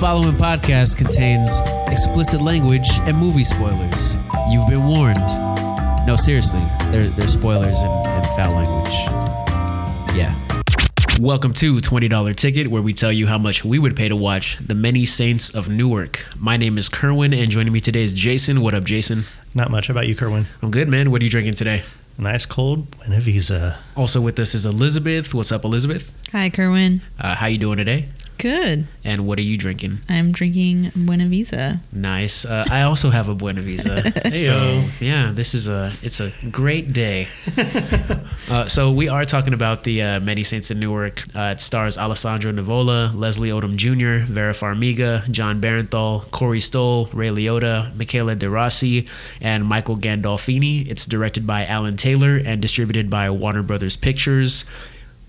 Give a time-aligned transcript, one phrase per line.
[0.00, 4.16] following podcast contains explicit language and movie spoilers.
[4.50, 5.24] You've been warned.
[6.06, 8.94] No, seriously, there, there's spoilers and, and foul language.
[10.16, 10.34] Yeah.
[11.20, 14.58] Welcome to $20 Ticket, where we tell you how much we would pay to watch
[14.58, 16.26] The Many Saints of Newark.
[16.38, 18.62] My name is Kerwin, and joining me today is Jason.
[18.62, 19.24] What up, Jason?
[19.54, 20.46] Not much How about you, Kerwin.
[20.60, 21.12] I'm good, man.
[21.12, 21.84] What are you drinking today?
[22.18, 23.76] Nice cold Buenaveza.
[23.96, 25.32] Also with us is Elizabeth.
[25.34, 26.10] What's up, Elizabeth?
[26.32, 27.00] Hi, Kerwin.
[27.18, 28.08] Uh, how you doing today?
[28.38, 28.86] Good.
[29.04, 30.00] And what are you drinking?
[30.08, 31.80] I'm drinking Buenaveza.
[31.92, 32.44] Nice.
[32.44, 34.34] Uh, I also have a Buenaveza.
[34.46, 37.28] so yeah, this is a it's a great day.
[38.50, 41.22] uh, so we are talking about the uh, Many Saints in Newark.
[41.34, 47.28] Uh, it stars Alessandro Nivola, Leslie Odom Jr., Vera Farmiga, Jon Bernthal, Corey Stoll, Ray
[47.28, 49.08] Liotta, Michela De Rossi,
[49.40, 50.88] and Michael Gandolfini.
[50.88, 54.64] It's directed by Alan Taylor and distributed by Warner Brothers Pictures.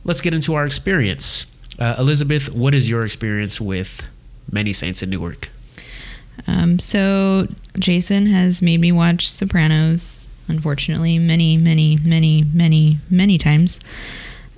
[0.04, 1.46] Let's get into our experience.
[1.78, 4.04] Uh, Elizabeth, what is your experience with
[4.52, 5.50] Many Saints in Newark?
[6.48, 13.80] Um, so Jason has made me watch Sopranos, unfortunately, many, many, many, many, many times.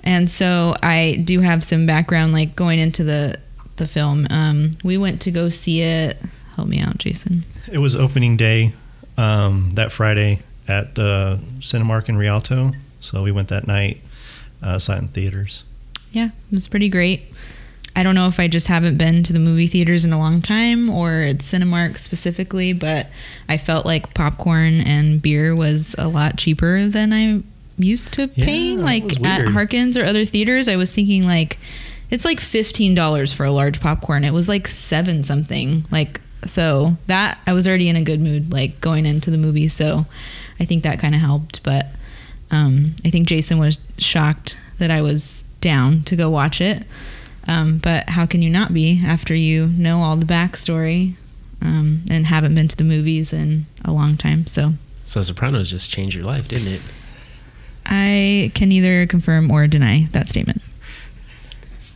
[0.02, 3.38] And so I do have some background, like going into the
[3.76, 4.26] the film.
[4.28, 6.18] Um, we went to go see it.
[6.56, 7.44] Help me out, Jason.
[7.70, 8.74] It was opening day
[9.16, 12.72] um, that Friday at the Cinemark in Rialto.
[13.00, 14.00] So we went that night,
[14.62, 15.64] uh, saw it in theaters.
[16.12, 17.32] Yeah, it was pretty great.
[17.96, 20.40] I don't know if I just haven't been to the movie theaters in a long
[20.40, 23.08] time or it's Cinemark specifically, but
[23.48, 27.42] I felt like popcorn and beer was a lot cheaper than I
[27.76, 28.82] used to Yeah, paying.
[28.82, 29.48] Like at.
[29.48, 31.58] Harkins or other theaters, I was thinking like
[32.10, 34.24] it's like fifteen dollars for a large popcorn.
[34.24, 35.84] It was like seven something.
[35.90, 39.66] Like so that I was already in a good mood, like going into the movie.
[39.68, 40.06] So
[40.60, 41.64] I think that kind of helped.
[41.64, 41.86] But
[42.52, 46.84] um, I think Jason was shocked that I was down to go watch it.
[47.46, 51.14] Um, but how can you not be after you know all the backstory
[51.62, 54.46] um, and haven't been to the movies in a long time?
[54.46, 56.82] So So Sopranos just changed your life, didn't it?
[57.86, 60.60] I can neither confirm or deny that statement.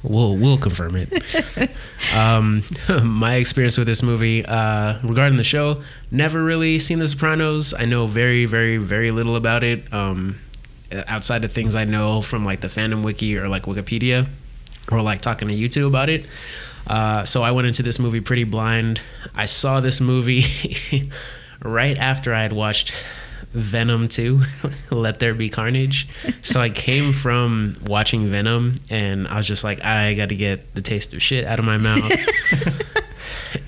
[0.02, 1.70] We'll we'll confirm it.
[2.16, 2.64] um,
[3.04, 7.72] my experience with this movie uh, regarding the show, never really seen The Sopranos.
[7.74, 9.92] I know very very very little about it.
[9.92, 10.40] Um,
[11.06, 14.26] outside of things I know from like the fandom wiki or like Wikipedia,
[14.90, 16.26] or like talking to YouTube about it.
[16.86, 19.00] Uh, so I went into this movie pretty blind.
[19.34, 20.44] I saw this movie
[21.62, 22.92] right after I had watched
[23.52, 24.42] Venom 2,
[24.90, 26.08] Let There Be Carnage.
[26.42, 30.74] So I came from watching Venom and I was just like, I got to get
[30.74, 32.02] the taste of shit out of my mouth.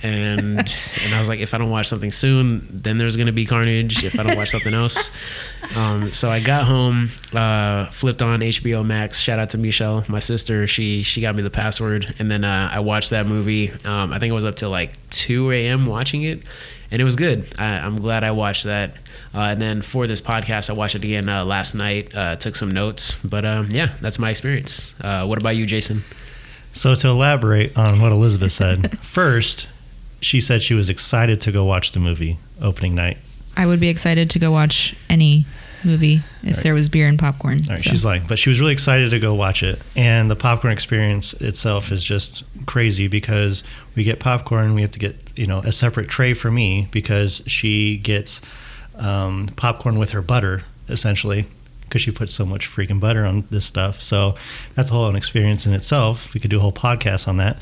[0.03, 3.47] and and I was like, if I don't watch something soon, then there's gonna be
[3.47, 4.05] carnage.
[4.05, 5.11] If I don't watch something else,
[5.77, 9.19] um, so I got home, uh, flipped on HBO Max.
[9.21, 10.67] Shout out to Michelle, my sister.
[10.67, 13.73] She she got me the password, and then uh, I watched that movie.
[13.84, 15.87] Um, I think I was up till like 2 a.m.
[15.87, 16.43] watching it,
[16.91, 17.55] and it was good.
[17.59, 18.97] I, I'm glad I watched that.
[19.34, 22.15] Uh, and then for this podcast, I watched it again uh, last night.
[22.15, 24.94] Uh, took some notes, but um, yeah, that's my experience.
[25.00, 26.05] Uh, what about you, Jason?
[26.73, 29.69] So to elaborate on what Elizabeth said, first,
[30.25, 33.19] she said she was excited to go watch the movie opening night.
[33.57, 35.47] I would be excited to go watch any
[35.85, 36.62] movie if Right.
[36.62, 37.61] there was beer and popcorn.
[37.65, 37.91] All right, so.
[37.91, 39.81] she's like, but she was really excited to go watch it.
[39.95, 43.62] And the popcorn experience itself is just crazy because
[43.95, 47.43] we get popcorn, we have to get, you know, a separate tray for me because
[47.47, 48.41] she gets
[48.97, 51.47] um, popcorn with her butter, essentially,
[51.83, 54.01] because she puts so much freaking butter on this stuff.
[54.01, 54.37] So
[54.75, 56.33] that's a whole an experience in itself.
[56.33, 57.59] We could do a whole podcast on that.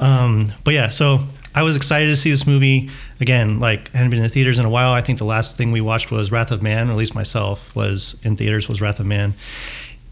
[0.00, 1.20] Um, but yeah, so
[1.58, 2.88] I was excited to see this movie
[3.18, 3.58] again.
[3.58, 4.92] Like, hadn't been in the theaters in a while.
[4.92, 7.74] I think the last thing we watched was Wrath of Man, or at least myself
[7.74, 9.34] was in theaters was Wrath of Man.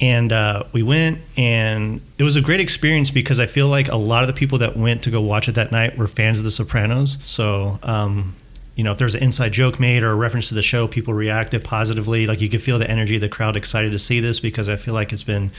[0.00, 3.94] And uh, we went, and it was a great experience because I feel like a
[3.94, 6.44] lot of the people that went to go watch it that night were fans of
[6.44, 7.16] The Sopranos.
[7.26, 8.34] So, um,
[8.74, 11.14] you know, if there's an inside joke made or a reference to the show, people
[11.14, 12.26] reacted positively.
[12.26, 14.74] Like you could feel the energy of the crowd excited to see this because I
[14.74, 15.52] feel like it's been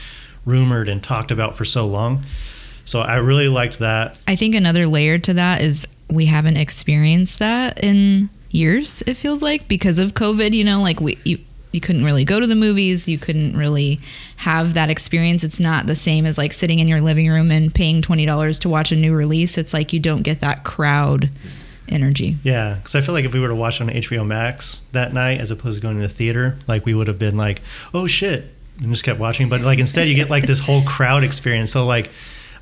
[0.44, 2.24] rumored and talked about for so long.
[2.88, 4.16] So I really liked that.
[4.26, 9.02] I think another layer to that is we haven't experienced that in years.
[9.06, 10.54] It feels like because of COVID.
[10.54, 11.38] You know, like we you,
[11.70, 13.06] you couldn't really go to the movies.
[13.06, 14.00] You couldn't really
[14.36, 15.44] have that experience.
[15.44, 18.58] It's not the same as like sitting in your living room and paying twenty dollars
[18.60, 19.58] to watch a new release.
[19.58, 21.30] It's like you don't get that crowd
[21.90, 22.38] energy.
[22.42, 25.42] Yeah, because I feel like if we were to watch on HBO Max that night
[25.42, 27.60] as opposed to going to the theater, like we would have been like,
[27.92, 28.46] "Oh shit,"
[28.80, 29.50] and just kept watching.
[29.50, 31.70] But like instead, you get like this whole crowd experience.
[31.70, 32.10] So like,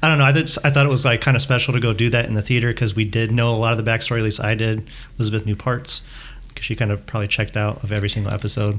[0.07, 0.25] I don't know.
[0.25, 2.35] I just, I thought it was like kind of special to go do that in
[2.35, 4.19] the theater because we did know a lot of the backstory.
[4.19, 4.87] At least I did.
[5.19, 6.01] Elizabeth knew parts
[6.47, 8.79] because she kind of probably checked out of every single episode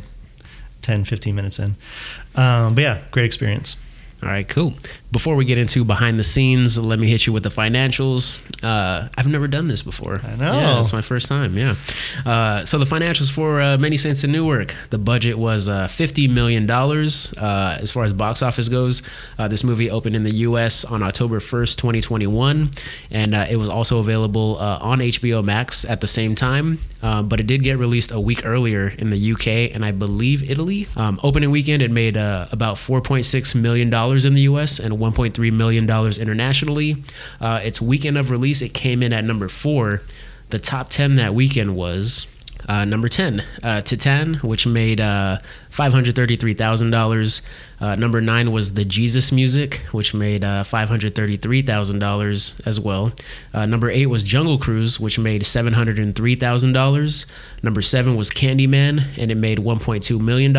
[0.84, 1.76] 10, 15 minutes in.
[2.36, 3.76] Um, but yeah, great experience.
[4.24, 4.76] All right, cool.
[5.12, 8.44] Before we get into behind the scenes, let me hit you with the financials.
[8.64, 10.22] Uh, I've never done this before.
[10.24, 10.54] I know.
[10.54, 11.58] Yeah, it's my first time.
[11.58, 11.76] Yeah.
[12.26, 14.76] Uh, so the financials for uh, Many Saints in Newark.
[14.90, 17.34] The budget was uh, fifty million dollars.
[17.38, 19.02] Uh, as far as box office goes,
[19.38, 20.84] uh, this movie opened in the U.S.
[20.84, 22.72] on October first, twenty twenty one,
[23.10, 26.80] and uh, it was also available uh, on HBO Max at the same time.
[27.02, 30.50] Uh, but it did get released a week earlier in the UK and I believe
[30.50, 30.88] Italy.
[30.96, 34.80] Um, opening weekend, it made uh, about four point six million dollars in the U.S.
[34.80, 37.04] and one point three million dollars internationally.
[37.40, 40.02] Uh, its weekend of release, it came in at number four.
[40.50, 42.28] The top ten that weekend was
[42.68, 45.38] uh, number 10, uh, Titane, which made uh,
[45.72, 47.42] $533,000.
[47.80, 53.14] Uh, number 9 was The Jesus Music, which made uh, $533,000 as well.
[53.54, 57.26] Uh, number 8 was Jungle Cruise, which made $703,000.
[57.64, 60.52] Number 7 was Candyman, and it made $1.2 million.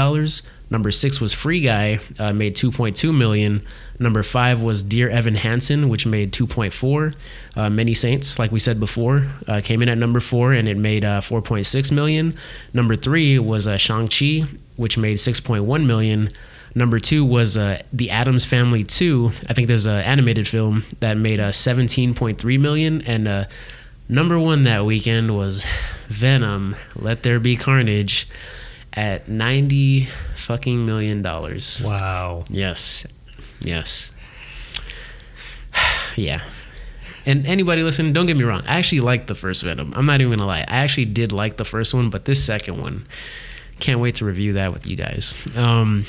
[0.71, 1.99] Number 6 was Free Guy,
[2.33, 3.65] made $2.2 million.
[3.99, 7.15] Number five was Dear Evan Hansen, which made 2.4.
[7.57, 10.77] Uh, Many Saints, like we said before, uh, came in at number four and it
[10.77, 12.35] made uh, 4.6 million.
[12.73, 14.47] Number three was uh, Shang Chi,
[14.77, 16.29] which made 6.1 million.
[16.75, 19.33] Number two was uh, The Addams Family 2.
[19.49, 23.03] I think there's an animated film that made uh, 17.3 million.
[23.03, 23.45] And uh,
[24.09, 25.67] number one that weekend was
[26.09, 28.29] Venom, Let There Be Carnage,
[28.93, 31.83] at 90 fucking million dollars.
[31.85, 32.45] Wow.
[32.49, 33.07] Yes.
[33.61, 34.13] Yes.
[36.17, 36.43] yeah.
[37.27, 38.63] And anybody listening, don't get me wrong.
[38.67, 39.93] I actually liked the first Venom.
[39.95, 40.61] I'm not even gonna lie.
[40.61, 43.07] I actually did like the first one, but this second one,
[43.81, 45.35] can't wait to review that with you guys.
[45.57, 46.07] Um,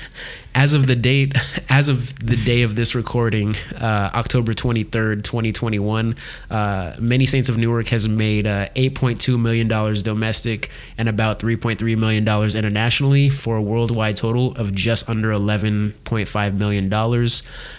[0.54, 1.34] as of the date,
[1.68, 6.16] as of the day of this recording, uh, October 23rd, 2021,
[6.50, 12.26] uh, Many Saints of Newark has made uh, $8.2 million domestic and about $3.3 million
[12.26, 16.88] internationally for a worldwide total of just under $11.5 million.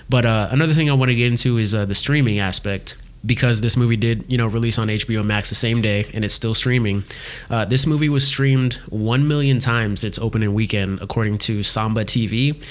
[0.10, 3.62] But uh, another thing I want to get into is uh, the streaming aspect because
[3.62, 6.54] this movie did, you know, release on HBO Max the same day and it's still
[6.54, 7.04] streaming.
[7.50, 12.62] Uh, this movie was streamed 1 million times its opening weekend, according to Samba TV.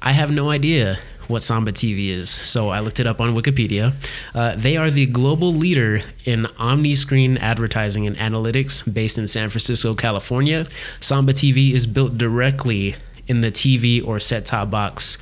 [0.00, 0.98] I have no idea
[1.28, 3.94] what Samba TV is, so I looked it up on Wikipedia.
[4.34, 9.48] Uh, they are the global leader in omni screen advertising and analytics based in San
[9.48, 10.66] Francisco, California.
[11.00, 12.96] Samba TV is built directly
[13.28, 15.16] in the TV or set top box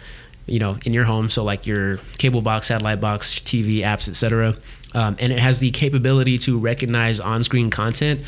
[0.46, 4.56] you know in your home so like your cable box satellite box tv apps etc
[4.94, 8.20] um, and it has the capability to recognize on-screen content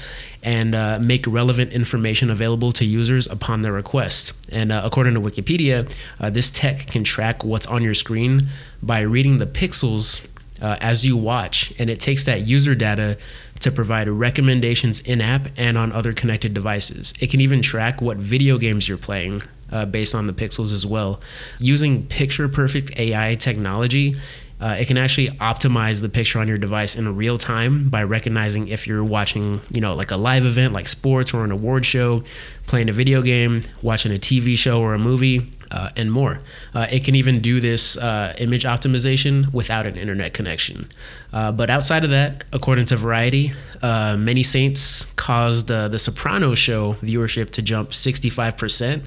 [0.43, 5.20] and uh, make relevant information available to users upon their request and uh, according to
[5.20, 8.41] wikipedia uh, this tech can track what's on your screen
[8.82, 10.26] by reading the pixels
[10.61, 13.17] uh, as you watch and it takes that user data
[13.62, 17.15] to provide recommendations in app and on other connected devices.
[17.20, 20.85] It can even track what video games you're playing uh, based on the pixels as
[20.85, 21.20] well.
[21.58, 24.17] Using picture perfect AI technology,
[24.62, 28.69] uh, it can actually optimize the picture on your device in real time by recognizing
[28.69, 32.23] if you're watching, you know, like a live event like sports or an award show,
[32.69, 36.41] playing a video game, watching a TV show or a movie uh, and more.
[36.75, 40.89] Uh, it can even do this uh, image optimization without an internet connection.
[41.33, 46.59] Uh, but outside of that, according to Variety, uh, Many Saints caused uh, the Sopranos
[46.59, 49.03] show viewership to jump 65%,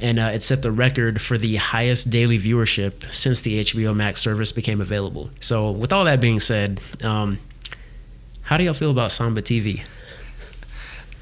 [0.00, 4.52] and it set the record for the highest daily viewership since the HBO Max service
[4.52, 5.30] became available.
[5.40, 7.38] So, with all that being said, um,
[8.42, 9.84] how do y'all feel about Samba TV?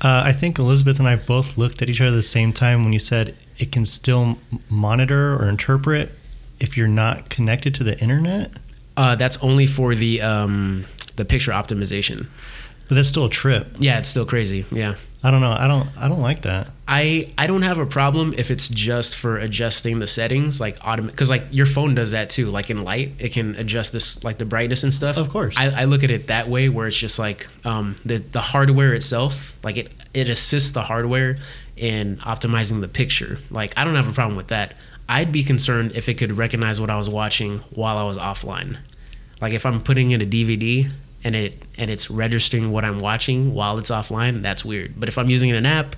[0.05, 2.93] I think Elizabeth and I both looked at each other at the same time when
[2.93, 6.13] you said it can still monitor or interpret
[6.61, 8.51] if you're not connected to the internet.
[8.97, 10.85] Uh, that's only for the um,
[11.17, 12.27] the picture optimization.
[12.89, 13.69] But that's still a trip.
[13.79, 14.67] Yeah, it's still crazy.
[14.71, 14.97] Yeah.
[15.25, 15.53] I don't know.
[15.53, 15.89] I don't.
[15.97, 16.69] I don't like that.
[16.89, 21.15] I I don't have a problem if it's just for adjusting the settings, like automatic,
[21.15, 22.51] because like your phone does that too.
[22.51, 25.17] Like in light, it can adjust this like the brightness and stuff.
[25.17, 25.55] Of course.
[25.57, 28.95] I, I look at it that way, where it's just like um, the the hardware
[28.95, 31.37] itself, like it it assists the hardware
[31.77, 33.39] in optimizing the picture.
[33.49, 34.75] Like I don't have a problem with that.
[35.09, 38.79] I'd be concerned if it could recognize what I was watching while I was offline.
[39.41, 40.93] Like if I'm putting in a DVD
[41.25, 44.95] and it and it's registering what I'm watching while it's offline, that's weird.
[44.99, 45.97] But if I'm using an app,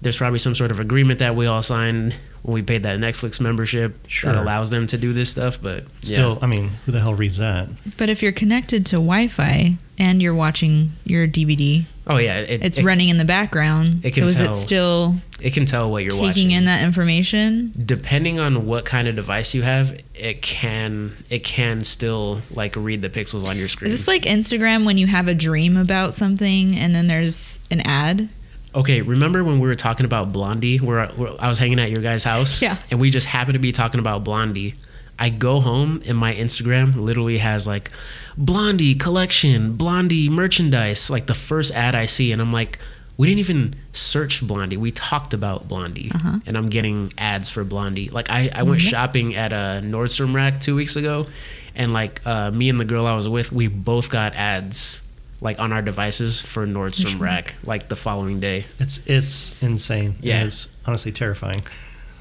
[0.00, 3.40] there's probably some sort of agreement that we all signed when we paid that Netflix
[3.40, 4.32] membership Sure.
[4.32, 5.58] that allows them to do this stuff.
[5.62, 6.38] But Still, yeah.
[6.42, 7.68] I mean, who the hell reads that?
[7.96, 12.78] But if you're connected to Wi-Fi and you're watching your DVD, oh yeah, it, it's
[12.78, 14.04] it, running in the background.
[14.04, 14.50] It so can is tell.
[14.50, 16.50] it still It can tell what you're taking watching.
[16.52, 17.72] in that information?
[17.84, 23.02] depending on what kind of device you have, it can it can still like read
[23.02, 23.90] the pixels on your screen.
[23.90, 27.80] Is this like Instagram when you have a dream about something and then there's an
[27.80, 28.28] ad?
[28.74, 32.00] Okay, remember when we were talking about Blondie, where, where I was hanging at your
[32.00, 32.62] guys' house?
[32.62, 32.78] Yeah.
[32.90, 34.76] And we just happened to be talking about Blondie.
[35.18, 37.90] I go home and my Instagram literally has like
[38.38, 42.78] Blondie collection, Blondie merchandise, like the first ad I see, and I'm like,
[43.16, 44.76] we didn't even search Blondie.
[44.76, 46.38] We talked about Blondie, Uh-huh.
[46.46, 48.08] and I'm getting ads for Blondie.
[48.08, 51.26] Like I, I went shopping at a Nordstrom rack two weeks ago,
[51.74, 55.02] and like uh, me and the girl I was with, we both got ads
[55.40, 58.64] like on our devices for Nordstrom rack like the following day.
[58.78, 60.14] It's it's insane.
[60.20, 60.44] Yeah.
[60.44, 61.64] It's honestly terrifying.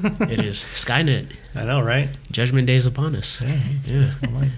[0.04, 1.32] It is Skynet.
[1.54, 2.10] I know, right?
[2.32, 3.42] Judgment Day is upon us.
[3.42, 3.50] Yeah.
[3.54, 4.06] It's, Yeah.
[4.06, 4.16] it's.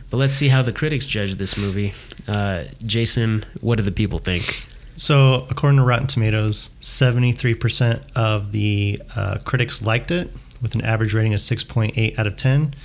[0.09, 1.93] But let's see how the critics judge this movie.
[2.27, 4.67] Uh, Jason, what do the people think?
[4.95, 10.29] So, according to Rotten Tomatoes, 73% of the uh, critics liked it
[10.61, 12.75] with an average rating of 6.8 out of 10.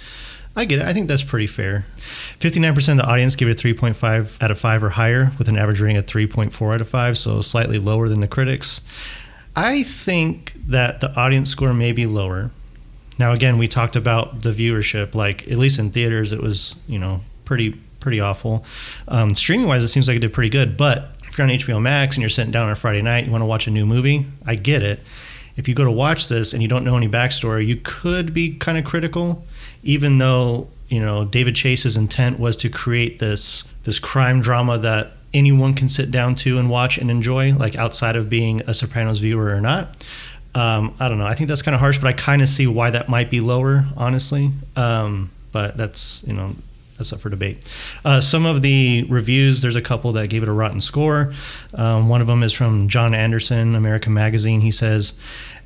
[0.56, 0.84] I get it.
[0.86, 1.86] I think that's pretty fair.
[2.40, 5.56] 59% of the audience gave it a 3.5 out of 5 or higher with an
[5.56, 8.80] average rating of 3.4 out of 5, so slightly lower than the critics.
[9.54, 12.50] I think that the audience score may be lower.
[13.18, 15.14] Now, again, we talked about the viewership.
[15.14, 18.64] Like, at least in theaters, it was, you know, pretty pretty awful.
[19.08, 20.76] Um, streaming wise, it seems like it did pretty good.
[20.76, 23.42] But you're on HBO Max and you're sitting down on a Friday night, you want
[23.42, 25.00] to watch a new movie, I get it.
[25.56, 28.54] If you go to watch this and you don't know any backstory, you could be
[28.54, 29.44] kind of critical,
[29.82, 35.12] even though you know David Chase's intent was to create this this crime drama that
[35.34, 39.18] anyone can sit down to and watch and enjoy, like outside of being a Sopranos
[39.18, 39.96] viewer or not.
[40.54, 41.26] Um, I don't know.
[41.26, 43.40] I think that's kind of harsh, but I kind of see why that might be
[43.40, 44.50] lower, honestly.
[44.76, 46.54] Um, but that's you know
[46.98, 47.66] that's up for debate.
[48.04, 51.32] Uh, some of the reviews, there's a couple that gave it a rotten score.
[51.74, 54.60] Um, one of them is from John Anderson, American Magazine.
[54.60, 55.14] He says,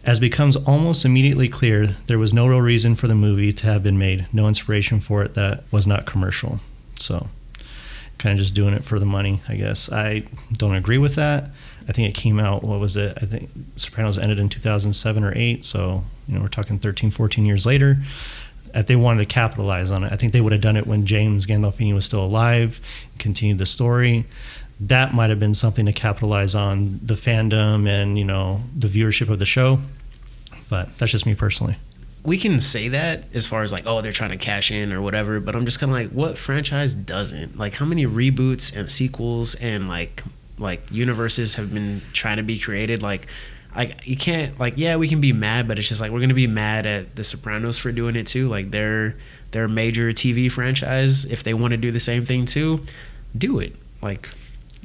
[0.04, 3.82] "As becomes almost immediately clear, there was no real reason for the movie to have
[3.82, 4.26] been made.
[4.32, 6.60] No inspiration for it that was not commercial."
[6.98, 7.28] So,
[8.18, 9.90] kind of just doing it for the money, I guess.
[9.90, 11.50] I don't agree with that.
[11.88, 13.18] I think it came out, what was it?
[13.20, 15.64] I think Sopranos ended in 2007 or 8.
[15.64, 17.98] So, you know, we're talking 13, 14 years later.
[18.74, 21.04] If they wanted to capitalize on it, I think they would have done it when
[21.04, 22.80] James Gandolfini was still alive,
[23.18, 24.24] continued the story.
[24.80, 29.28] That might have been something to capitalize on the fandom and, you know, the viewership
[29.28, 29.78] of the show.
[30.68, 31.76] But that's just me personally.
[32.24, 35.02] We can say that as far as like, oh, they're trying to cash in or
[35.02, 37.58] whatever, but I'm just kind of like, what franchise doesn't?
[37.58, 40.22] Like, how many reboots and sequels and like
[40.58, 43.02] like universes have been trying to be created?
[43.02, 43.26] Like,
[43.74, 46.34] like you can't like, yeah, we can be mad, but it's just like we're gonna
[46.34, 48.48] be mad at The Sopranos for doing it too.
[48.48, 49.16] Like, they're
[49.52, 51.24] they're major TV franchise.
[51.24, 52.84] If they want to do the same thing too,
[53.36, 53.74] do it.
[54.00, 54.30] Like,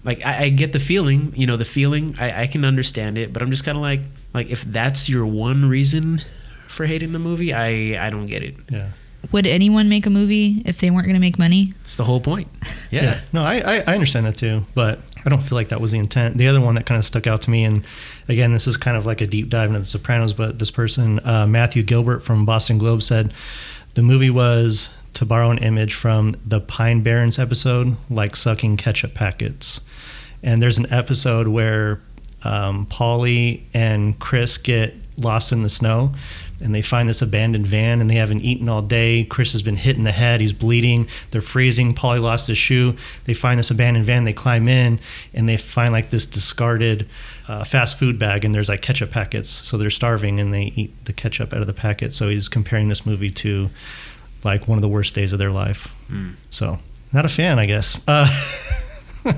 [0.04, 2.16] like I, I get the feeling, you know, the feeling.
[2.20, 4.02] I, I can understand it, but I'm just kind of like,
[4.34, 6.22] like if that's your one reason
[6.68, 8.56] for hating the movie, I I don't get it.
[8.70, 8.90] Yeah.
[9.32, 11.74] Would anyone make a movie if they weren't going to make money?
[11.82, 12.48] It's the whole point.
[12.90, 13.20] Yeah.
[13.34, 16.00] No, I, I, I understand that too, but I don't feel like that was the
[16.00, 16.38] intent.
[16.38, 17.84] The other one that kind of stuck out to me, and
[18.30, 21.20] again, this is kind of like a deep dive into The Sopranos, but this person,
[21.26, 23.34] uh, Matthew Gilbert from Boston Globe, said
[23.96, 29.16] the movie was, to borrow an image from the Pine Barrens episode, like sucking ketchup
[29.16, 29.82] packets.
[30.42, 32.00] And there's an episode where
[32.44, 36.14] um, Polly and Chris get lost in the snow
[36.62, 39.26] and they find this abandoned van and they haven't eaten all day.
[39.26, 40.42] Chris has been hit in the head.
[40.42, 41.08] He's bleeding.
[41.32, 41.94] They're freezing.
[41.94, 42.96] Polly lost his shoe.
[43.26, 44.24] They find this abandoned van.
[44.24, 45.00] They climb in
[45.34, 47.08] and they find like this discarded
[47.48, 49.50] uh, fast food bag and there's like ketchup packets.
[49.50, 52.14] So they're starving and they eat the ketchup out of the packet.
[52.14, 53.70] So he's comparing this movie to
[54.44, 55.94] like one of the worst days of their life.
[56.08, 56.32] Hmm.
[56.50, 56.80] So
[57.14, 58.02] not a fan, I guess.
[58.08, 58.28] Uh,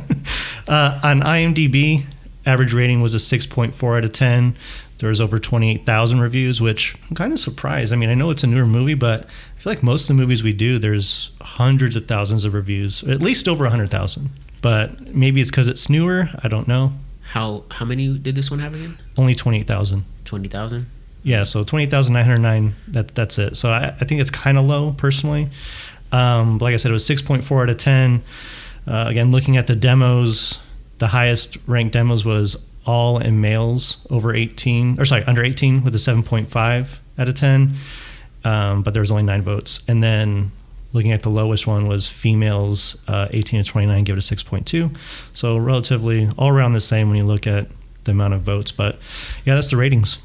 [0.67, 2.05] uh, on IMDb,
[2.45, 4.55] average rating was a 6.4 out of 10.
[4.99, 7.93] There was over 28,000 reviews, which I'm kind of surprised.
[7.93, 10.13] I mean, I know it's a newer movie, but I feel like most of the
[10.21, 14.29] movies we do, there's hundreds of thousands of reviews, at least over 100,000.
[14.61, 16.29] But maybe it's because it's newer.
[16.43, 16.91] I don't know.
[17.31, 18.97] How how many did this one have again?
[19.17, 20.03] Only 28,000.
[20.25, 20.87] Twenty thousand.
[21.23, 23.57] Yeah, so 28,909, that, that's it.
[23.57, 25.49] So I, I think it's kind of low personally.
[26.11, 28.23] Um, but like I said, it was 6.4 out of 10.
[28.87, 30.59] Uh, again, looking at the demos,
[30.99, 35.93] the highest ranked demos was all in males over 18, or sorry, under 18 with
[35.93, 36.87] a 7.5
[37.19, 37.75] out of 10.
[38.43, 39.83] Um, but there was only nine votes.
[39.87, 40.51] And then
[40.91, 44.97] looking at the lowest one was females uh, 18 to 29, give it a 6.2.
[45.35, 47.67] So relatively all around the same when you look at
[48.05, 48.71] the amount of votes.
[48.71, 48.97] But
[49.45, 50.17] yeah, that's the ratings.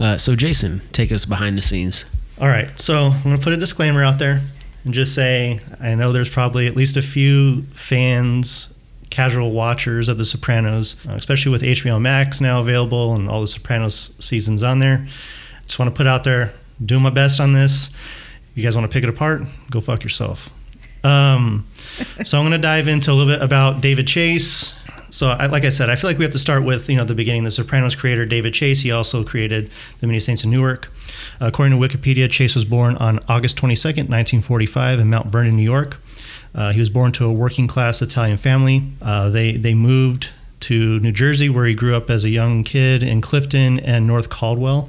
[0.00, 2.06] Uh, so Jason, take us behind the scenes.
[2.40, 4.40] All right, so I'm going to put a disclaimer out there
[4.84, 8.72] and just say I know there's probably at least a few fans,
[9.10, 13.46] casual watchers of The Sopranos, uh, especially with HBO Max now available and all the
[13.46, 15.06] Sopranos seasons on there.
[15.66, 16.52] Just want to put out there,
[16.84, 17.90] do my best on this.
[18.54, 19.42] You guys want to pick it apart?
[19.70, 20.50] Go fuck yourself.
[21.04, 21.66] Um,
[22.24, 24.74] so I'm going to dive into a little bit about David Chase,
[25.10, 27.04] So, I, like I said, I feel like we have to start with you know
[27.04, 27.44] the beginning.
[27.44, 28.80] The Sopranos creator David Chase.
[28.80, 30.90] He also created The Many Saints of Newark.
[31.40, 35.98] according to Wikipedia, Chase was born on August 22nd, 1945, in Mount Vernon, New York.
[36.54, 38.82] Uh, he was born to a working class Italian family.
[39.02, 43.02] Uh, they they moved to New Jersey, where he grew up as a young kid
[43.02, 44.88] in Clifton and North Caldwell.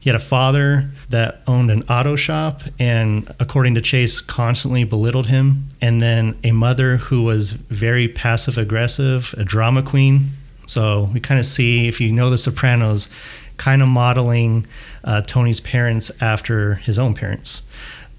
[0.00, 5.26] He had a father that owned an auto shop and, according to Chase, constantly belittled
[5.26, 5.68] him.
[5.80, 10.30] And then a mother who was very passive aggressive, a drama queen.
[10.66, 13.08] So we kind of see, if you know The Sopranos,
[13.56, 14.66] kind of modeling
[15.02, 17.62] uh, Tony's parents after his own parents.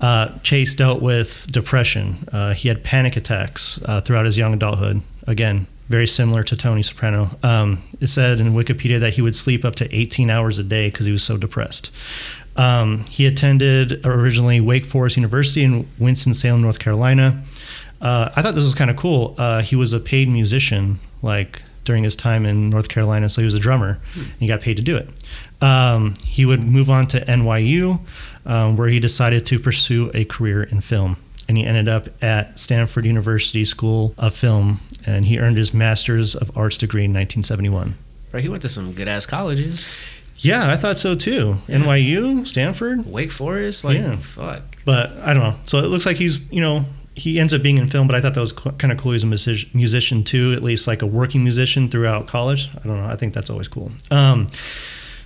[0.02, 2.28] Uh, Chase dealt with depression.
[2.32, 5.02] Uh, he had panic attacks uh, throughout his young adulthood.
[5.28, 7.30] Again, very similar to Tony Soprano.
[7.44, 10.90] Um, it said in Wikipedia that he would sleep up to 18 hours a day
[10.90, 11.92] because he was so depressed.
[12.56, 17.44] Um, he attended originally Wake Forest University in Winston-Salem, North Carolina.
[18.02, 19.36] Uh, I thought this was kind of cool.
[19.38, 23.46] Uh, he was a paid musician, like during his time in North Carolina, so he
[23.46, 24.00] was a drummer.
[24.16, 25.10] And he got paid to do it.
[25.62, 28.00] Um, he would move on to NYU,
[28.50, 31.16] um, where he decided to pursue a career in film
[31.48, 36.36] and he ended up at Stanford University School of Film, and he earned his Master's
[36.36, 37.96] of Arts degree in 1971.
[38.32, 39.88] Right, he went to some good ass colleges.
[40.38, 41.58] Yeah, I thought so too.
[41.68, 41.80] Yeah.
[41.80, 44.18] NYU, Stanford, Wake Forest, like Yeah.
[44.18, 44.62] fuck.
[44.86, 45.56] but I don't know.
[45.66, 48.22] So it looks like he's, you know, he ends up being in film, but I
[48.22, 49.14] thought that was kind of cool.
[49.14, 52.70] He's a music- musician too, at least like a working musician throughout college.
[52.78, 53.08] I don't know.
[53.10, 53.92] I think that's always cool.
[54.12, 54.48] Um,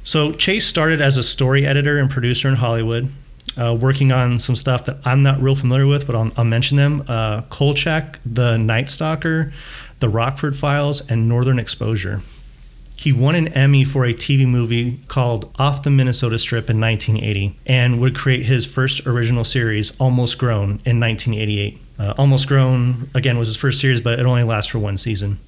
[0.03, 3.11] so Chase started as a story editor and producer in Hollywood,
[3.57, 6.77] uh, working on some stuff that I'm not real familiar with, but I'll, I'll mention
[6.77, 7.03] them.
[7.07, 9.53] Uh, Kolchak, The Night Stalker,
[9.99, 12.21] The Rockford Files, and Northern Exposure.
[12.95, 17.57] He won an Emmy for a TV movie called Off the Minnesota Strip in 1980
[17.65, 21.79] and would create his first original series, Almost Grown, in 1988.
[21.99, 25.39] Uh, Almost Grown, again, was his first series, but it only lasts for one season.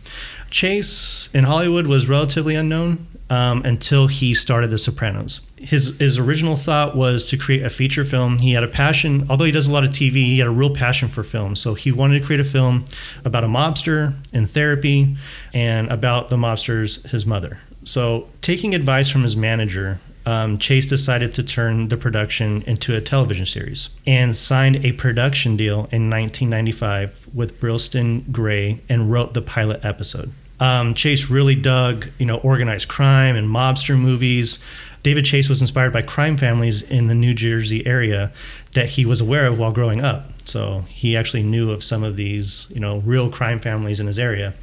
[0.50, 5.41] Chase in Hollywood was relatively unknown um, until he started The Sopranos.
[5.58, 8.38] His, his original thought was to create a feature film.
[8.39, 10.74] He had a passion, although he does a lot of TV, he had a real
[10.74, 11.55] passion for film.
[11.55, 12.86] So he wanted to create a film
[13.24, 15.17] about a mobster in therapy
[15.53, 17.59] and about the mobster's his mother.
[17.83, 23.01] So taking advice from his manager, um, Chase decided to turn the production into a
[23.01, 29.85] television series and signed a production deal in 1995 with Brillstein-Grey and wrote the pilot
[29.85, 30.31] episode.
[30.59, 34.59] Um, Chase really dug, you know, organized crime and mobster movies.
[35.03, 38.31] David Chase was inspired by crime families in the New Jersey area
[38.74, 40.29] that he was aware of while growing up.
[40.46, 44.18] So he actually knew of some of these, you know, real crime families in his
[44.18, 44.53] area.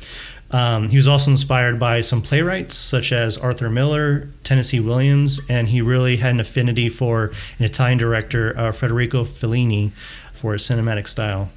[0.50, 5.68] Um, he was also inspired by some playwrights such as Arthur Miller, Tennessee Williams, and
[5.68, 9.92] he really had an affinity for an Italian director, uh, Federico Fellini,
[10.33, 11.50] for his cinematic style.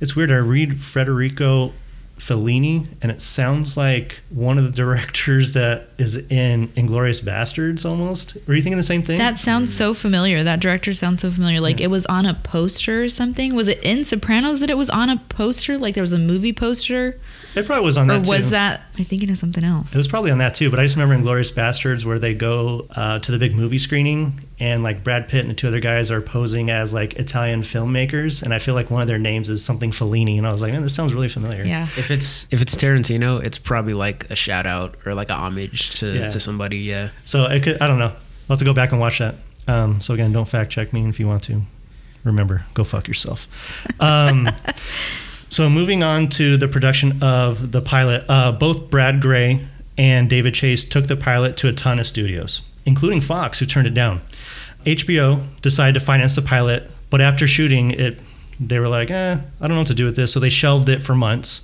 [0.00, 0.30] It's weird.
[0.30, 1.72] I read Federico
[2.20, 8.36] Fellini, and it sounds like one of the directors that is in Inglourious Basterds almost.
[8.46, 9.18] Were you thinking the same thing?
[9.18, 10.44] That sounds so familiar.
[10.44, 11.60] That director sounds so familiar.
[11.60, 13.54] Like it was on a poster or something.
[13.54, 15.78] Was it in Sopranos that it was on a poster?
[15.78, 17.18] Like there was a movie poster?
[17.56, 18.30] it probably was on Or that too.
[18.30, 19.92] was that, am I thinking of something else?
[19.94, 22.86] It was probably on that too, but I just remember Inglourious Basterds where they go
[22.94, 26.10] uh, to the big movie screening and like Brad Pitt and the two other guys
[26.10, 29.64] are posing as like Italian filmmakers, and I feel like one of their names is
[29.64, 31.64] something Fellini, and I was like, man, this sounds really familiar.
[31.64, 31.84] yeah.
[31.96, 35.94] If it's if it's Tarantino, it's probably like a shout out or like a homage
[36.00, 36.28] to, Yeah.
[36.28, 36.78] to somebody.
[36.78, 37.08] Yeah.
[37.24, 38.12] So I could, I don't know.
[38.12, 39.36] I'll have to go back and watch that.
[39.66, 41.62] Um, so again, don't fact check me if you want to.
[42.22, 43.46] Remember, go fuck yourself.
[44.00, 44.48] Um,
[45.48, 49.66] so moving on to the production of the pilot, uh, both Brad Grey
[49.98, 53.86] and David Chase took the pilot to a ton of studios, including Fox, who turned
[53.86, 54.22] it down.
[54.84, 58.18] HBO decided to finance the pilot, but after shooting it,
[58.58, 60.32] they were like, eh, I don't know what to do with this.
[60.32, 61.62] So they shelved it for months.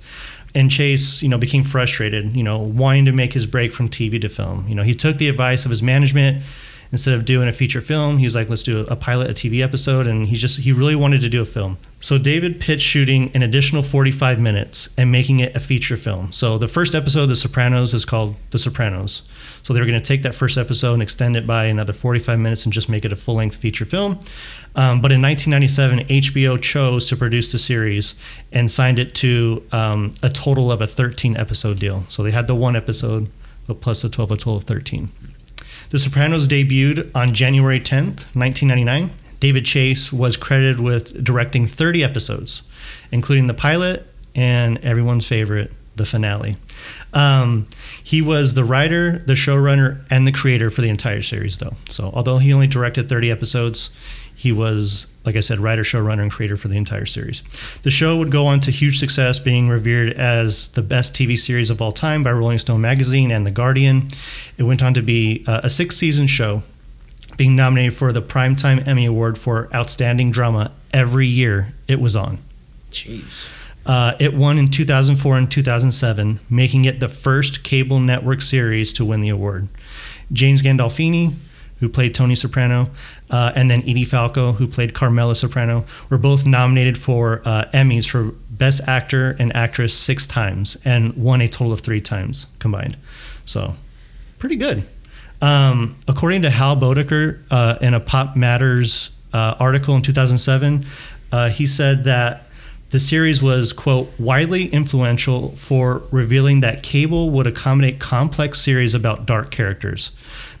[0.55, 4.19] And Chase, you know, became frustrated, you know, wanting to make his break from TV
[4.21, 4.67] to film.
[4.67, 6.43] You know, he took the advice of his management
[6.91, 9.63] instead of doing a feature film he was like let's do a pilot a tv
[9.63, 13.29] episode and he just he really wanted to do a film so david pitched shooting
[13.33, 17.29] an additional 45 minutes and making it a feature film so the first episode of
[17.29, 19.23] the sopranos is called the sopranos
[19.67, 22.39] so they were going to take that first episode and extend it by another 45
[22.39, 24.13] minutes and just make it a full-length feature film
[24.75, 28.15] um, but in 1997 hbo chose to produce the series
[28.53, 32.47] and signed it to um, a total of a 13 episode deal so they had
[32.47, 33.29] the one episode
[33.81, 35.11] plus the 12 a total of 13
[35.89, 39.09] the Sopranos debuted on January 10th, 1999.
[39.39, 42.63] David Chase was credited with directing 30 episodes,
[43.11, 46.57] including the pilot and everyone's favorite, the finale.
[47.17, 47.67] Um,
[48.03, 51.75] he was the writer, the showrunner, and the creator for the entire series, though.
[51.89, 53.89] So, although he only directed 30 episodes,
[54.35, 57.43] he was like I said, writer, showrunner, and creator for the entire series.
[57.83, 61.69] The show would go on to huge success, being revered as the best TV series
[61.69, 64.07] of all time by Rolling Stone magazine and The Guardian.
[64.57, 66.63] It went on to be uh, a six season show,
[67.35, 72.37] being nominated for the Primetime Emmy Award for Outstanding Drama every year it was on.
[72.89, 73.51] Jeez.
[73.87, 79.05] Uh, it won in 2004 and 2007, making it the first cable network series to
[79.05, 79.67] win the award.
[80.33, 81.33] James Gandolfini,
[81.79, 82.89] who played Tony Soprano,
[83.29, 88.07] uh, and then Edie Falco, who played Carmela Soprano, were both nominated for uh, Emmys
[88.07, 92.97] for Best Actor and Actress six times and won a total of three times combined.
[93.45, 93.75] So,
[94.39, 94.83] pretty good.
[95.41, 100.85] Um, according to Hal Boedeker uh, in a Pop Matters uh, article in 2007,
[101.31, 102.46] uh, he said that
[102.89, 109.25] the series was, quote, widely influential for revealing that cable would accommodate complex series about
[109.25, 110.11] dark characters.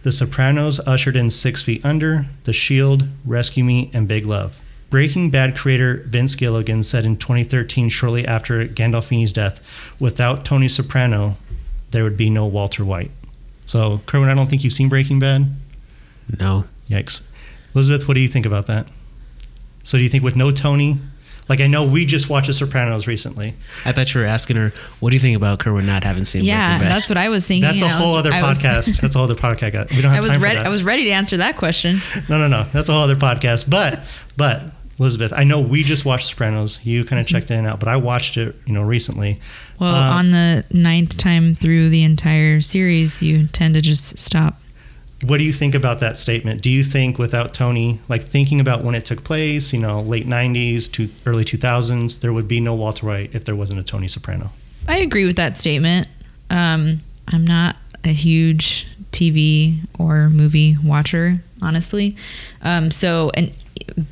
[0.03, 4.59] The Sopranos ushered in Six Feet Under, The Shield, Rescue Me, and Big Love.
[4.89, 9.61] Breaking Bad creator Vince Gilligan said in 2013, shortly after Gandolfini's death,
[9.99, 11.37] without Tony Soprano,
[11.91, 13.11] there would be no Walter White.
[13.65, 15.47] So, Kerwin, I don't think you've seen Breaking Bad.
[16.39, 16.65] No.
[16.89, 17.21] Yikes.
[17.73, 18.87] Elizabeth, what do you think about that?
[19.83, 20.99] So, do you think with no Tony,
[21.49, 23.53] like I know we just watched The Sopranos recently.
[23.85, 26.43] I thought you were asking her, what do you think about Kerwin not having seen
[26.43, 26.95] Yeah, Breaking Bad?
[27.01, 27.69] that's what I was thinking.
[27.69, 28.99] That's a whole was- other I was- podcast.
[29.01, 29.95] That's a whole other podcast.
[29.95, 30.55] We don't have I was time ready.
[30.57, 30.67] for that.
[30.67, 31.97] I was ready to answer that question.
[32.29, 32.65] No, no, no.
[32.73, 33.69] That's a whole other podcast.
[33.69, 34.01] But,
[34.35, 34.63] but
[34.99, 36.79] Elizabeth, I know we just watched Sopranos.
[36.83, 39.39] You kind of checked in and out, but I watched it, you know, recently.
[39.79, 44.59] Well, Uh, on the ninth time through the entire series, you tend to just stop.
[45.23, 46.61] What do you think about that statement?
[46.61, 50.27] Do you think without Tony, like thinking about when it took place, you know, late
[50.27, 54.07] '90s to early 2000s, there would be no Walter White if there wasn't a Tony
[54.07, 54.51] Soprano?
[54.87, 56.07] I agree with that statement.
[56.49, 62.15] Um, I'm not a huge TV or movie watcher, honestly.
[62.61, 63.51] Um, so, and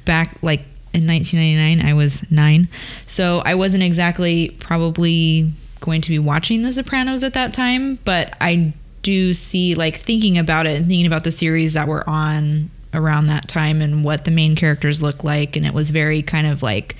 [0.05, 0.61] back like
[0.93, 2.67] in 1999, I was nine.
[3.05, 8.35] So I wasn't exactly probably going to be watching The Sopranos at that time, but
[8.41, 8.73] I
[9.05, 13.27] do see like thinking about it and thinking about the series that were on around
[13.27, 15.55] that time and what the main characters look like.
[15.55, 16.95] And it was very kind of like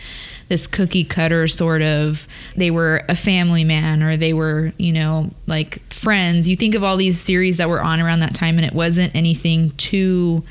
[0.47, 5.31] this cookie cutter sort of they were a family man or they were you know
[5.47, 6.47] like friends.
[6.47, 9.15] You think of all these series that were on around that time and it wasn't
[9.15, 10.43] anything too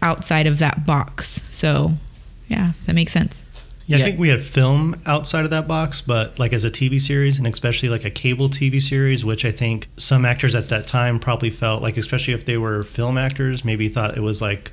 [0.00, 1.42] outside of that box.
[1.50, 1.94] So
[2.46, 3.44] yeah that makes sense
[3.90, 4.04] Yeah, Yeah.
[4.04, 7.38] I think we had film outside of that box, but like as a TV series
[7.38, 11.18] and especially like a cable TV series, which I think some actors at that time
[11.18, 14.70] probably felt like, especially if they were film actors, maybe thought it was like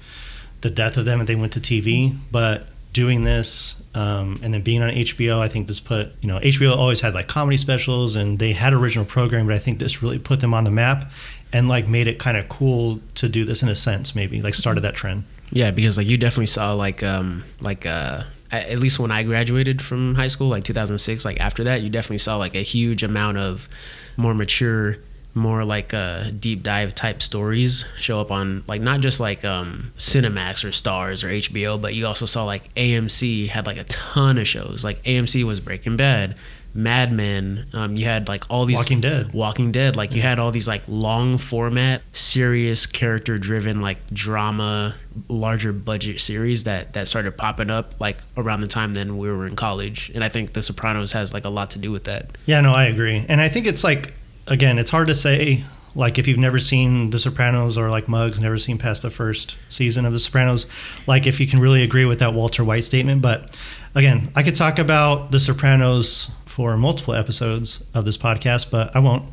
[0.62, 2.16] the death of them if they went to TV.
[2.32, 6.38] But doing this um, and then being on HBO, I think this put, you know,
[6.40, 10.04] HBO always had like comedy specials and they had original programming, but I think this
[10.04, 11.12] really put them on the map
[11.52, 14.54] and like made it kind of cool to do this in a sense, maybe like
[14.54, 15.24] started that trend.
[15.50, 19.82] Yeah, because like you definitely saw like um like uh at least when I graduated
[19.82, 23.38] from high school, like 2006, like after that, you definitely saw like a huge amount
[23.38, 23.68] of
[24.16, 24.98] more mature,
[25.34, 29.92] more like uh deep dive type stories show up on like not just like um
[29.98, 34.38] Cinemax or Starz or HBO, but you also saw like AMC had like a ton
[34.38, 34.84] of shows.
[34.84, 36.36] Like AMC was Breaking Bad.
[36.78, 39.34] Mad Men, um, you had like all these Walking Dead.
[39.34, 39.96] Walking Dead.
[39.96, 44.94] Like you had all these like long format, serious character driven like drama,
[45.28, 49.48] larger budget series that that started popping up like around the time then we were
[49.48, 50.12] in college.
[50.14, 52.30] And I think The Sopranos has like a lot to do with that.
[52.46, 53.26] Yeah, no, I agree.
[53.28, 54.14] And I think it's like,
[54.46, 55.64] again, it's hard to say,
[55.96, 59.56] like, if you've never seen The Sopranos or like Muggs, never seen past the first
[59.70, 60.68] season of The Sopranos,
[61.08, 63.24] like, if you can really agree with that Walter White statement.
[63.24, 63.56] But
[63.96, 69.00] again, I could talk about The Sopranos for multiple episodes of this podcast, but I
[69.00, 69.24] won't.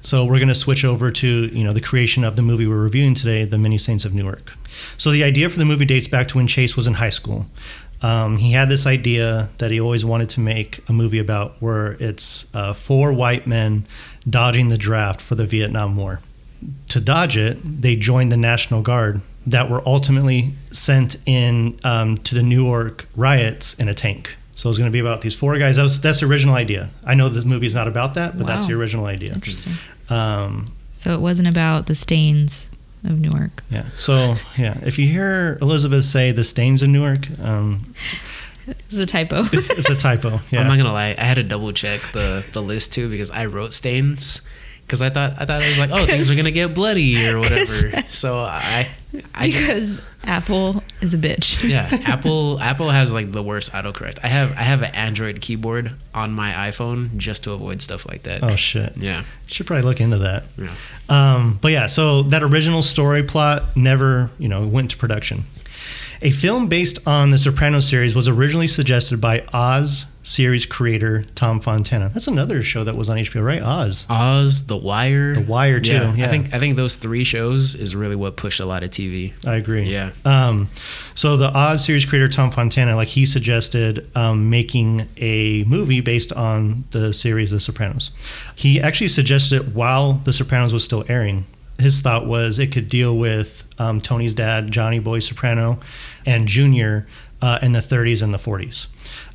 [0.00, 2.82] So we're going to switch over to you know the creation of the movie we're
[2.82, 4.54] reviewing today, The Many Saints of Newark.
[4.96, 7.44] So the idea for the movie dates back to when Chase was in high school.
[8.00, 11.92] Um, he had this idea that he always wanted to make a movie about, where
[12.00, 13.86] it's uh, four white men
[14.28, 16.20] dodging the draft for the Vietnam War.
[16.88, 22.34] To dodge it, they joined the National Guard that were ultimately sent in um, to
[22.34, 24.30] the Newark riots in a tank.
[24.54, 25.76] So it was going to be about these four guys.
[25.76, 26.90] That was, that's the original idea.
[27.04, 29.32] I know this movie is not about that, but that's the original idea.
[29.32, 29.72] interesting
[30.08, 32.70] Um, so it wasn't about the stains
[33.04, 33.84] of newark yeah.
[33.98, 37.94] So yeah, if you hear Elizabeth say the stains in Newark, um,
[38.66, 40.40] it's a typo it's a typo.
[40.50, 40.60] Yeah.
[40.60, 43.46] I'm not gonna lie, I had to double check the the list too because I
[43.46, 44.40] wrote stains.
[44.86, 47.38] Because I thought I thought it was like oh things are gonna get bloody or
[47.40, 48.02] whatever.
[48.10, 48.88] So I
[49.34, 54.26] I because apple is a bitch yeah apple apple has like the worst autocorrect i
[54.26, 58.42] have i have an android keyboard on my iphone just to avoid stuff like that
[58.42, 58.96] oh shit.
[58.96, 60.44] yeah Should probably look into that.
[60.56, 60.72] yeah
[61.10, 65.44] Um, but yeah, so that original story plot never, you know, went to production.
[66.22, 71.60] A film based on the Sopranos series was originally suggested by Oz series creator Tom
[71.60, 72.10] Fontana.
[72.12, 73.62] That's another show that was on HBO, right?
[73.62, 74.06] Oz.
[74.08, 76.24] Oz, The Wire, The Wire, too, yeah.
[76.24, 79.32] I think I think those three shows is really what pushed a lot of TV.
[79.46, 79.84] I agree.
[79.84, 80.12] Yeah.
[80.24, 80.70] Um,
[81.14, 86.32] so the Oz series creator Tom Fontana, like he suggested um, making a movie based
[86.32, 88.10] on the series The Sopranos.
[88.56, 91.44] He actually suggested it while The Sopranos was still airing.
[91.78, 95.80] His thought was it could deal with um, Tony's dad, Johnny Boy Soprano,
[96.26, 97.06] and Junior
[97.42, 98.86] uh, in the 30s and the 40s.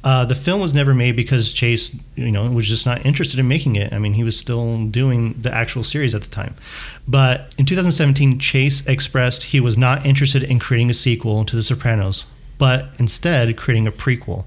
[0.03, 3.47] Uh, the film was never made because Chase, you know, was just not interested in
[3.47, 3.93] making it.
[3.93, 6.55] I mean, he was still doing the actual series at the time.
[7.07, 11.61] But in 2017, Chase expressed he was not interested in creating a sequel to The
[11.61, 12.25] Sopranos,
[12.57, 14.45] but instead creating a prequel.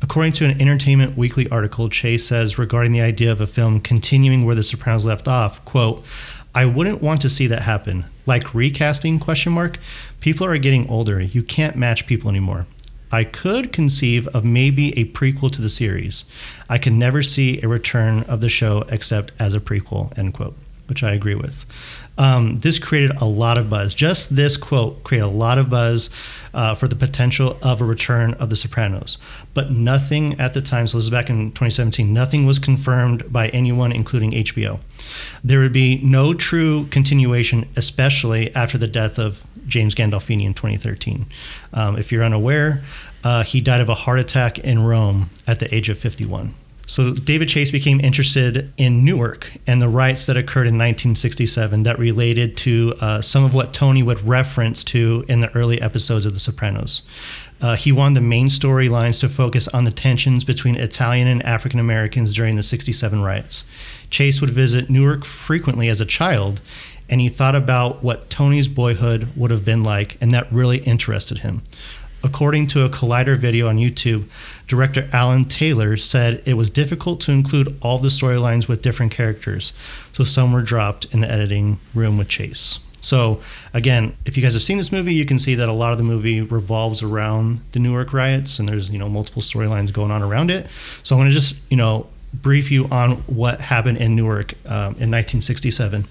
[0.00, 4.44] According to an Entertainment Weekly article, Chase says regarding the idea of a film continuing
[4.44, 6.04] where The Sopranos left off, quote,
[6.54, 8.04] I wouldn't want to see that happen.
[8.26, 9.78] Like recasting question mark,
[10.20, 11.20] people are getting older.
[11.20, 12.66] You can't match people anymore.
[13.10, 16.24] I could conceive of maybe a prequel to the series.
[16.68, 20.56] I can never see a return of the show except as a prequel, end quote,
[20.86, 21.64] which I agree with.
[22.16, 23.94] Um, this created a lot of buzz.
[23.94, 26.10] Just this quote created a lot of buzz
[26.52, 29.18] uh, for the potential of a return of The Sopranos.
[29.52, 33.48] But nothing at the time, so this is back in 2017, nothing was confirmed by
[33.48, 34.78] anyone, including HBO.
[35.42, 41.26] There would be no true continuation, especially after the death of James Gandolfini in 2013.
[41.72, 42.82] Um, if you're unaware,
[43.24, 46.54] uh, he died of a heart attack in Rome at the age of 51.
[46.86, 51.98] So David Chase became interested in Newark and the riots that occurred in 1967 that
[51.98, 56.34] related to uh, some of what Tony would reference to in the early episodes of
[56.34, 57.02] The Sopranos.
[57.60, 61.80] Uh, he wanted the main storylines to focus on the tensions between Italian and African
[61.80, 63.64] Americans during the 67 riots.
[64.10, 66.60] Chase would visit Newark frequently as a child,
[67.08, 71.38] and he thought about what Tony's boyhood would have been like, and that really interested
[71.38, 71.62] him.
[72.22, 74.28] According to a Collider video on YouTube,
[74.66, 79.72] director Alan Taylor said it was difficult to include all the storylines with different characters,
[80.12, 82.78] so some were dropped in the editing room with Chase.
[83.04, 83.40] So,
[83.74, 85.98] again, if you guys have seen this movie, you can see that a lot of
[85.98, 90.22] the movie revolves around the Newark riots, and there's you know multiple storylines going on
[90.22, 90.68] around it.
[91.02, 94.96] So, I'm going to just you know brief you on what happened in Newark um,
[94.98, 96.06] in 1967.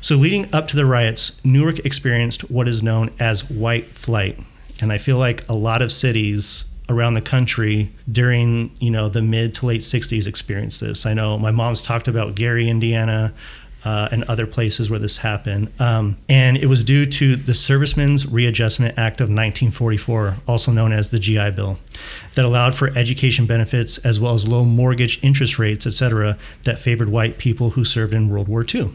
[0.00, 4.40] So, leading up to the riots, Newark experienced what is known as white flight.
[4.80, 9.22] And I feel like a lot of cities around the country during, you know, the
[9.22, 11.06] mid to late 60s experienced this.
[11.06, 13.32] I know my mom's talked about Gary, Indiana,
[13.84, 15.72] uh, and other places where this happened.
[15.78, 21.10] Um, and it was due to the Servicemen's Readjustment Act of 1944, also known as
[21.10, 21.78] the GI Bill,
[22.34, 27.08] that allowed for education benefits as well as low mortgage interest rates, etc., that favored
[27.08, 28.90] white people who served in World War II.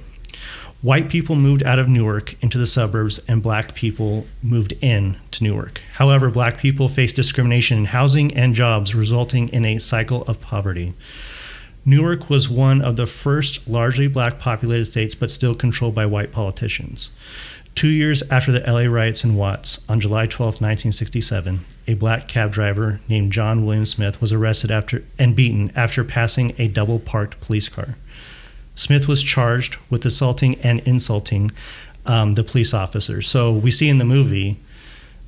[0.83, 5.41] White people moved out of Newark into the suburbs, and black people moved in to
[5.41, 5.79] Newark.
[5.93, 10.93] However, black people faced discrimination in housing and jobs, resulting in a cycle of poverty.
[11.85, 16.33] Newark was one of the first largely black populated states, but still controlled by white
[16.33, 17.11] politicians.
[17.75, 22.51] Two years after the LA riots in Watts, on July 12, 1967, a black cab
[22.51, 27.39] driver named John William Smith was arrested after and beaten after passing a double parked
[27.39, 27.95] police car.
[28.75, 31.51] Smith was charged with assaulting and insulting
[32.05, 33.29] um, the police officers.
[33.29, 34.57] So we see in the movie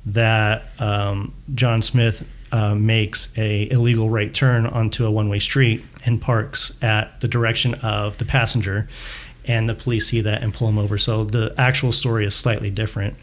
[0.04, 6.20] that um, John Smith uh, makes a illegal right turn onto a one-way street and
[6.20, 8.88] parks at the direction of the passenger,
[9.44, 10.98] and the police see that and pull him over.
[10.98, 13.16] So the actual story is slightly different.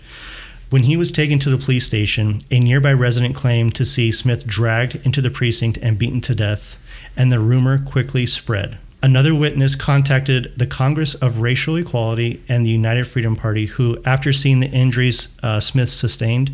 [0.69, 4.47] When he was taken to the police station, a nearby resident claimed to see Smith
[4.47, 6.77] dragged into the precinct and beaten to death,
[7.15, 8.77] and the rumor quickly spread.
[9.04, 14.32] Another witness contacted the Congress of Racial Equality and the United Freedom Party, who, after
[14.32, 16.52] seeing the injuries uh, Smith sustained,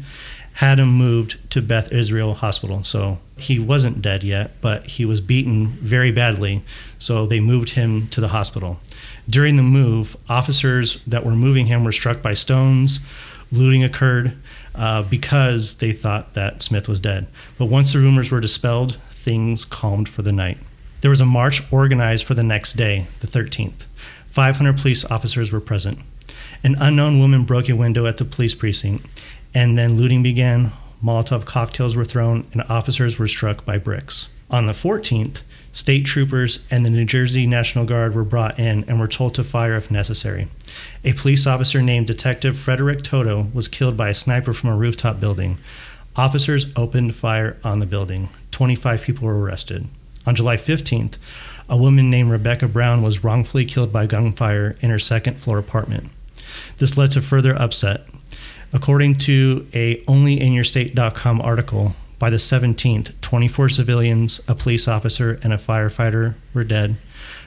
[0.53, 2.83] had him moved to Beth Israel Hospital.
[2.83, 6.63] So he wasn't dead yet, but he was beaten very badly.
[6.97, 8.79] So they moved him to the hospital.
[9.29, 12.99] During the move, officers that were moving him were struck by stones.
[13.51, 14.35] Looting occurred
[14.73, 17.27] uh, because they thought that Smith was dead.
[17.59, 20.57] But once the rumors were dispelled, things calmed for the night.
[21.01, 23.85] There was a march organized for the next day, the 13th.
[24.31, 25.99] 500 police officers were present.
[26.63, 29.05] An unknown woman broke a window at the police precinct,
[29.53, 30.73] and then looting began.
[31.01, 34.27] Molotov cocktails were thrown, and officers were struck by bricks.
[34.49, 35.37] On the 14th,
[35.71, 39.43] state troopers and the New Jersey National Guard were brought in and were told to
[39.43, 40.49] fire if necessary.
[41.05, 45.19] A police officer named Detective Frederick Toto was killed by a sniper from a rooftop
[45.21, 45.59] building.
[46.17, 48.27] Officers opened fire on the building.
[48.51, 49.87] 25 people were arrested.
[50.29, 51.15] On July 15th,
[51.67, 56.11] a woman named Rebecca Brown was wrongfully killed by gunfire in her second floor apartment.
[56.77, 58.01] This led to further upset.
[58.71, 65.57] According to a onlyinyourstate.com article, by the 17th, 24 civilians, a police officer, and a
[65.57, 66.97] firefighter were dead.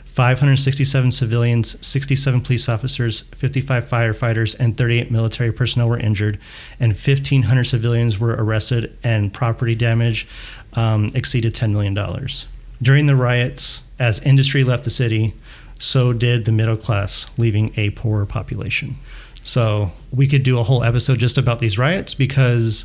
[0.06, 6.40] 567 civilians, 67 police officers, 55 firefighters, and 38 military personnel were injured,
[6.80, 10.26] and 1,500 civilians were arrested, and property damage
[10.72, 11.96] um, exceeded $10 million.
[12.82, 15.34] During the riots, as industry left the city,
[15.78, 18.96] so did the middle class, leaving a poorer population.
[19.44, 22.84] So we could do a whole episode just about these riots because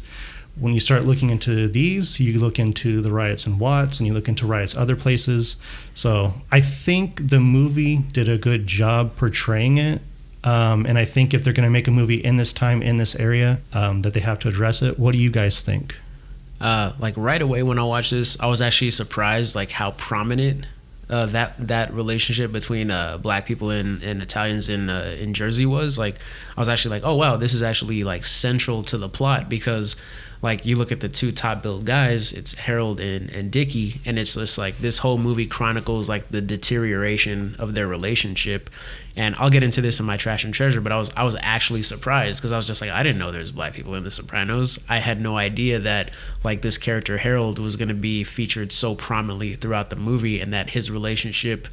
[0.60, 4.14] when you start looking into these, you look into the riots in Watts and you
[4.14, 5.56] look into riots other places.
[5.94, 10.02] So I think the movie did a good job portraying it.
[10.44, 12.98] Um, and I think if they're going to make a movie in this time, in
[12.98, 14.98] this area, um, that they have to address it.
[14.98, 15.96] What do you guys think?
[16.60, 20.66] Uh, like right away when I watched this, I was actually surprised like how prominent
[21.10, 25.66] uh, that that relationship between uh, black people and, and Italians in uh, in Jersey
[25.66, 25.98] was.
[25.98, 26.16] Like,
[26.56, 29.96] I was actually like, oh wow, this is actually like central to the plot because
[30.42, 34.20] like you look at the two top billed guys, it's Harold and, and Dickie, and
[34.20, 38.70] it's just like this whole movie chronicles like the deterioration of their relationship.
[39.16, 41.36] And I'll get into this in my trash and treasure, but I was I was
[41.40, 44.12] actually surprised because I was just like I didn't know there's black people in The
[44.12, 44.80] Sopranos.
[44.88, 46.12] I had no idea that
[46.44, 50.54] like this character Harold was going to be featured so prominently throughout the movie, and
[50.54, 51.68] that his relationship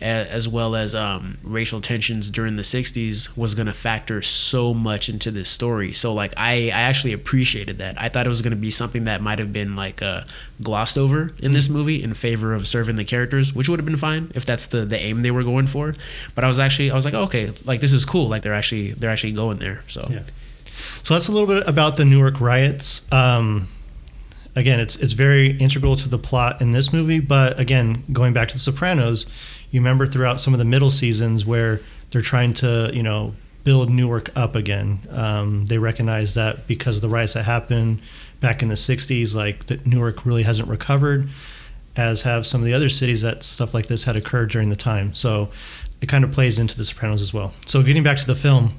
[0.00, 5.08] as well as um, racial tensions during the 60s was going to factor so much
[5.08, 5.92] into this story.
[5.92, 8.00] So like I, I actually appreciated that.
[8.00, 10.22] I thought it was going to be something that might have been like uh,
[10.62, 13.96] glossed over in this movie in favor of serving the characters which would have been
[13.96, 15.94] fine if that's the, the aim they were going for.
[16.34, 18.28] But i was actually i was like oh, okay like this is cool.
[18.28, 20.06] Like they're actually they're actually going there so.
[20.10, 20.22] Yeah.
[21.02, 23.10] So that's a little bit about the newark riots.
[23.12, 23.68] Um,
[24.58, 28.48] again it's it's very integral to the plot in this movie but again going back
[28.48, 29.26] to the sopranos
[29.70, 33.90] you remember throughout some of the middle seasons where they're trying to, you know, build
[33.90, 35.00] Newark up again.
[35.10, 38.00] Um, they recognize that because of the riots that happened
[38.40, 41.28] back in the 60s, like that Newark really hasn't recovered,
[41.96, 44.76] as have some of the other cities that stuff like this had occurred during the
[44.76, 45.12] time.
[45.12, 45.50] So
[46.00, 47.52] it kind of plays into The Sopranos as well.
[47.66, 48.72] So getting back to the film,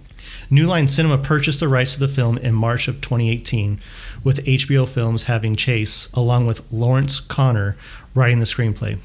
[0.49, 3.80] New Line Cinema purchased the rights to the film in March of 2018,
[4.23, 7.75] with HBO Films having Chase, along with Lawrence Konner,
[8.15, 8.97] writing the screenplay.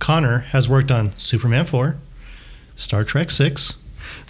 [0.00, 1.96] Konner has worked on Superman 4,
[2.74, 3.74] Star Trek 6,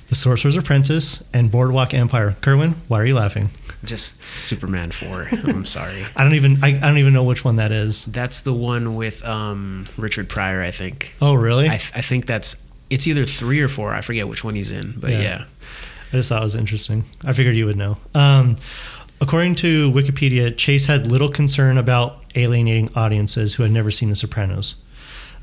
[0.08, 2.36] The Sorcerer's Apprentice, and Boardwalk Empire.
[2.42, 3.50] Kerwin, why are you laughing?
[3.84, 5.28] Just Superman 4.
[5.46, 6.04] I'm sorry.
[6.16, 8.04] I don't even I, I don't even know which one that is.
[8.04, 11.14] That's the one with um, Richard Pryor, I think.
[11.22, 11.66] Oh, really?
[11.66, 13.94] I, th- I think that's it's either 3 or 4.
[13.94, 15.20] I forget which one he's in, but yeah.
[15.20, 15.44] yeah.
[16.12, 17.04] I just thought it was interesting.
[17.24, 17.96] I figured you would know.
[18.16, 18.56] Um,
[19.20, 24.16] according to Wikipedia, Chase had little concern about alienating audiences who had never seen The
[24.16, 24.74] Sopranos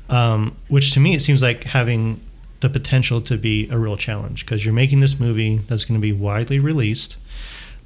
[0.08, 2.20] um, which to me it seems like having
[2.60, 6.02] the potential to be a real challenge because you're making this movie that's going to
[6.02, 7.16] be widely released,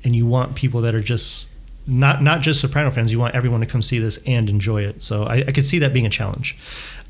[0.04, 1.48] and you want people that are just
[1.86, 3.12] not not just Soprano fans.
[3.12, 5.02] You want everyone to come see this and enjoy it.
[5.02, 6.56] So I, I could see that being a challenge.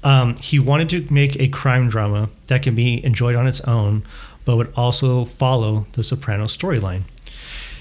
[0.04, 4.02] Um, he wanted to make a crime drama that can be enjoyed on its own,
[4.44, 7.02] but would also follow the Soprano storyline.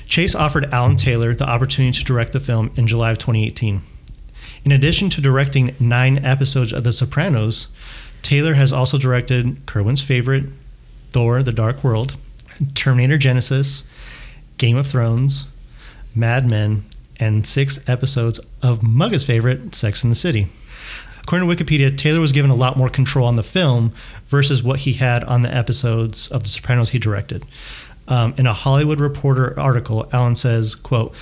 [0.07, 3.81] Chase offered Alan Taylor the opportunity to direct the film in July of 2018.
[4.63, 7.67] In addition to directing nine episodes of The Sopranos,
[8.21, 10.45] Taylor has also directed Kerwin's favorite,
[11.11, 12.15] Thor The Dark World,
[12.75, 13.83] Terminator Genisys,
[14.57, 15.47] Game of Thrones,
[16.13, 16.85] Mad Men,
[17.19, 20.47] and six episodes of Mugga's favorite, Sex in the City.
[21.23, 23.93] According to Wikipedia, Taylor was given a lot more control on the film
[24.27, 27.45] versus what he had on the episodes of The Sopranos he directed.
[28.07, 31.13] Um, in a Hollywood Reporter article, Alan says, quote,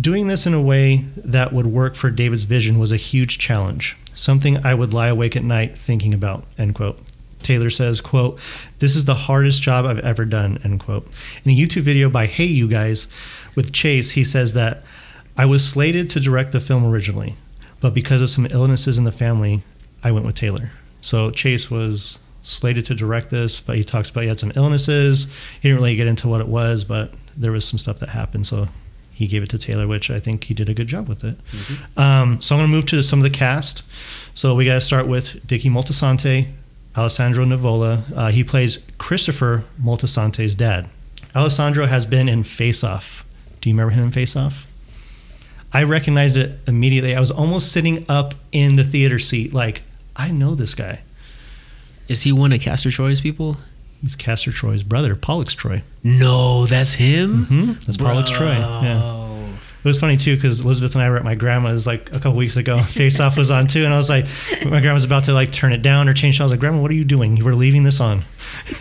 [0.00, 3.94] Doing this in a way that would work for David's vision was a huge challenge,
[4.14, 6.98] something I would lie awake at night thinking about, end quote.
[7.42, 8.38] Taylor says, quote,
[8.78, 11.06] this is the hardest job I've ever done, end quote.
[11.44, 13.06] In a YouTube video by Hey You Guys
[13.54, 14.82] with Chase, he says that
[15.36, 17.36] I was slated to direct the film originally,
[17.80, 19.62] but because of some illnesses in the family,
[20.02, 20.70] I went with Taylor.
[21.02, 25.26] So Chase was slated to direct this, but he talks about he had some illnesses.
[25.60, 28.46] He didn't really get into what it was, but there was some stuff that happened.
[28.46, 28.68] So
[29.12, 31.36] he gave it to Taylor, which I think he did a good job with it.
[31.52, 32.00] Mm-hmm.
[32.00, 33.82] Um, so I'm going to move to some of the cast.
[34.34, 36.48] So we got to start with Dickie Moltisanti,
[36.96, 38.02] Alessandro Nivola.
[38.14, 40.88] Uh, he plays Christopher Moltisanti's dad.
[41.34, 43.24] Alessandro has been in Face Off.
[43.60, 44.66] Do you remember him in Face Off?
[45.72, 47.16] I recognized it immediately.
[47.16, 49.82] I was almost sitting up in the theater seat, like,
[50.14, 51.00] I know this guy.
[52.08, 53.56] Is he one of Castor Troy's people?
[54.02, 55.82] He's Castor Troy's brother, Pollux Troy.
[56.02, 57.46] No, that's him.
[57.46, 57.72] Mm-hmm.
[57.86, 58.08] That's Bro.
[58.08, 58.54] Pollux Troy.
[58.54, 59.22] Yeah.
[59.84, 62.34] It was funny too because Elizabeth and I were at my grandma's like a couple
[62.34, 62.78] weeks ago.
[62.82, 64.26] Face Off was on too, and I was like,
[64.64, 66.40] my grandma was about to like turn it down or change.
[66.40, 67.36] I was like, Grandma, what are you doing?
[67.36, 68.24] You were leaving this on.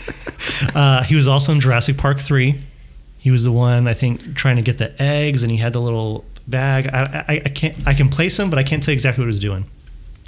[0.76, 2.62] uh, he was also in Jurassic Park three.
[3.18, 5.82] He was the one I think trying to get the eggs, and he had the
[5.82, 6.88] little bag.
[6.88, 9.26] I, I, I can't I can place him, but I can't tell you exactly what
[9.26, 9.66] he was doing.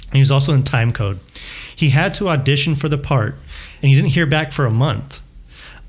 [0.06, 1.20] And he was also in time code.
[1.76, 3.36] He had to audition for the part,
[3.84, 5.20] and he didn't hear back for a month.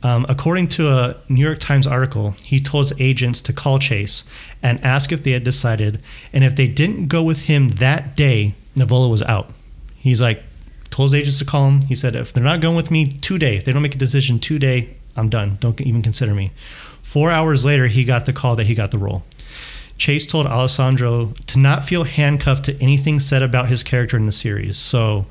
[0.04, 4.26] Um, according to a New York Times article, he told his agents to call Chase
[4.62, 6.02] and ask if they had decided,
[6.34, 9.50] and if they didn't go with him that day, Nivola was out.
[9.96, 10.44] He's like,
[10.90, 11.84] told his agents to call him.
[11.84, 14.40] He said, if they're not going with me today, if they don't make a decision
[14.40, 15.58] today, I'm done.
[15.62, 16.52] Don't even consider me.
[17.02, 19.24] Four hours later, he got the call that he got the role.
[19.98, 24.34] Chase told Alessandro to not feel handcuffed to anything said about his character in the
[24.34, 24.76] series.
[24.76, 25.28] So,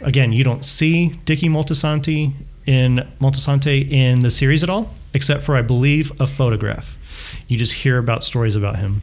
[0.00, 2.32] again, you don't see Dickie Moltisanti
[2.66, 6.96] in Moltisanti in the series at all, except for I believe a photograph.
[7.48, 9.02] You just hear about stories about him.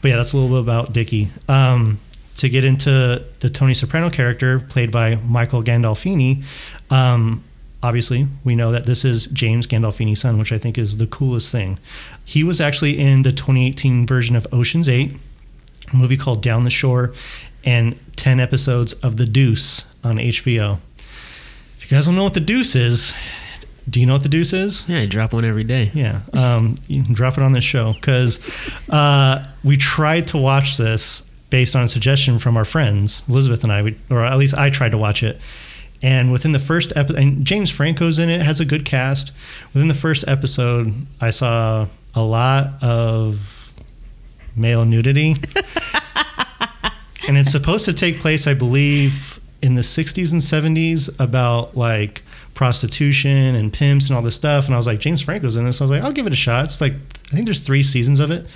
[0.00, 1.30] But yeah, that's a little bit about Dickie.
[1.48, 2.00] Um,
[2.36, 6.44] to get into the Tony Soprano character played by Michael Gandolfini,
[6.90, 7.44] um,
[7.82, 11.52] obviously we know that this is James Gandolfini's son, which I think is the coolest
[11.52, 11.78] thing.
[12.24, 15.12] He was actually in the 2018 version of Ocean's 8,
[15.92, 17.12] a movie called Down the Shore,
[17.64, 20.78] and 10 episodes of The Deuce on HBO.
[21.78, 23.14] If you guys don't know what The Deuce is,
[23.88, 24.88] do you know what The Deuce is?
[24.88, 25.90] Yeah, I drop one every day.
[25.94, 28.40] Yeah, um, you can drop it on this show because
[28.88, 33.72] uh, we tried to watch this based on a suggestion from our friends, Elizabeth and
[33.72, 35.40] I, we, or at least I tried to watch it.
[36.02, 39.32] And within the first episode, and James Franco's in it, has a good cast.
[39.72, 43.72] Within the first episode, I saw a lot of
[44.56, 45.36] male nudity.
[47.28, 52.22] and it's supposed to take place, I believe, in the 60s and 70s about like
[52.54, 54.66] prostitution and pimps and all this stuff.
[54.66, 55.80] And I was like, James Franco's in this.
[55.80, 56.64] I was like, I'll give it a shot.
[56.66, 58.46] It's like, I think there's three seasons of it.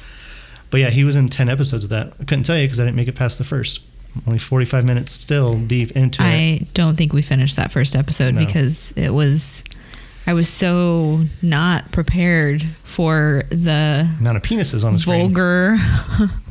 [0.71, 2.13] But yeah, he was in 10 episodes of that.
[2.21, 3.81] I couldn't tell you because I didn't make it past the first.
[4.27, 6.63] Only 45 minutes still deep into I it.
[6.63, 8.45] I don't think we finished that first episode No.
[8.45, 9.63] because it was.
[10.27, 15.21] I was so not prepared for the Amount of penises on the screen.
[15.21, 15.77] vulgar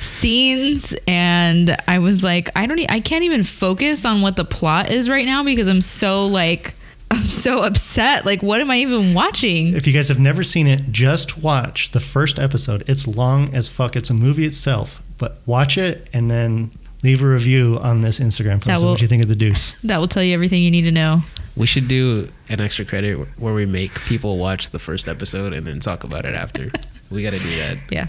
[0.00, 4.44] scenes and i was like i don't e- i can't even focus on what the
[4.44, 6.74] plot is right now because i'm so like
[7.10, 10.66] i'm so upset like what am i even watching If you guys have never seen
[10.66, 12.84] it, just watch the first episode.
[12.86, 13.96] It's long as fuck.
[13.96, 16.70] It's a movie itself, but watch it and then
[17.02, 18.66] leave a review on this Instagram post.
[18.66, 19.74] That of will- what you think of the Deuce?
[19.84, 21.22] that will tell you everything you need to know
[21.56, 25.66] We should do an extra credit where we make people watch the first episode and
[25.66, 26.70] then talk about it after.
[27.10, 27.78] we got to do that.
[27.90, 28.08] yeah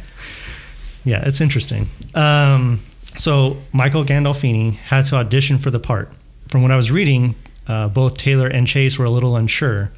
[1.06, 1.88] Yeah, it's interesting.
[2.16, 2.82] Um,
[3.18, 6.12] so Michael Gandolfini had to audition for the part.
[6.50, 7.36] From what I was reading,
[7.68, 9.92] uh, both Taylor and Chase were a little unsure.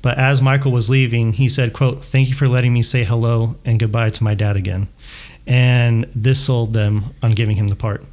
[0.00, 3.56] But as Michael was leaving, he said, "quote Thank you for letting me say hello
[3.64, 4.88] and goodbye to my dad again."
[5.46, 8.04] And this sold them on giving him the part.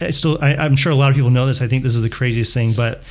[0.00, 1.62] It's still, I, I'm sure a lot of people know this.
[1.62, 3.02] I think this is the craziest thing, but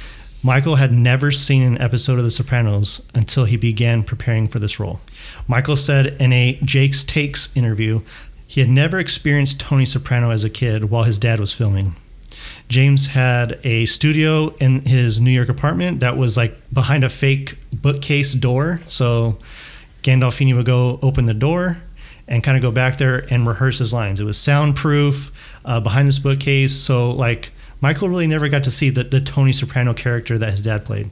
[0.43, 4.79] Michael had never seen an episode of The Sopranos until he began preparing for this
[4.79, 5.01] role.
[5.47, 8.01] Michael said in a Jake's Takes interview,
[8.47, 11.95] he had never experienced Tony Soprano as a kid while his dad was filming.
[12.69, 17.57] James had a studio in his New York apartment that was like behind a fake
[17.81, 18.81] bookcase door.
[18.87, 19.37] So
[20.03, 21.77] Gandolfini would go open the door
[22.27, 24.19] and kind of go back there and rehearse his lines.
[24.19, 25.31] It was soundproof
[25.65, 26.75] uh, behind this bookcase.
[26.75, 30.61] So like Michael really never got to see the, the Tony Soprano character that his
[30.61, 31.09] dad played.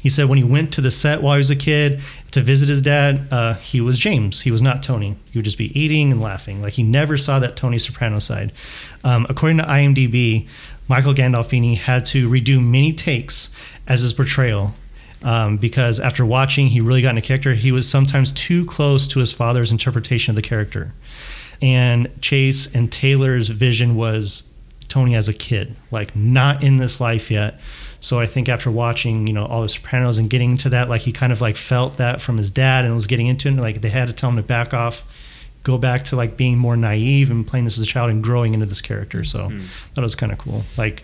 [0.00, 2.00] He said when he went to the set while he was a kid
[2.30, 4.40] to visit his dad, uh, he was James.
[4.40, 5.16] He was not Tony.
[5.32, 6.62] He would just be eating and laughing.
[6.62, 8.52] Like he never saw that Tony Soprano side.
[9.04, 10.48] Um, according to IMDb,
[10.88, 13.50] Michael Gandolfini had to redo many takes
[13.86, 14.74] as his portrayal
[15.22, 17.54] um, because after watching, he really got into character.
[17.54, 20.92] He was sometimes too close to his father's interpretation of the character.
[21.62, 24.44] And Chase and Taylor's vision was
[24.88, 27.60] Tony as a kid, like not in this life yet.
[28.00, 31.02] So I think after watching, you know, all the Sopranos and getting to that, like
[31.02, 33.52] he kind of like felt that from his dad and was getting into it.
[33.52, 35.04] And, Like they had to tell him to back off,
[35.64, 38.54] go back to like being more naive and playing this as a child and growing
[38.54, 39.22] into this character.
[39.24, 39.52] So
[39.94, 40.62] that was kind of cool.
[40.78, 41.02] Like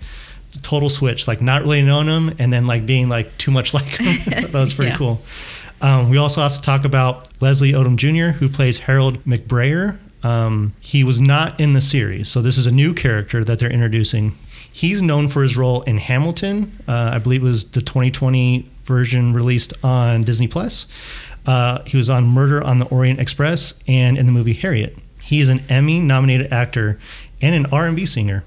[0.63, 3.85] total switch, like not really knowing him and then like being like too much like
[3.87, 4.17] him.
[4.45, 4.97] that was pretty Yeah.
[4.97, 5.21] cool.
[5.83, 9.99] Um, we also have to talk about Leslie Odom Jr., who plays Harold McBrayer.
[10.23, 13.71] Um, he was not in the series, so this is a new character that they're
[13.71, 14.35] introducing.
[14.77, 16.71] He's known for his role in Hamilton.
[16.87, 20.87] Uh, I believe it was the 2020 version released on Disney Plus.
[21.47, 24.95] Uh, he was on Murder on the Orient Express and in the movie Harriet.
[25.23, 26.99] He is an Emmy-nominated actor
[27.41, 28.45] and an R&B singer.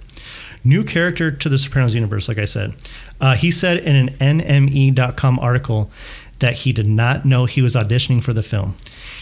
[0.64, 2.76] New character to the Sopranos universe, like I said.
[3.20, 5.90] Uh, he said in an NME.com article
[6.38, 8.76] that he did not know he was auditioning for the film.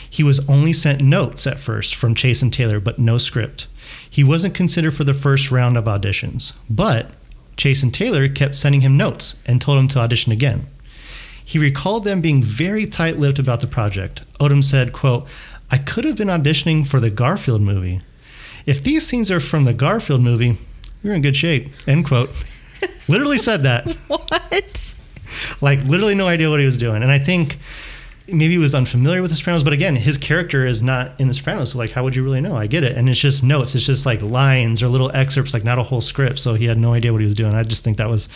[0.09, 3.67] He was only sent notes at first from Chase and Taylor, but no script.
[4.09, 7.11] He wasn't considered for the first round of auditions, but
[7.57, 10.67] Chase and Taylor kept sending him notes and told him to audition again.
[11.43, 14.21] He recalled them being very tight-lipped about the project.
[14.39, 15.27] Odom said, quote,
[15.71, 18.01] I could have been auditioning for the Garfield movie.
[18.65, 20.57] If these scenes are from the Garfield movie,
[21.01, 21.71] you're in good shape.
[21.87, 22.29] End quote.
[23.07, 23.87] literally said that.
[24.07, 24.95] What?
[25.61, 27.01] Like literally no idea what he was doing.
[27.01, 27.57] And I think
[28.28, 31.34] maybe he was unfamiliar with the Sopranos, but again, his character is not in the
[31.34, 31.71] Sopranos.
[31.71, 32.55] So like, how would you really know?
[32.55, 32.97] I get it.
[32.97, 33.75] And it's just notes.
[33.75, 36.39] It's just like lines or little excerpts, like not a whole script.
[36.39, 37.53] So he had no idea what he was doing.
[37.53, 38.30] I just think that was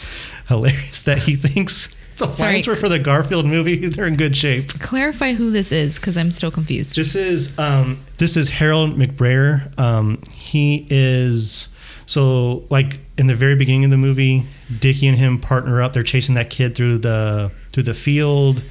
[0.48, 2.54] hilarious that he thinks the Sorry.
[2.54, 3.88] lines were for the Garfield movie.
[3.90, 4.80] They're in good shape.
[4.80, 6.96] Clarify who this is because I'm still confused.
[6.96, 9.78] This is um, this is Harold McBrayer.
[9.80, 11.68] Um, he is
[12.06, 14.46] so like in the very beginning of the movie,
[14.80, 15.94] Dickie and him partner up.
[15.94, 18.62] They're chasing that kid through the through the field.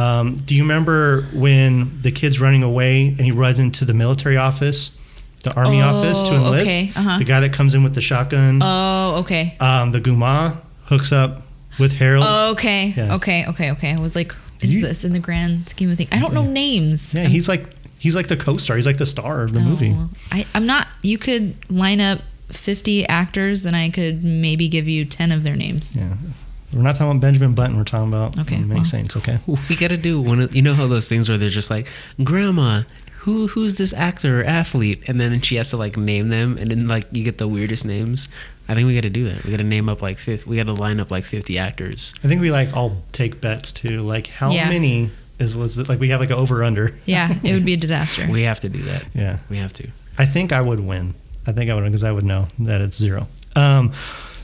[0.00, 4.36] Um, do you remember when the kid's running away and he runs into the military
[4.36, 4.92] office,
[5.44, 6.66] the army Oh, office to enlist?
[6.66, 7.18] okay, uh-huh.
[7.18, 8.60] The guy that comes in with the shotgun.
[8.62, 9.56] Oh, okay.
[9.60, 11.42] um, the Guma hooks up
[11.78, 12.24] with Harold.
[12.56, 12.94] Okay.
[12.96, 13.14] Yeah.
[13.16, 13.46] Okay.
[13.46, 13.70] Okay.
[13.72, 13.92] Okay.
[13.92, 16.10] I was like, is You- this in the grand scheme of things?
[16.12, 17.14] I don't know names.
[17.14, 18.76] yeah, I'm- he's like he's like the co-star.
[18.76, 19.94] He's like the star of the movie.
[19.96, 20.88] Oh, I, I'm not.
[21.02, 22.20] You could line up
[22.50, 25.94] 50 actors, and I could maybe give you 10 of their names.
[25.96, 26.14] Yeah.
[26.72, 27.76] We're not talking about Benjamin Button.
[27.76, 28.84] We're talking about Okay, Many well.
[28.84, 29.16] Saints.
[29.16, 29.38] Okay.
[29.68, 31.88] We gotta do one of you know how those things where they're just like,
[32.22, 32.82] Grandma,
[33.20, 35.02] who who's this actor or athlete?
[35.08, 37.84] And then she has to like name them and then like you get the weirdest
[37.84, 38.28] names.
[38.68, 39.44] I think we gotta do that.
[39.44, 42.14] We gotta name up like fifth we gotta line up like fifty actors.
[42.22, 44.00] I think we like all take bets too.
[44.02, 44.68] Like how Yeah.
[44.68, 45.10] many
[45.40, 45.88] is Elizabeth?
[45.88, 46.94] Like we have like an over under.
[47.04, 48.26] Yeah, it would be a disaster.
[48.30, 49.06] We have to do that.
[49.14, 49.38] Yeah.
[49.48, 49.88] We have to.
[50.18, 51.14] I think I would win.
[51.46, 53.26] I think I would because I would know that it's zero.
[53.56, 53.92] Um,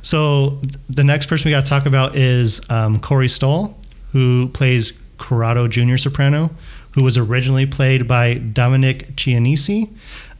[0.06, 3.76] so the next person we got to talk about is um, Corey Stoll,
[4.12, 5.96] who plays Corrado Jr.
[5.96, 6.48] Soprano,
[6.92, 9.90] who was originally played by Dominic Chianese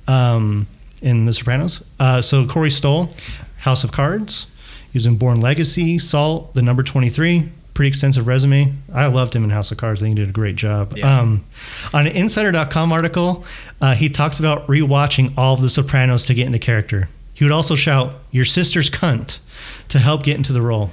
[0.06, 0.68] um,
[1.02, 1.84] in The Sopranos.
[1.98, 3.10] Uh, so Corey Stoll,
[3.58, 4.46] House of Cards.
[4.92, 7.48] He was in Bourne Legacy, Salt, The Number 23.
[7.74, 8.72] Pretty extensive resume.
[8.94, 10.00] I loved him in House of Cards.
[10.00, 10.96] I think he did a great job.
[10.96, 11.18] Yeah.
[11.18, 11.44] Um,
[11.92, 13.44] on an Insider.com article,
[13.80, 17.08] uh, he talks about rewatching all of The Sopranos to get into character.
[17.34, 19.38] He would also shout, Your sister's cunt,
[19.89, 20.91] to help get into the role.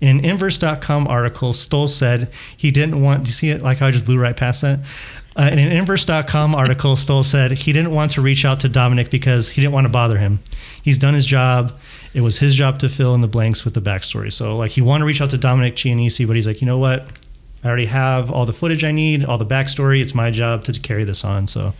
[0.00, 3.24] In an Inverse.com article, Stoll said he didn't want.
[3.24, 3.62] Do you see it?
[3.62, 4.80] Like I just blew right past that?
[5.36, 9.10] Uh, in an Inverse.com article, Stoll said he didn't want to reach out to Dominic
[9.10, 10.40] because he didn't want to bother him.
[10.82, 11.72] He's done his job.
[12.14, 14.32] It was his job to fill in the blanks with the backstory.
[14.32, 16.78] So, like, he wanted to reach out to Dominic Chianese, but he's like, you know
[16.78, 17.06] what?
[17.62, 20.00] I already have all the footage I need, all the backstory.
[20.00, 21.46] It's my job to carry this on.
[21.46, 21.74] So,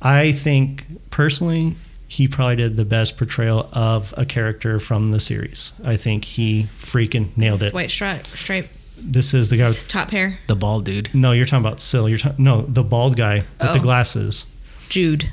[0.00, 1.74] I think personally,
[2.08, 5.72] he probably did the best portrayal of a character from the series.
[5.84, 7.74] I think he freaking nailed This it.
[7.74, 9.68] White stripe, stripe, This is the guy.
[9.68, 10.38] With, top hair.
[10.46, 11.10] The bald dude.
[11.14, 12.08] no, you're talking about Sil.
[12.08, 13.80] You're talking no, the bald guy with the Oh.
[13.80, 14.46] glasses,
[14.88, 15.30] Jude.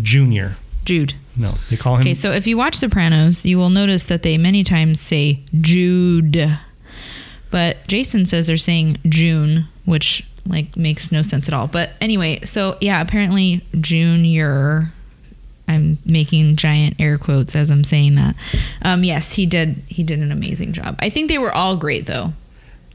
[0.00, 0.56] Junior.
[0.84, 1.14] Jude.
[1.36, 2.02] No, they call him.
[2.02, 6.58] Okay, so if you watch Sopranos, you will notice that they many times say Jude.
[7.50, 11.66] But Jason says they're saying June, which like makes no sense at all.
[11.66, 14.92] But anyway, so yeah, apparently Junior
[15.66, 18.36] I'm making giant air quotes as I'm saying that.
[18.82, 20.96] Um, yes, he did he did an amazing job.
[20.98, 22.32] I think they were all great though.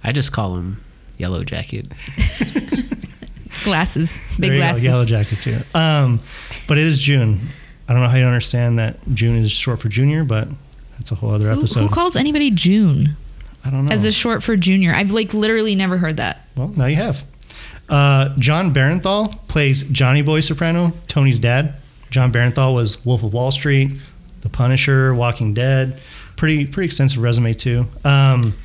[0.03, 0.83] I just call him
[1.17, 1.87] Yellow Jacket.
[3.63, 4.11] Glasses.
[4.39, 4.83] Big there you glasses.
[4.83, 5.57] go, yellow jacket too.
[5.73, 6.19] Um,
[6.67, 7.41] but it is June.
[7.87, 10.47] I don't know how you understand that June is short for junior, but
[10.97, 11.79] that's a whole other Who, episode.
[11.81, 13.17] who calls anybody June
[13.65, 13.91] I don't know.
[13.91, 14.93] as a short for junior?
[14.93, 16.45] I've like literally never heard that.
[16.55, 17.23] Well, now you have.
[17.89, 21.73] Uh, Jon Bernthal plays Johnny Boy Soprano, Tony's dad.
[22.09, 23.91] Jon Bernthal was Wolf of Wall Street,
[24.41, 25.99] The Punisher, Walking Dead.
[26.35, 27.85] Pretty pretty extensive resume too.
[28.03, 28.55] Um,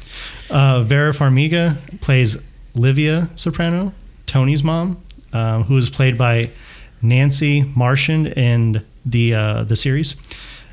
[0.50, 2.36] uh, Vera Farmiga plays
[2.74, 3.92] Livia Soprano,
[4.26, 6.50] Tony's mom, um, who is played by
[7.02, 10.14] Nancy Marchand in the uh, the series.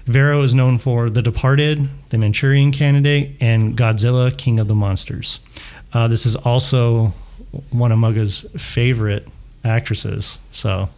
[0.05, 5.39] Vera is known for The Departed, The Manchurian Candidate, and Godzilla: King of the Monsters.
[5.93, 7.13] Uh, this is also
[7.71, 9.27] one of Mugga's favorite
[9.63, 10.39] actresses.
[10.51, 10.89] So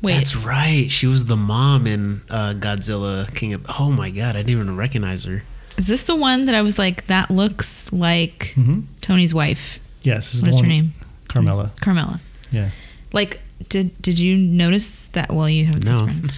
[0.00, 0.90] Wait, That's right.
[0.92, 4.76] She was the mom in uh, Godzilla King of Oh my god, I didn't even
[4.76, 5.42] recognize her.
[5.76, 8.84] is this the one that I was like, that looks like Mhm.
[9.00, 9.80] Tony's wife?
[10.02, 10.94] yes, this is What the is her name?
[11.28, 11.72] Carmela.
[11.80, 12.20] Carmela.
[12.52, 12.70] Yeah.
[13.12, 15.32] Like, did did you notice that?
[15.34, 15.98] Well, you haven't seen No.
[15.98, 16.30] Sopranos.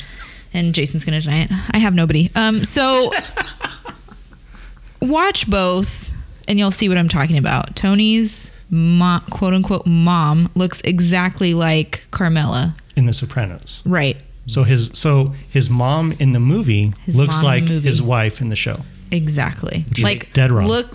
[0.55, 1.51] And Jason's gonna deny it.
[1.71, 2.31] I have nobody.
[2.35, 3.13] Um, so
[5.01, 6.11] watch both,
[6.49, 7.77] and you'll see what I'm talking about.
[7.77, 12.75] Tony's mom, quote unquote mom, looks exactly like Carmela.
[12.97, 13.83] In The Sopranos.
[13.85, 14.17] Right.
[14.47, 17.87] So his so his mom in the movie His looks like movie.
[17.89, 18.77] his wife in the show.
[19.13, 19.85] Exactly.
[19.93, 20.67] Do like Dead wrong.
[20.69, 20.93] Look.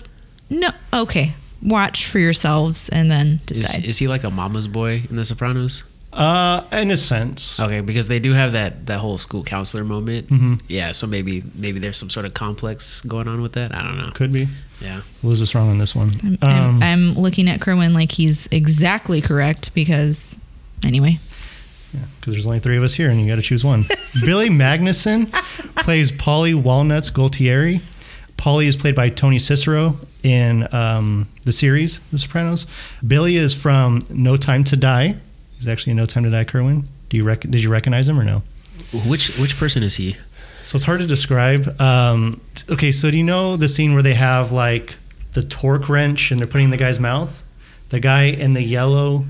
[0.50, 0.70] No.
[0.92, 1.34] Okay.
[1.62, 3.84] Watch for yourselves and then decide.
[3.84, 5.84] is he like a mama's boy in The Sopranos?
[6.12, 7.60] Uh, in a sense.
[7.60, 10.28] Okay, because they do have that that whole school counselor moment.
[10.28, 10.60] Mhm.
[10.68, 13.74] Yeah, so maybe maybe there's some sort of complex going on with that.
[13.74, 14.10] I don't know.
[14.14, 14.48] Could be.
[14.80, 15.02] Yeah.
[15.22, 16.12] Liz was wrong on this one.
[16.22, 20.38] I'm, Um, I'm, I'm looking at Kerwin like he's exactly correct because,
[20.84, 21.18] anyway.
[21.94, 23.84] Yeah, because there's only three of us here, and you got to choose one.
[24.24, 25.32] Billy Magnussen
[25.76, 27.80] plays Paulie Walnuts Gualtieri.
[28.36, 32.66] Paulie is played by Tony Sirico in um, the series The Sopranos.
[33.06, 35.16] Billy is from No Time to Die.
[35.56, 36.44] He's actually in No Time to Die.
[36.44, 38.42] Kerwin, do you rec- did you recognize him or no?
[39.06, 40.16] Which which person is he?
[40.66, 41.80] So it's hard to describe.
[41.80, 44.96] Um, okay, so do you know the scene where they have like
[45.32, 47.42] the torque wrench and they're putting in the guy's mouth?
[47.90, 49.24] The guy in the yellow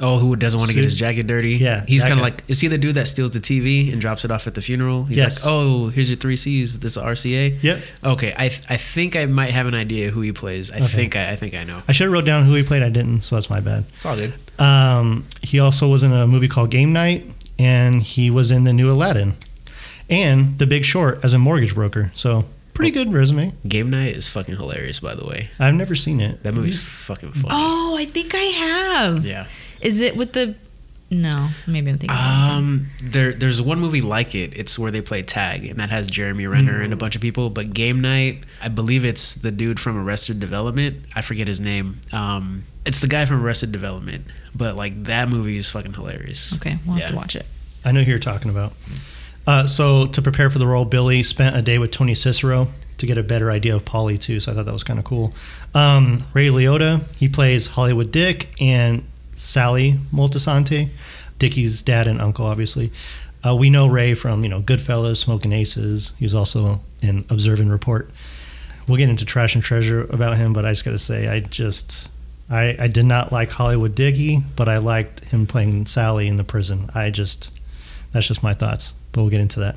[0.00, 1.56] Oh, who doesn't want to get his jacket dirty?
[1.56, 4.24] Yeah, he's kind of like is he the dude that steals the TV and drops
[4.24, 5.06] it off at the funeral?
[5.06, 5.44] He's Yes.
[5.44, 6.78] like, oh, here's your three C's.
[6.78, 7.60] This is RCA.
[7.60, 7.82] Yep.
[8.04, 10.70] Okay, I th- I think I might have an idea who he plays.
[10.70, 10.86] I Okay.
[10.86, 11.82] think I, I think I know.
[11.88, 12.84] I should have wrote down who he played.
[12.84, 13.86] I didn't, so that's my bad.
[13.96, 14.34] It's all good.
[14.60, 18.72] Um, he also was in a movie called Game Night, and he was in the
[18.72, 19.34] new Aladdin,
[20.10, 22.12] and The Big Short as a mortgage broker.
[22.16, 22.44] So
[22.74, 23.52] pretty good resume.
[23.66, 25.50] Game night is fucking hilarious, by the way.
[25.58, 26.42] I've never seen it.
[26.44, 27.48] That movie's fucking funny.
[27.50, 29.24] Oh, I think I have.
[29.26, 29.46] Yeah.
[29.80, 30.54] Is it with the.
[31.10, 32.14] No, maybe I'm thinking.
[32.18, 34.54] Um, there, there's one movie like it.
[34.54, 37.48] It's where they play tag, and that has Jeremy Renner and a bunch of people.
[37.48, 41.02] But Game Night, I believe it's the dude from Arrested Development.
[41.16, 42.02] I forget his name.
[42.12, 44.26] Um, it's the guy from Arrested Development.
[44.54, 46.54] But like that movie is fucking hilarious.
[46.56, 47.08] Okay, we'll have Yeah.
[47.08, 47.46] to watch it.
[47.86, 48.74] I know who you're talking about.
[49.48, 52.68] Uh, so to prepare for the role, Billy spent a day with Tony Sirico
[52.98, 54.40] to get a better idea of Paulie too.
[54.40, 55.32] So I thought that was kind of cool.
[55.74, 59.02] Um, Ray Liotta, he plays Hollywood Dick and
[59.36, 60.90] Sally Moltisanti,
[61.38, 62.92] Dickie's dad and uncle, obviously.
[63.42, 66.12] Uh, we know Ray from you know Goodfellas, Smoking Aces.
[66.18, 68.10] He was also in Observe and Report.
[68.86, 71.40] We'll get into Trash and Treasure about him, but I just got to say, I
[71.40, 72.06] just
[72.50, 76.44] I, I did not like Hollywood Diggy, but I liked him playing Sally in the
[76.44, 76.90] prison.
[76.94, 77.50] I just
[78.12, 79.76] that's just my thoughts, but we'll get into that.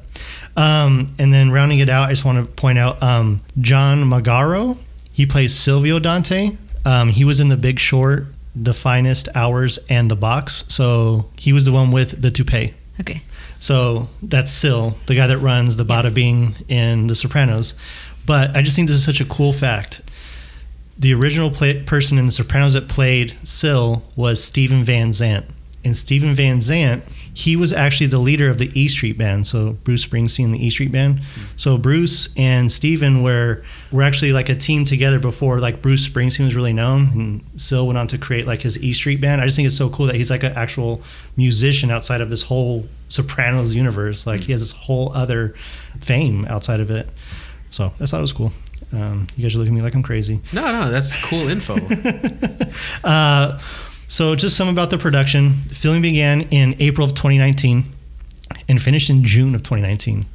[0.55, 4.77] Um, and then rounding it out, I just want to point out um, John Magaro.
[5.13, 6.57] He plays Silvio Dante.
[6.85, 8.25] Um, he was in The Big Short,
[8.55, 10.63] The Finest Hours, and The Box.
[10.67, 12.73] So he was the one with the toupee.
[12.99, 13.23] Okay.
[13.59, 16.13] So that's Sil, the guy that runs the Bada Yes.
[16.13, 17.75] Bing in The Sopranos.
[18.25, 20.01] But I just think this is such a cool fact.
[20.97, 25.45] The original play- person in The Sopranos that played Sil was Steven Van Zandt.
[25.83, 27.03] And Steven Van Zandt,
[27.33, 29.47] he was actually the leader of the E Street Band.
[29.47, 31.21] So Bruce Springsteen, and the E Street Band.
[31.55, 36.45] So Bruce and Stephen were were actually like a team together before like Bruce Springsteen
[36.45, 39.41] was really known, and Sil went on to create like his E Street Band.
[39.41, 41.01] I just think it's so cool that he's like an actual
[41.37, 44.27] musician outside of this whole Sopranos universe.
[44.27, 45.55] Like he has this whole other
[45.99, 47.09] fame outside of it.
[47.69, 48.51] So I thought it was cool.
[48.93, 50.41] Um, you guys are looking at me like I'm crazy.
[50.51, 51.75] No, no, that's cool info.
[53.03, 53.59] Uh,
[54.11, 55.53] so, just some about the production.
[55.53, 57.85] Filming began in April of 2019
[58.67, 60.25] and finished in June of 2019.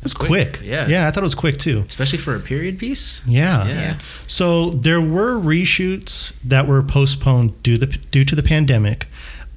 [0.00, 0.60] That's Quick, quick.
[0.62, 0.86] yeah.
[0.88, 1.84] Yeah, I thought it was quick too.
[1.86, 3.20] Especially for a period piece.
[3.26, 3.66] Yeah.
[3.68, 3.98] Yeah.
[4.26, 9.06] So there were reshoots that were postponed due the due to the pandemic,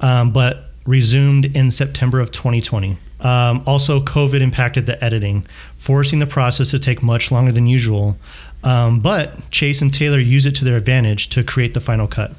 [0.02, 2.98] um, but resumed in September of 2020.
[3.22, 5.46] Um, also, COVID impacted the editing,
[5.78, 8.18] forcing the process to take much longer than usual.
[8.66, 12.34] Um, but Chase and Taylor used it to their advantage to create the final cut.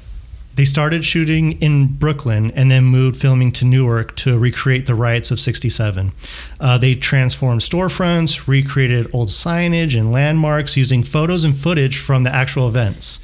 [0.55, 5.31] They started shooting in Brooklyn and then moved filming to Newark to recreate the riots
[5.31, 6.11] of 67.
[6.59, 12.33] Uh, they transformed storefronts, recreated old signage and landmarks using photos and footage from the
[12.33, 13.19] actual events.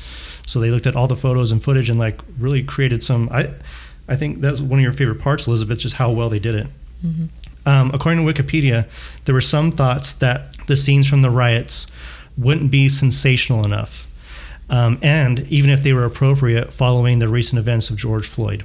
[0.48, 3.30] So they looked at all the photos and footage and like really created some.
[3.32, 3.50] I,
[4.08, 6.68] I think that's one of your favorite parts, Elizabeth, just how well they did it.
[7.68, 8.88] Um, according to Wikipedia,
[9.26, 11.86] there were some thoughts that the scenes from the riots
[12.38, 14.08] wouldn't be sensational enough,
[14.70, 18.64] um, and even if they were appropriate following the recent events of George Floyd.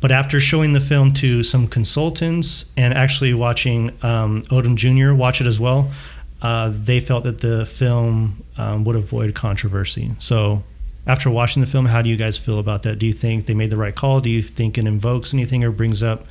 [0.00, 5.14] But after showing the film to some consultants and actually watching um, Odom Jr.
[5.14, 5.90] watch it as well,
[6.42, 10.10] uh, they felt that the film um, would avoid controversy.
[10.18, 10.62] So,
[11.06, 12.98] after watching the film, how do you guys feel about that?
[12.98, 14.20] Do you think they made the right call?
[14.20, 16.26] Do you think it invokes anything or brings up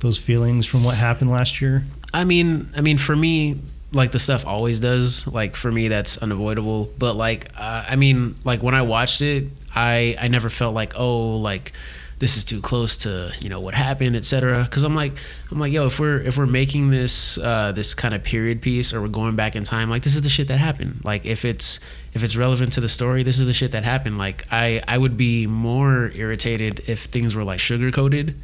[0.00, 1.84] those feelings from what happened last year?
[2.12, 3.58] I mean, I mean, for me,
[3.92, 5.26] like the stuff always does.
[5.26, 6.90] Like for me, that's unavoidable.
[6.98, 10.94] But like, uh, I mean, like when I watched it, I I never felt like
[10.96, 11.72] oh like
[12.18, 14.64] this is too close to you know what happened, etc.
[14.64, 15.12] Because I'm like
[15.50, 18.92] I'm like yo, if we're if we're making this uh, this kind of period piece
[18.92, 21.00] or we're going back in time, like this is the shit that happened.
[21.04, 21.80] Like if it's
[22.12, 24.18] if it's relevant to the story, this is the shit that happened.
[24.18, 28.34] Like I I would be more irritated if things were like sugar coated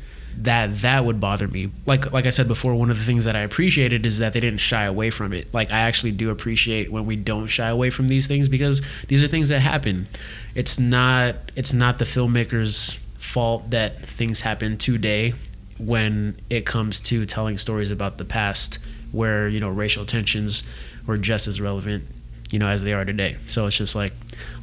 [0.42, 1.70] that that would bother me.
[1.86, 4.40] Like like I said before, one of the things that I appreciated is that they
[4.40, 5.52] didn't shy away from it.
[5.54, 9.22] Like I actually do appreciate when we don't shy away from these things because these
[9.24, 10.08] are things that happen.
[10.54, 15.34] It's not it's not the filmmaker's fault that things happen today
[15.78, 18.78] when it comes to telling stories about the past
[19.12, 20.62] where, you know, racial tensions
[21.06, 22.04] were just as relevant.
[22.50, 23.36] you know, as they are today.
[23.48, 24.12] So it's just like,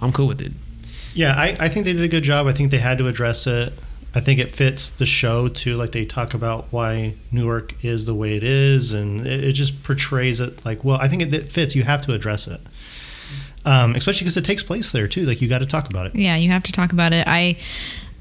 [0.01, 0.51] I'm cool with it.
[1.13, 2.47] Yeah, I, I think they did a good job.
[2.47, 3.73] I think they had to address it.
[4.13, 5.77] I think it fits the show too.
[5.77, 9.83] Like they talk about why Newark is the way it is, and it, it just
[9.83, 11.75] portrays it like, well, I think it, it fits.
[11.75, 12.59] You have to address it,
[13.63, 15.25] um, especially because it takes place there too.
[15.25, 16.15] Like you got to talk about it.
[16.15, 17.25] Yeah, you have to talk about it.
[17.27, 17.57] I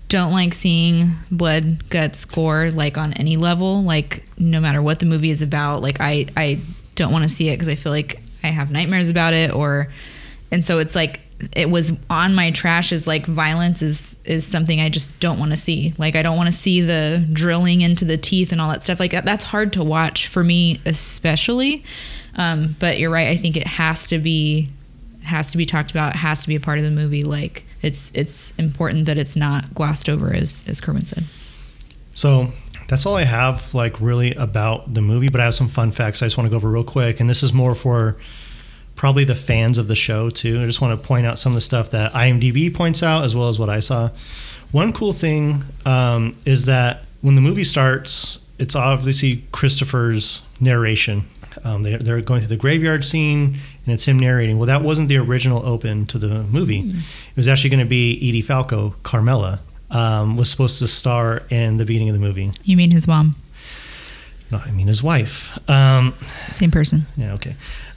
[0.09, 3.83] don't like seeing blood, guts, gore like on any level.
[3.83, 6.61] Like no matter what the movie is about, like I I
[6.95, 9.93] don't want to see it because I feel like I have nightmares about it or
[10.53, 11.21] and so it's like
[11.57, 15.51] it was on my trash is like violence is is something I just don't want
[15.51, 15.95] to see.
[15.99, 19.01] Like I don't want to see the drilling into the teeth and all that stuff.
[19.01, 21.85] Like that, that's hard to watch for me especially.
[22.37, 23.29] Um, but you're right.
[23.29, 24.71] I think it has to be
[25.23, 26.15] has to be talked about.
[26.15, 27.25] It has to be a part of the movie.
[27.25, 31.25] Like it's it's important that it's not glossed over as as Kerwin said.
[32.15, 32.53] So
[32.89, 35.29] that's all I have, like really about the movie.
[35.29, 37.31] But I have some fun facts I just want to go over real quick, and
[37.31, 38.17] this is more for
[39.01, 40.61] probably the fans of the show too.
[40.61, 43.35] I just want to point out some of the stuff that IMDb points out, as
[43.35, 44.11] well as what I saw.
[44.73, 51.25] One cool thing um, is that when the movie starts, it's obviously Christopher's narration.
[51.65, 54.59] Um, they, they're going through the graveyard scene, and it's him narrating.
[54.59, 56.83] Well, that wasn't the original open to the movie.
[56.83, 56.99] Mm.
[56.99, 61.79] It was actually going to be Edie Falco, Carmela, um, was supposed to star in
[61.79, 62.53] the beginning of the movie.
[62.65, 63.35] You mean his mom?
[64.51, 65.59] No, I mean his wife.
[65.71, 67.07] Um, Same person.
[67.17, 67.57] Yeah, okay.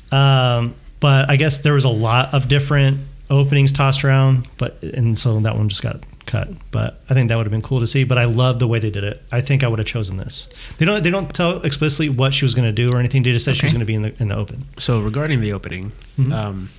[0.10, 5.20] Um, but I guess there was a lot of different openings tossed around, but and
[5.20, 6.48] so that one just got cut.
[6.72, 8.06] But I think that would have been cool to see.
[8.06, 9.22] But I love the way they did it.
[9.30, 10.48] I think I would have chosen this.
[10.78, 13.22] They don't they don't tell explicitly what she was going to do or anything.
[13.22, 13.60] They just said okay.
[13.60, 14.66] she was going to be in the in the open.
[14.78, 16.32] So regarding the opening, mm-hmm.
[16.32, 16.70] um,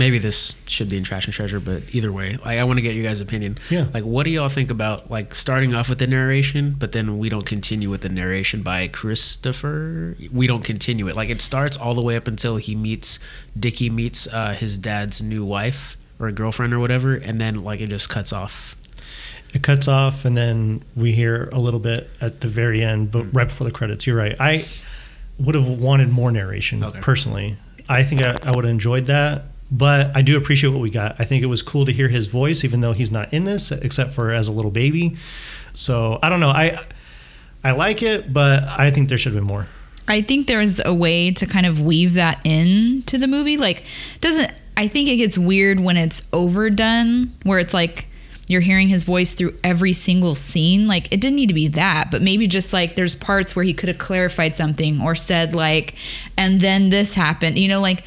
[0.00, 2.82] maybe this should be in trash and treasure but either way like i want to
[2.82, 3.58] get you guys opinion.
[3.68, 3.86] Yeah.
[3.92, 7.28] Like what do y'all think about like starting off with the narration but then we
[7.28, 10.16] don't continue with the narration by christopher?
[10.32, 11.16] We don't continue it.
[11.16, 13.18] Like it starts all the way up until he meets
[13.58, 17.80] dickie meets uh, his dad's new wife or a girlfriend or whatever and then like
[17.80, 18.76] it just cuts off.
[19.52, 23.24] It cuts off and then we hear a little bit at the very end but
[23.24, 23.36] mm-hmm.
[23.36, 24.06] right before the credits.
[24.06, 24.36] You're right.
[24.40, 24.64] I
[25.38, 27.00] would have wanted more narration okay.
[27.00, 27.56] personally.
[27.88, 31.16] I think I, I would have enjoyed that but I do appreciate what we got.
[31.18, 33.70] I think it was cool to hear his voice, even though he's not in this,
[33.70, 35.16] except for as a little baby.
[35.72, 36.50] So I don't know.
[36.50, 36.84] I
[37.62, 39.66] I like it, but I think there should have been more.
[40.08, 43.56] I think there's a way to kind of weave that in to the movie.
[43.56, 43.84] Like,
[44.20, 48.08] doesn't I think it gets weird when it's overdone, where it's like
[48.48, 50.88] you're hearing his voice through every single scene.
[50.88, 53.72] Like, it didn't need to be that, but maybe just like there's parts where he
[53.72, 55.94] could have clarified something or said like,
[56.36, 57.58] and then this happened.
[57.58, 58.02] You know, like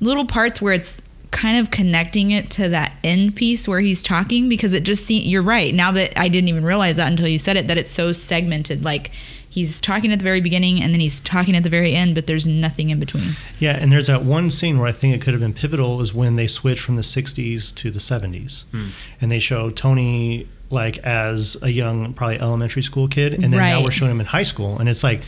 [0.00, 1.00] little parts where it's
[1.30, 5.26] kind of connecting it to that end piece where he's talking because it just seems
[5.26, 5.74] you're right.
[5.74, 8.84] Now that i didn't even realize that until you said it that it's so segmented.
[8.84, 9.10] Like
[9.48, 12.26] he's talking at the very beginning and then he's talking at the very end but
[12.26, 13.32] there's nothing in between.
[13.58, 16.12] Yeah and there's that one scene where i think it could have been pivotal is
[16.12, 18.88] when they switch from the 60s to the 70s hmm.
[19.20, 23.70] and they show tony like as a young probably elementary school kid and then right.
[23.70, 24.78] now we're showing him in high school.
[24.78, 25.22] And it's like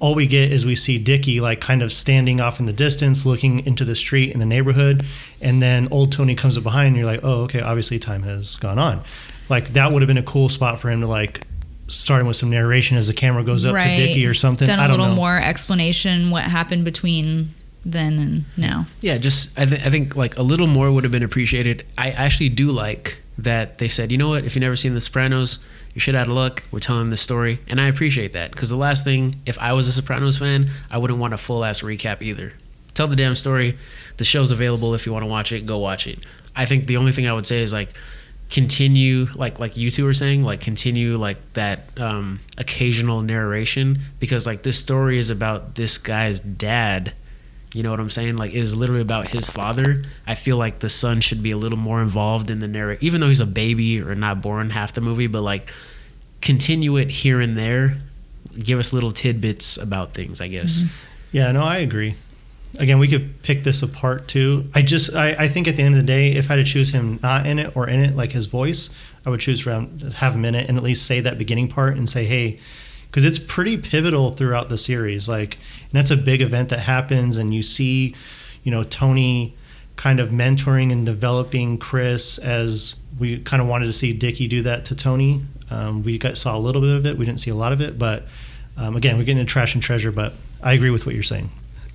[0.00, 3.26] all we get is we see Dickie like kind of standing off in the distance,
[3.26, 5.04] looking into the street in the neighborhood,
[5.40, 8.56] and then old Tony comes up behind, and you're like, oh, okay, obviously time has
[8.56, 9.02] gone on.
[9.48, 11.42] Like that would have been a cool spot for him to like
[11.86, 13.96] starting with some narration as the camera goes up right.
[13.96, 14.66] to Dickie or something.
[14.66, 15.14] Done a little know.
[15.14, 18.86] more explanation what happened between then and now.
[19.00, 21.84] Yeah, just I, th- I think like a little more would have been appreciated.
[21.98, 25.00] I actually do like that they said, you know what, if you've never seen The
[25.00, 25.58] Sopranos
[26.00, 26.62] you're shit out of luck.
[26.70, 29.86] We're telling this story, and I appreciate that because the last thing, if I was
[29.86, 32.54] a Sopranos fan, I wouldn't want a full ass recap either.
[32.94, 33.76] Tell the damn story.
[34.16, 35.66] The show's available if you want to watch it.
[35.66, 36.18] Go watch it.
[36.56, 37.90] I think the only thing I would say is like
[38.48, 44.44] continue like like you two were saying like continue like that um occasional narration because
[44.44, 47.12] like this story is about this guy's dad
[47.74, 48.36] you know what I'm saying?
[48.36, 50.02] Like, is literally about his father.
[50.26, 53.20] I feel like the son should be a little more involved in the narrative, even
[53.20, 55.28] though he's a baby or not born half the movie.
[55.28, 55.70] But like,
[56.40, 57.98] continue it here and there.
[58.58, 60.40] Give us little tidbits about things.
[60.40, 60.80] I guess.
[60.80, 60.94] Mm-hmm.
[61.32, 62.16] Yeah, no, I agree.
[62.78, 64.70] Again, we could pick this apart too.
[64.74, 66.70] I just, I, I think at the end of the day, if I had to
[66.72, 68.90] choose him not in it or in it, like his voice,
[69.26, 71.36] I would choose for him to have him in it and at least say that
[71.36, 72.60] beginning part and say, hey,
[73.06, 75.28] because it's pretty pivotal throughout the series.
[75.28, 78.14] Like, and that's a big event that happens, and you see,
[78.62, 79.56] you know, Tony
[79.96, 84.62] kind of mentoring and developing Chris as we kind of wanted to see Dickie do
[84.62, 85.42] that to Tony.
[85.70, 87.16] Um, we got saw a little bit of it.
[87.16, 88.24] We didn't see a lot of it, but
[88.76, 90.12] um, again, we're getting into trash and treasure.
[90.12, 91.50] But I agree with what you're saying.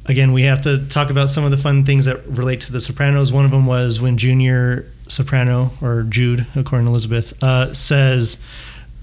[0.07, 2.79] Again, we have to talk about some of the fun things that relate to The
[2.79, 3.31] Sopranos.
[3.31, 8.37] One of them was when Junior Soprano or Jude, according to Elizabeth, uh, says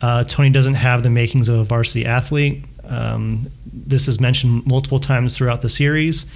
[0.01, 2.65] uh, Tony doesn't have the makings of a varsity athlete.
[2.85, 6.27] Um, this is mentioned multiple times throughout the series,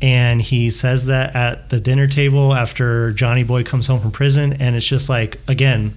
[0.00, 4.54] and he says that at the dinner table after Johnny Boy comes home from prison,
[4.54, 5.94] and it's just like again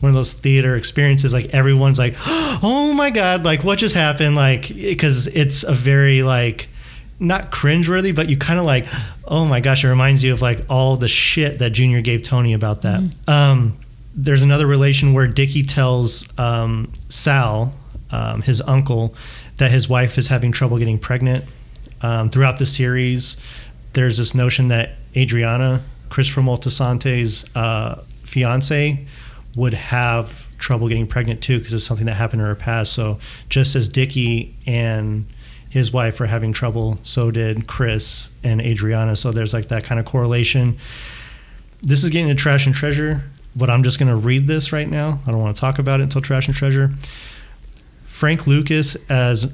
[0.00, 1.32] one of those theater experiences.
[1.32, 4.36] Like everyone's like, "Oh my god!" Like what just happened?
[4.36, 6.68] Like because it's a very like
[7.20, 8.86] not cringeworthy, but you kind of like,
[9.24, 12.52] oh my gosh, it reminds you of like all the shit that Junior gave Tony
[12.52, 13.02] about that.
[13.26, 13.78] Um,
[14.14, 17.72] there's another relation where Dickie tells um, Sal,
[18.10, 19.14] um, his uncle,
[19.58, 21.44] that his wife is having trouble getting pregnant.
[22.00, 23.36] Um, throughout the series,
[23.92, 29.04] there's this notion that Adriana, Christopher Moltisanti's uh, fiance,
[29.54, 32.92] would have trouble getting pregnant too because it's something that happened in her past.
[32.92, 33.18] So
[33.48, 35.26] just as Dickie and
[35.70, 39.16] his wife are having trouble, so did Chris and Adriana.
[39.16, 40.78] So there's like that kind of correlation.
[41.82, 43.22] This is getting to Trash and Treasure,
[43.54, 45.20] but I'm just going to read this right now.
[45.26, 46.90] I don't want to talk about it until Trash and Treasure.
[48.06, 49.46] Frank Lucas as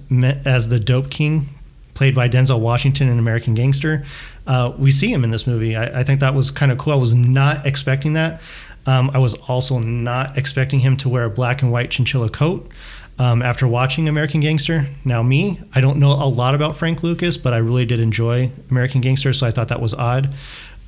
[0.47, 1.49] as the Dope King,
[1.93, 4.05] played by Denzel Washington in American Gangster.
[4.47, 5.77] Uh, we see him in this movie.
[5.77, 6.93] I, I think that was kind of cool.
[6.93, 8.41] I was not expecting that.
[8.87, 12.71] Um, I was also not expecting him to wear a black and white chinchilla coat
[13.19, 14.87] um, after watching American Gangster.
[15.05, 18.51] Now, me, I don't know a lot about Frank Lucas, but I really did enjoy
[18.71, 20.31] American Gangster, so I thought that was odd.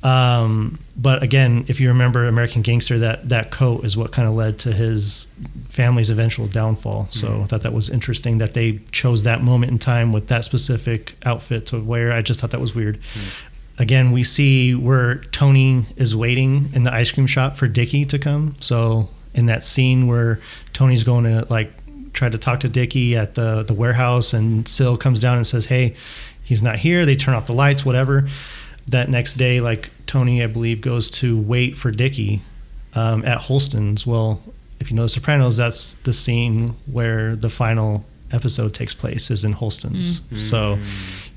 [0.03, 4.35] Um, but again, if you remember American Gangster, that that coat is what kind of
[4.35, 5.25] led to his
[5.69, 7.07] family's eventual downfall.
[7.11, 7.43] So mm-hmm.
[7.43, 11.15] I thought that was interesting that they chose that moment in time with that specific
[11.25, 12.11] outfit to wear.
[12.11, 12.99] I just thought that was weird.
[12.99, 13.46] Mm-hmm
[13.77, 18.19] again, we see where Tony is waiting in the ice cream shop for Dickie to
[18.19, 18.55] come.
[18.59, 20.39] So in that scene where
[20.73, 21.71] Tony's going to like
[22.13, 25.65] try to talk to Dickie at the the warehouse, and Sil comes down and says,
[25.65, 25.95] "Hey,
[26.43, 28.27] he's not here." They turn off the lights, whatever.
[28.87, 32.41] That next day, like Tony, I believe, goes to wait for Dickie
[32.93, 34.07] um, at Holsten's.
[34.07, 34.41] Well,
[34.79, 39.45] if you know The Sopranos, that's the scene where the final episode takes place is
[39.45, 40.21] in Holsten's.
[40.21, 40.37] Mm.
[40.37, 40.79] So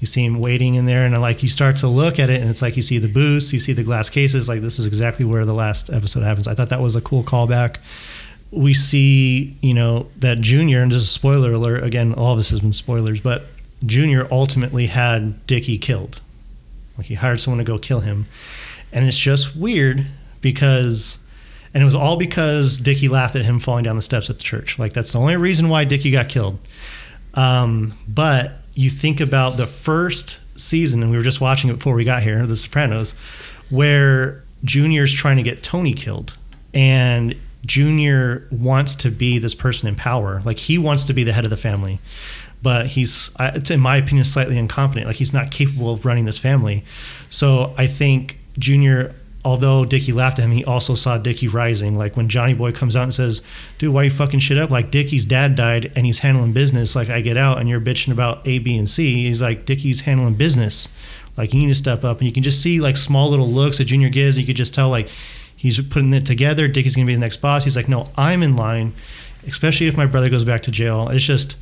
[0.00, 2.50] you see him waiting in there, and like you start to look at it, and
[2.50, 4.48] it's like you see the booths, you see the glass cases.
[4.48, 6.48] Like this is exactly where the last episode happens.
[6.48, 7.76] I thought that was a cool callback.
[8.50, 11.84] We see, you know, that Junior, and this is a spoiler alert.
[11.84, 13.44] Again, all of this has been spoilers, but
[13.84, 16.20] Junior ultimately had Dickie killed.
[16.98, 18.26] Like he hired someone to go kill him,
[18.92, 20.06] and it's just weird
[20.40, 21.18] because
[21.72, 24.42] and it was all because Dickie laughed at him falling down the steps at the
[24.42, 24.78] church.
[24.78, 26.58] Like that's the only reason why Dickie got killed.
[27.34, 31.94] Um, but you think about the first season, and we were just watching it before
[31.94, 33.12] we got here, The Sopranos,
[33.70, 36.36] where Junior's trying to get Tony killed,
[36.74, 40.42] and Junior wants to be this person in power.
[40.44, 42.00] Like he wants to be the head of the family,
[42.62, 43.30] but he's,
[43.70, 45.06] in my opinion, slightly incompetent.
[45.06, 46.84] Like he's not capable of running this family.
[47.28, 49.14] So I think Junior
[49.44, 51.96] although Dickie laughed at him, he also saw Dickie rising.
[51.96, 53.42] Like when Johnny Boy comes out and says,
[53.78, 56.94] "Dude, why you fucking shit up?" Like Dickie's dad died and he's handling business.
[56.94, 59.28] Like I get out and you're bitching about A, B, and C.
[59.28, 60.88] He's like Dickie's handling business.
[61.36, 63.78] Like you need to step up, and you can just see like small little looks
[63.78, 64.36] that Junior gives.
[64.36, 65.08] And You could just tell like
[65.56, 66.68] he's putting it together.
[66.68, 67.64] Dickie's gonna be the next boss.
[67.64, 68.94] He's like, no, I'm in line,
[69.46, 71.08] especially if my brother goes back to jail.
[71.08, 71.56] It's just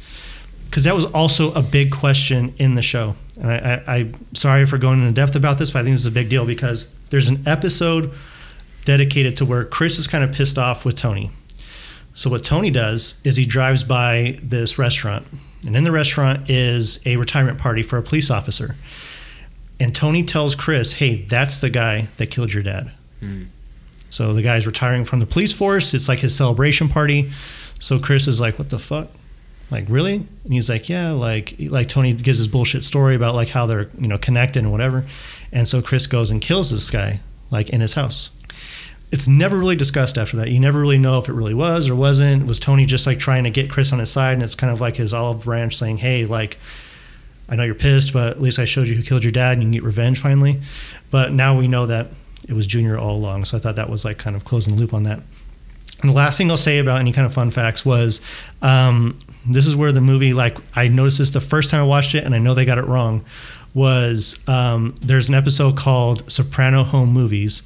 [0.68, 3.16] because that was also a big question in the show.
[3.40, 6.02] And I, I, I'm sorry for going into depth about this, but I think this
[6.02, 8.12] is a big deal because there's an episode
[8.84, 11.30] dedicated to where Chris is kind of pissed off with Tony.
[12.14, 15.26] So what Tony does is he drives by this restaurant,
[15.64, 18.76] and in the restaurant is a retirement party for a police officer.
[19.78, 22.90] And Tony tells Chris, "Hey, that's the guy that killed your dad."
[23.22, 23.46] Mm.
[24.10, 25.94] So the guy's retiring from the police force.
[25.94, 27.30] It's like his celebration party.
[27.78, 29.08] So Chris is like, "What the fuck?"
[29.70, 30.14] Like really?
[30.14, 33.90] And he's like, "Yeah." Like like Tony gives his bullshit story about like how they're
[34.00, 35.04] you know connected and whatever.
[35.52, 37.20] And so Chris goes and kills this guy,
[37.50, 38.30] like in his house.
[39.10, 40.50] It's never really discussed after that.
[40.50, 42.46] You never really know if it really was or wasn't.
[42.46, 44.34] Was Tony just like trying to get Chris on his side?
[44.34, 46.58] And it's kind of like his olive branch saying, hey, like,
[47.48, 49.62] I know you're pissed, but at least I showed you who killed your dad and
[49.62, 50.60] you can get revenge finally.
[51.10, 52.08] But now we know that
[52.46, 53.46] it was Junior all along.
[53.46, 55.22] So I thought that was like kind of closing the loop on that.
[56.00, 58.20] And the last thing I'll say about any kind of fun facts was
[58.60, 62.14] um, this is where the movie, like, I noticed this the first time I watched
[62.14, 63.24] it, and I know they got it wrong
[63.74, 67.62] was um, there's an episode called Soprano Home Movies,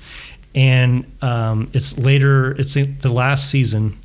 [0.55, 3.99] and um, it's later, it's the last season,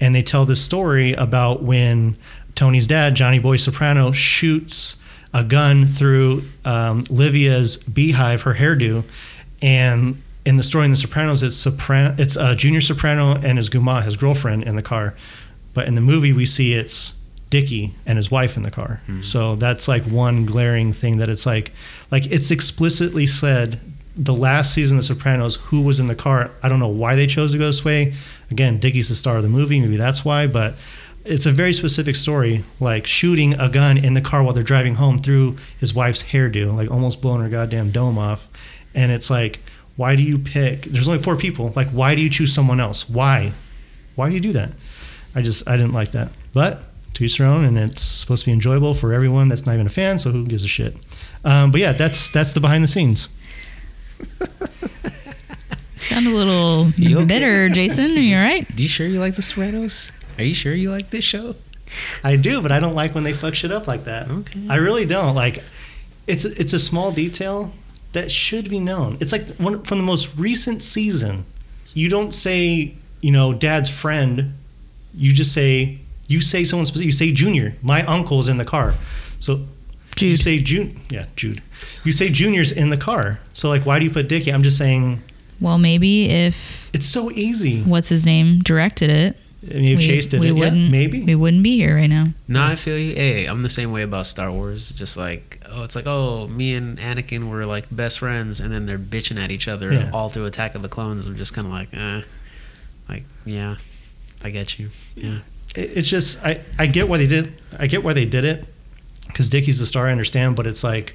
[0.00, 2.16] and they tell this story about when
[2.54, 4.96] Tony's dad, Johnny Boy Soprano, shoots
[5.34, 9.04] a gun through um, Livia's beehive, her hairdo,
[9.60, 14.04] and in the story in The Sopranos, it's soprano, it's junior soprano and his guma,
[14.04, 15.14] his girlfriend, in the car,
[15.72, 17.14] but in the movie we see it's
[17.52, 19.02] Dickie and his wife in the car.
[19.02, 19.20] Mm-hmm.
[19.20, 21.70] So that's like one glaring thing that it's like,
[22.10, 23.78] like it's explicitly said
[24.16, 26.50] the last season of Sopranos who was in the car.
[26.62, 28.14] I don't know why they chose to go this way.
[28.50, 30.46] Again, Dickie's the star of the movie, maybe that's why.
[30.46, 30.76] But
[31.26, 34.94] it's a very specific story, like shooting a gun in the car while they're driving
[34.94, 38.48] home through his wife's hairdo, like almost blowing her goddamn dome off.
[38.94, 39.60] And it's like,
[39.96, 40.84] why do you pick?
[40.84, 41.70] There's only four people.
[41.76, 43.10] Like, why do you choose someone else?
[43.10, 43.52] Why?
[44.14, 44.70] Why do you do that?
[45.34, 46.32] I just I didn't like that.
[46.54, 46.82] But
[47.14, 49.86] to each their own, and it's supposed to be enjoyable for everyone that's not even
[49.86, 50.18] a fan.
[50.18, 50.96] So who gives a shit?
[51.44, 53.28] Um, but yeah, that's that's the behind the scenes.
[55.96, 57.26] Sound a little You okay?
[57.26, 58.04] bitter, Jason.
[58.16, 58.76] Are you all right?
[58.76, 60.10] Do you sure you like The Sopranos?
[60.38, 61.54] Are you sure you like this show?
[62.24, 64.28] I do, but I don't like when they fuck shit up like that.
[64.30, 64.60] Okay.
[64.68, 65.34] I really don't.
[65.34, 65.62] Like,
[66.26, 67.72] it's it's a small detail
[68.12, 69.16] that should be known.
[69.20, 71.44] It's like one from the most recent season.
[71.94, 74.54] You don't say, you know, dad's friend.
[75.14, 76.00] You just say
[76.32, 77.06] you say someone specific.
[77.06, 77.74] You say Junior.
[77.82, 78.94] My uncle's in the car.
[79.40, 79.66] So
[80.18, 81.00] you say June.
[81.10, 81.62] Yeah, Jude.
[82.04, 83.38] You say Junior's in the car.
[83.54, 84.52] So like, why do you put Dickie?
[84.52, 85.22] I'm just saying
[85.60, 87.82] Well, maybe if it's so easy.
[87.82, 89.36] what's his name directed it,
[89.70, 90.40] And you we, chased it.
[90.40, 90.90] we yeah, wouldn't.
[90.90, 91.22] maybe.
[91.22, 92.26] we wouldn't be here right now.
[92.48, 93.14] No, I feel you.
[93.14, 94.90] Hey, I'm the same way about Star Wars.
[94.90, 98.86] Just like, oh, it's like, oh, me and Anakin were like best friends, and then
[98.86, 100.10] they're bitching at each other Yeah.
[100.12, 101.26] all through Attack of the Clones.
[101.26, 102.22] I'm just kind of like, eh,
[103.08, 103.76] like, yeah,
[104.44, 104.90] I get you.
[105.16, 105.38] Yeah,
[105.74, 108.66] it- it's just I, I get why they did I get why they did it
[109.26, 111.14] because Dickie's the star I understand but it's like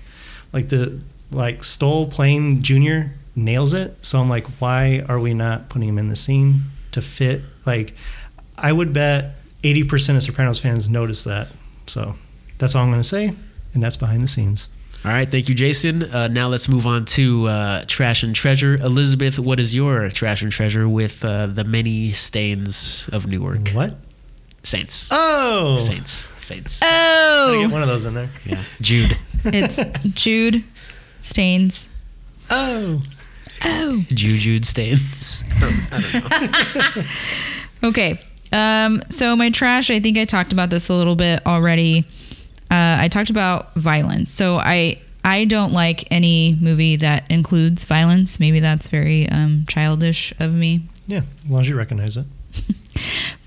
[0.53, 0.99] like the
[1.31, 5.97] like Stoll playing Junior nails it so I'm like why are we not putting him
[5.99, 6.61] in the scene
[6.93, 7.93] to fit like
[8.57, 11.47] I would bet 80% of Sopranos fans notice that
[11.85, 12.15] so
[12.57, 13.33] that's all I'm gonna say
[13.73, 14.69] and that's behind the scenes
[15.05, 16.03] All right, thank you, Jason.
[16.03, 18.75] Uh, now let's move on to uh, trash and treasure.
[18.77, 23.69] Elizabeth, what is your trash and treasure with uh, the many stains of Newark?
[23.69, 23.95] what
[24.67, 25.07] Saints.
[25.11, 26.27] oh Saints.
[26.39, 26.79] Saints.
[26.81, 28.61] Gotta get one of those in there Yeah.
[28.81, 29.17] Jude.
[29.45, 29.79] it's
[30.13, 30.63] Jude
[31.21, 31.89] Stains.
[32.49, 33.01] oh
[33.65, 34.03] Oh.
[34.09, 35.43] Jujude stains.
[37.83, 38.19] Okay.
[38.51, 42.05] Um, so my trash, I think I talked about this a little bit already.
[42.71, 44.31] Uh, I talked about violence.
[44.31, 48.39] So I I don't like any movie that includes violence.
[48.39, 50.81] Maybe that's very um, childish of me.
[51.07, 52.25] yeah as long as you recognize it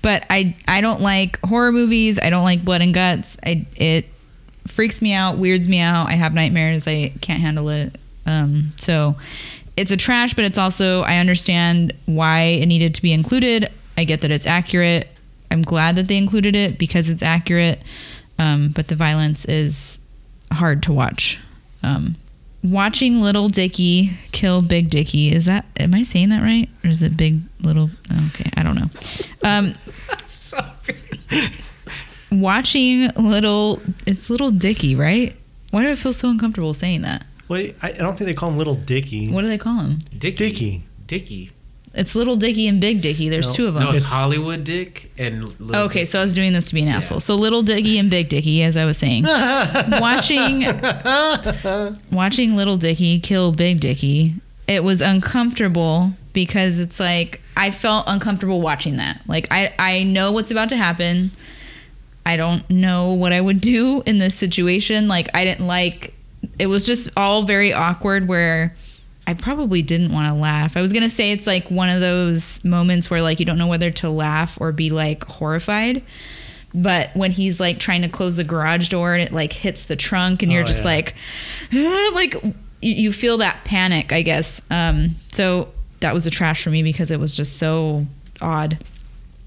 [0.01, 2.19] But I I don't like horror movies.
[2.19, 3.37] I don't like blood and guts.
[3.45, 4.05] I it
[4.67, 6.07] freaks me out, weirds me out.
[6.07, 6.87] I have nightmares.
[6.87, 7.97] I can't handle it.
[8.25, 9.15] Um, so
[9.77, 13.71] it's a trash, but it's also I understand why it needed to be included.
[13.97, 15.07] I get that it's accurate.
[15.49, 17.81] I'm glad that they included it because it's accurate.
[18.39, 19.99] Um, but the violence is
[20.51, 21.39] hard to watch.
[21.83, 22.15] Um,
[22.63, 25.65] watching Little Dicky kill Big Dicky is that?
[25.77, 27.89] Am I saying that right, or is it Big Little?
[28.27, 28.89] Okay, I don't know.
[29.43, 29.75] Um,
[32.31, 35.35] watching little it's little dicky right
[35.71, 38.49] why do i feel so uncomfortable saying that wait I, I don't think they call
[38.49, 40.37] him Little Dickie what do they call him Dickie.
[40.37, 40.83] Dickie.
[41.07, 41.51] Dickie.
[41.93, 43.27] It's little dicky and big dicky.
[43.29, 46.07] There's No, two of them No, it's, It's- Hollywood Dick and Little okay Dick.
[46.07, 47.19] so i was doing this to be an asshole.
[47.19, 49.23] So little dicky and big dicky as i was saying.
[49.99, 50.61] Watching
[52.11, 54.35] watching little dicky kill big dicky
[54.67, 59.21] it was uncomfortable because it's like i felt uncomfortable watching that.
[59.27, 61.31] Like i i know what's about to happen.
[62.25, 65.07] I don't know what I would do in this situation.
[65.07, 66.13] Like, I didn't like
[66.59, 68.75] it was just all very awkward where
[69.27, 70.75] I probably didn't want to laugh.
[70.75, 73.57] I was going to say it's like one of those moments where, like, you don't
[73.57, 76.03] know whether to laugh or be like horrified.
[76.73, 79.95] But when he's like trying to close the garage door and it like hits the
[79.95, 80.85] trunk and you're Oh, just yeah.
[80.85, 81.15] like,
[82.13, 84.61] like you, you feel that panic, I guess.
[84.71, 85.67] Um, so
[85.99, 88.05] that was a trash for me because it was just so
[88.41, 88.83] odd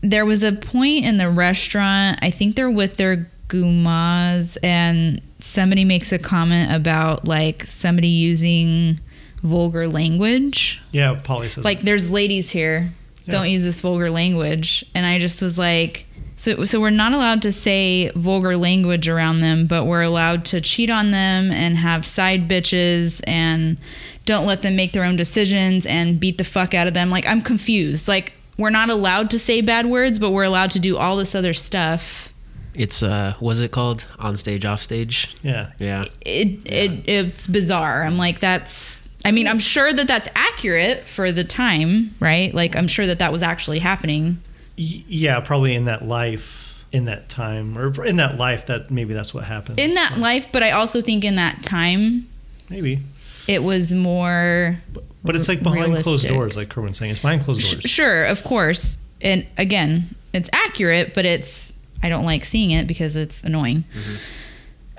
[0.02, 5.84] there was a point in the restaurant i think they're with their gumas and somebody
[5.84, 9.00] makes a comment about like somebody using
[9.44, 11.64] vulgar language Yeah, Paulie says.
[11.64, 12.92] like there's ladies here
[13.26, 17.40] don't use this vulgar language and i just was like so so we're not allowed
[17.42, 22.04] to say vulgar language around them but we're allowed to cheat on them and have
[22.04, 23.78] side bitches and
[24.26, 27.26] don't let them make their own decisions and beat the fuck out of them like
[27.26, 30.96] i'm confused like we're not allowed to say bad words but we're allowed to do
[30.98, 32.30] all this other stuff
[32.74, 34.04] It's uh, was it called?
[34.18, 35.34] On stage, off stage.
[35.42, 35.70] yeah.
[35.78, 36.04] Yeah.
[36.20, 38.02] it, it it's bizarre.
[38.02, 42.52] I'm like that's I mean, I'm sure that that's accurate for the time, right?
[42.54, 44.38] Like I'm sure that that was actually happening.
[44.76, 49.32] Yeah, probably in that life, in that time, or in that life, that maybe that's
[49.32, 49.78] what happened.
[49.78, 52.28] In that life, but I also think in that time
[52.68, 53.00] maybe,
[53.46, 54.80] it was more
[55.24, 57.12] but it's like behind closed doors, like Kerwin's saying.
[57.12, 57.90] It's behind closed doors.
[57.90, 58.98] sure, of course.
[59.22, 63.84] And again, it's accurate, but it's I don't like seeing it because it's annoying.
[63.98, 64.14] Mm-hmm.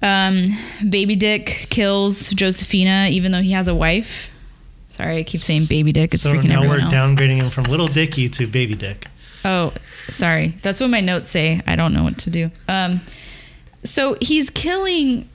[0.02, 0.46] Um,
[0.88, 4.32] Baby Dick kills Josephina even though he has a wife.
[4.90, 6.14] Sorry, I keep saying Baby Dick.
[6.14, 6.94] It's so freaking now we're else.
[6.94, 9.08] downgrading him from Little Dicky to Baby Dick.
[9.44, 9.74] Oh,
[10.10, 10.58] sorry.
[10.62, 11.62] That's what my notes say.
[11.68, 12.50] I don't know what to do.
[12.68, 13.02] Um,
[13.84, 15.30] so he's killing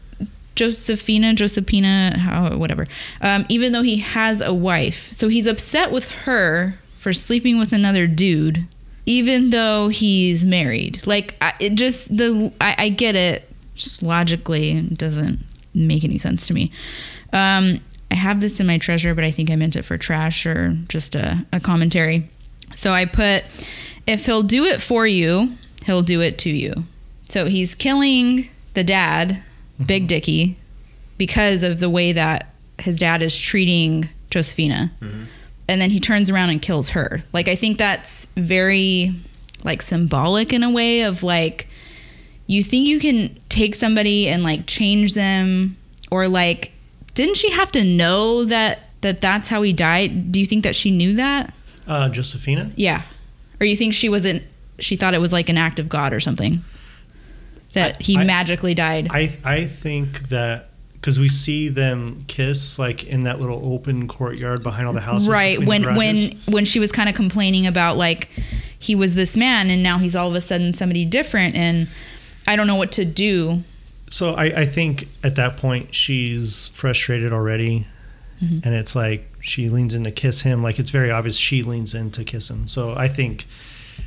[0.57, 2.87] Josephina, Josephina, how, whatever.
[3.21, 7.73] Um, even though he has a wife, so he's upset with her for sleeping with
[7.73, 8.67] another dude,
[9.07, 11.07] even though he's married.
[11.07, 13.50] Like I, it just the I, I get it.
[13.81, 15.41] Just logically, doesn't
[15.75, 16.71] make any sense to me.
[17.33, 20.45] Um, I have this in my treasure, but I think I meant it for trash
[20.45, 22.29] or just a, a commentary.
[22.75, 23.45] So I put,
[24.07, 25.53] if he'll do it for you,
[25.87, 26.85] he'll do it to you.
[27.29, 29.43] So he's killing the dad,
[29.85, 30.59] Big Dicky,
[31.19, 34.93] because of the way that his dad is treating Josephina.
[35.69, 37.21] And then he turns around and kills her.
[37.33, 39.15] Like I think that's very
[39.65, 41.69] like symbolic in a way of like
[42.51, 45.77] you think you can take somebody and like change them
[46.11, 46.73] or like
[47.15, 50.33] didn't she have to know that that that's how he died?
[50.33, 51.55] Do you think that she knew that?
[51.87, 52.73] Uh, Josephina.
[52.75, 53.03] Yeah.
[53.61, 54.43] Or you think she wasn't
[54.81, 56.65] she thought it was like an act of God or something?
[57.75, 59.07] That I- he I- magically died.
[59.13, 64.65] I I think that because we see them kiss like in that little open courtyard
[64.65, 65.29] behind all the houses.
[65.29, 65.65] right.
[65.65, 68.29] When when when she was kind of complaining about like
[68.77, 71.87] he was this man and now he's all of a sudden somebody different and
[72.47, 73.63] I don't know what to do.
[74.11, 77.87] So I, I think at that point she's frustrated already,
[78.43, 78.61] Mm-hmm.
[78.65, 80.63] and it's like she leans in to kiss him.
[80.63, 82.69] Like it's very obvious she leans in to kiss him.
[82.69, 83.47] So I think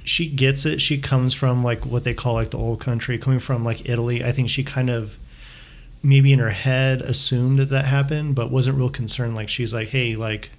[0.03, 0.81] she gets it.
[0.81, 4.23] She comes from like what they call like the old country, coming from like Italy.
[4.25, 5.19] I think she kind of
[6.01, 9.35] maybe in her head assumed that that happened, but wasn't real concerned.
[9.35, 10.49] Like she's like, hey, like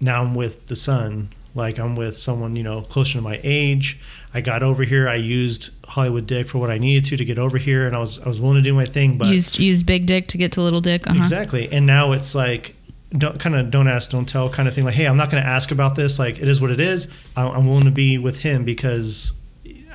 [0.00, 1.28] now I'm with the son.
[1.54, 3.98] Like I'm with someone, you know, closer to my age.
[4.32, 5.08] I got over here.
[5.08, 8.00] I used Hollywood Dick for what I needed to to get over here, and I
[8.00, 9.18] was I was willing to do my thing.
[9.18, 11.06] But used used big dick to get to little dick.
[11.06, 11.16] Uh-huh.
[11.18, 12.74] exactly, and now it's like
[13.16, 14.84] don't kind of don't ask, don't tell kind of thing.
[14.84, 16.18] Like, hey, I'm not going to ask about this.
[16.18, 17.06] Like, it is what it is.
[17.36, 19.32] I- I'm willing to be with him because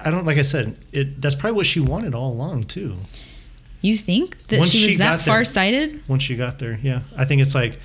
[0.01, 1.21] I don't like I said it.
[1.21, 2.95] That's probably what she wanted all along too.
[3.81, 6.01] You think that Once she was that far sighted?
[6.07, 7.79] Once she got there, yeah, I think it's like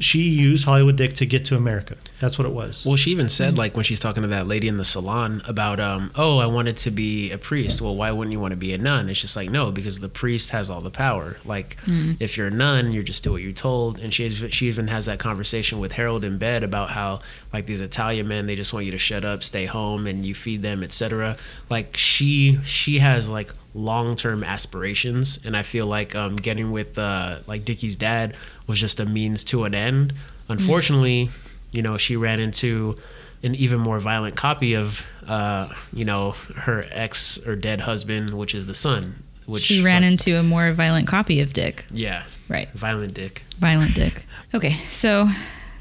[0.00, 1.96] she used Hollywood Dick to get to America.
[2.20, 2.84] That's what it was.
[2.86, 5.80] Well, she even said like when she's talking to that lady in the salon about
[5.80, 7.80] um oh I wanted to be a priest.
[7.80, 9.08] Well, why wouldn't you want to be a nun?
[9.08, 11.36] It's just like no because the priest has all the power.
[11.44, 13.98] Like if you're a nun, you just do what you're told.
[13.98, 17.20] And she she even has that conversation with Harold in bed about how
[17.52, 20.34] like these Italian men they just want you to shut up, stay home, and you
[20.34, 21.36] feed them, etc.
[21.70, 26.98] Like she she has like long term aspirations, and I feel like um getting with
[26.98, 28.34] uh like Dickie's dad
[28.66, 30.14] was just a means to an end.
[30.48, 31.30] Unfortunately
[31.70, 32.96] you know, she ran into
[33.42, 38.54] an even more violent copy of, uh, you know, her ex or dead husband, which
[38.54, 39.22] is the son.
[39.44, 41.84] Which She ran into a more violent copy of Dick.
[41.90, 42.70] yeah, Right.
[42.72, 43.44] violent dick.
[43.58, 44.24] Violent Dick.
[44.54, 45.28] Okay, so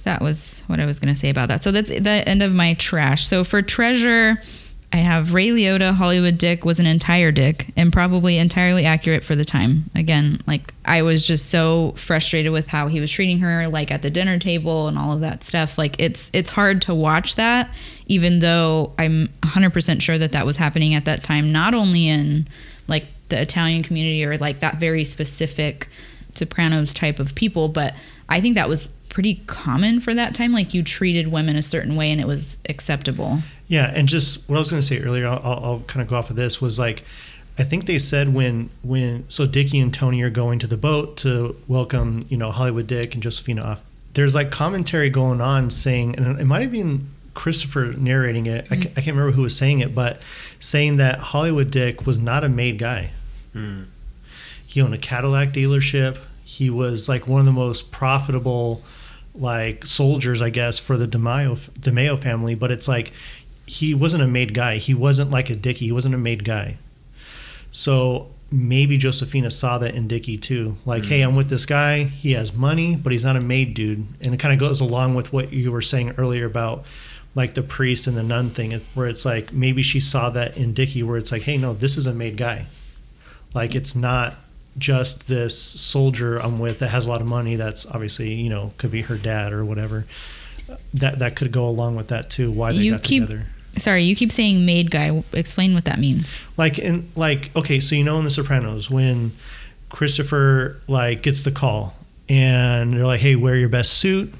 [0.03, 1.63] that was what I was going to say about that.
[1.63, 3.25] So that's the end of my trash.
[3.25, 4.41] So for treasure,
[4.93, 9.35] I have Ray Liotta, Hollywood Dick was an entire dick and probably entirely accurate for
[9.35, 9.89] the time.
[9.93, 14.01] Again, like I was just so frustrated with how he was treating her, like at
[14.01, 15.77] the dinner table and all of that stuff.
[15.77, 17.69] Like it's it's hard to watch that,
[18.05, 22.47] even though I'm 100% sure that that was happening at that time, not only in
[22.87, 25.89] like the Italian community or like that very specific
[26.33, 27.93] Sopranos type of people, but
[28.29, 30.53] I think that was pretty common for that time.
[30.53, 33.39] Like you treated women a certain way and it was acceptable.
[33.67, 36.15] Yeah, and just what I was going to say earlier, I'll, I'll, kind of go
[36.15, 37.03] off of this was like,
[37.57, 41.17] I think they said when when so Dickie and Tony are going to the boat
[41.17, 43.83] to welcome you know Hollywood Dick and Josephina off.
[44.13, 48.67] There's like commentary going on saying, and it might have been Christopher narrating it.
[48.71, 50.23] I, ca- I can't remember who was saying it, but
[50.59, 53.11] saying that Hollywood Dick was not a made guy.
[53.53, 53.83] Hmm.
[54.65, 56.17] He owned a Cadillac dealership.
[56.43, 58.83] He was like one of the most profitable
[59.35, 62.55] like soldiers, I guess, for the DiMeo DiMeo family.
[62.55, 63.13] But it's like
[63.67, 64.77] he wasn't a made guy.
[64.77, 65.85] He wasn't like a Dickie.
[65.85, 66.77] He wasn't a made guy.
[67.71, 70.77] So maybe Josephina saw that in Dickie too.
[70.85, 71.25] Like, hey, mm.
[71.27, 72.05] I'm with this guy.
[72.05, 74.07] He has money, but he's not a made dude.
[74.21, 76.85] And it kind of goes along with what you were saying earlier about
[77.35, 80.73] like the priest and the nun thing, where it's like maybe she saw that in
[80.73, 82.65] Dickie, where it's like, hey, no, this is a made guy.
[83.53, 84.35] Like, it's not
[84.77, 87.55] just this soldier I'm with that has a lot of money.
[87.55, 90.05] That's obviously you know could be her dad or whatever.
[90.93, 92.51] That that could go along with that too.
[92.51, 93.47] Why they You got keep- together.
[93.77, 95.23] Sorry, you keep saying maid guy.
[95.33, 96.39] Explain what that means.
[96.57, 99.31] like in like okay so you know in the sopranos when
[99.89, 101.95] christopher like gets the call
[102.27, 104.33] and they're like hey wear your best suit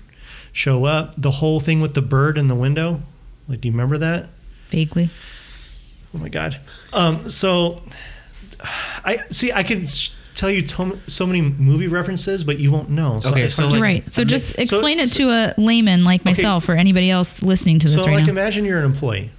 [0.52, 3.02] show up the whole thing with the bird in the window
[3.48, 4.28] like do you remember that
[4.70, 5.10] Vaguely.
[6.14, 6.60] oh my god
[6.92, 7.82] um so
[9.06, 12.90] i see i could sh- tell you to- so many movie references but you won't
[12.90, 14.14] know Okay, so like- right.
[14.14, 16.30] So just so- explain it so- to a layman like Okay.
[16.30, 18.32] myself or anybody else listening to this so right like now.
[18.32, 19.32] imagine you're an employee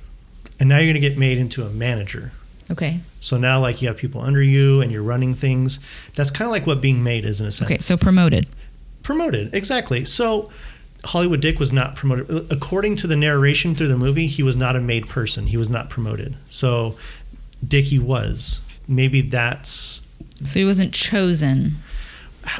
[0.58, 2.32] and now you're going to get made into a manager.
[2.70, 3.00] Okay.
[3.20, 5.78] So now, like, you have people under you and you're running things.
[6.16, 7.70] That's kind of like what being made is in a sense.
[7.70, 7.78] Okay.
[7.78, 8.46] So promoted.
[9.04, 10.04] Promoted, exactly.
[10.04, 10.50] So
[11.04, 12.46] Hollywood Dick was not promoted.
[12.50, 15.46] According to the narration through the movie, he was not a made person.
[15.46, 16.34] He was not promoted.
[16.50, 16.96] So
[17.66, 18.60] Dickie was.
[18.86, 20.02] Maybe that's
[20.44, 21.78] So he wasn't chosen.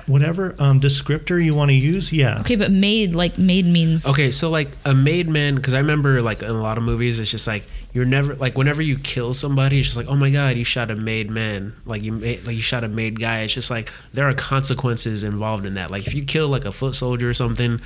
[0.06, 2.12] whatever um, descriptor you want to use.
[2.12, 2.40] Yeah.
[2.40, 6.20] Okay, but made like made means Okay, so like a made man, because I remember
[6.22, 9.34] like in a lot of movies, it's just like you're never like whenever you kill
[9.34, 12.46] somebody, it's just like oh my god, you shot a made man, like you made
[12.46, 13.40] like you shot a made guy.
[13.40, 15.90] It's just like there are consequences involved in that.
[15.90, 17.80] Like if you kill like a foot soldier or something,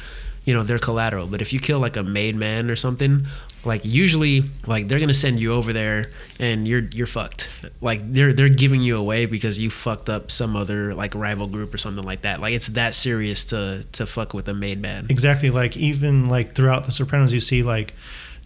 [0.44, 1.26] you know they're collateral.
[1.26, 3.26] But if you kill like a made man or something,
[3.64, 7.48] like usually like they're gonna send you over there and you're you're fucked.
[7.80, 11.72] Like they're they're giving you away because you fucked up some other like rival group
[11.72, 12.40] or something like that.
[12.40, 15.06] Like it's that serious to to fuck with a made man.
[15.08, 15.50] Exactly.
[15.50, 17.94] Like even like throughout The Sopranos, you see like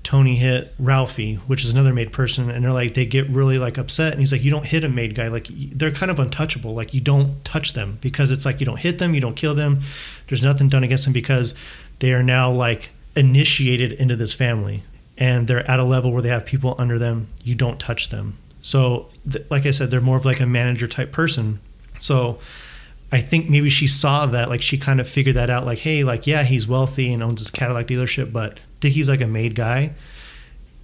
[0.07, 3.77] Tony hit Ralphie, which is another made person, and they're like they get really like
[3.77, 6.75] upset, and he's like, you don't hit a made guy, like they're kind of untouchable,
[6.75, 9.53] like you don't touch them because it's like you don't hit them, you don't kill
[9.53, 9.81] them,
[10.29, 11.57] there's nothing done against them because
[11.99, 14.83] they are now like initiated into this family,
[15.17, 18.37] and they're at a level where they have people under them, you don't touch them.
[18.63, 21.61] So, th- like I said, they're more of like a manager type person.
[21.99, 22.39] So.
[23.13, 26.03] I think maybe she saw that, like she kind of figured that out, like, hey,
[26.03, 29.79] like, yeah, he's wealthy and owns his Cadillac dealership, but Dickie's like a made guy,
[29.83, 29.95] and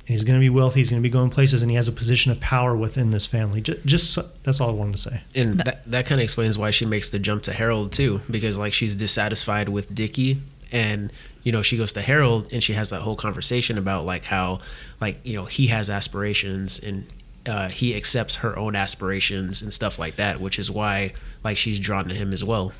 [0.06, 0.78] he's going to be wealthy.
[0.78, 3.26] He's going to be going places, and he has a position of power within this
[3.26, 3.60] family.
[3.60, 5.20] Just, just that's all I wanted to say.
[5.34, 8.56] And that, that kind of explains why she makes the jump to Harold too, because
[8.56, 10.40] like she's dissatisfied with Dickie,
[10.72, 11.12] and
[11.42, 14.60] you know she goes to Harold and she has that whole conversation about like how
[15.00, 17.06] like you know he has aspirations and
[17.46, 21.12] uh, he accepts her own aspirations and stuff like that, which is why
[21.44, 22.72] like she's drawn to him as well.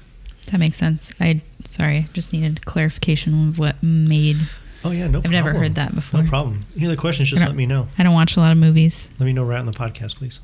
[0.51, 1.13] that makes sense.
[1.21, 4.37] I sorry, just needed clarification of what made.
[4.85, 5.19] Oh yeah, no.
[5.19, 6.23] I've never heard that before.
[6.23, 6.65] No problem.
[6.77, 7.29] Any other questions?
[7.31, 7.89] Just let me know.
[7.99, 9.11] I don't watch a lot of movies.
[9.19, 10.41] Let me know right on the podcast, please.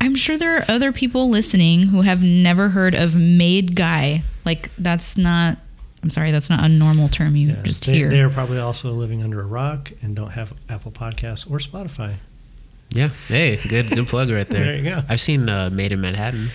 [0.00, 4.22] I'm sure there are other people listening who have never heard of made guy.
[4.44, 5.58] Like that's not.
[6.02, 8.08] I'm sorry, that's not a normal term you Yeah, just they, hear.
[8.10, 12.16] They're probably also living under a rock and don't have Apple Podcasts or Spotify.
[12.90, 13.08] Yeah.
[13.26, 14.64] Hey, good good plug right there.
[14.64, 15.02] There you go.
[15.08, 16.48] I've seen uh, Maid in Manhattan.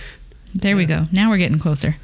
[0.56, 1.06] There we go.
[1.12, 1.96] Now we're getting closer.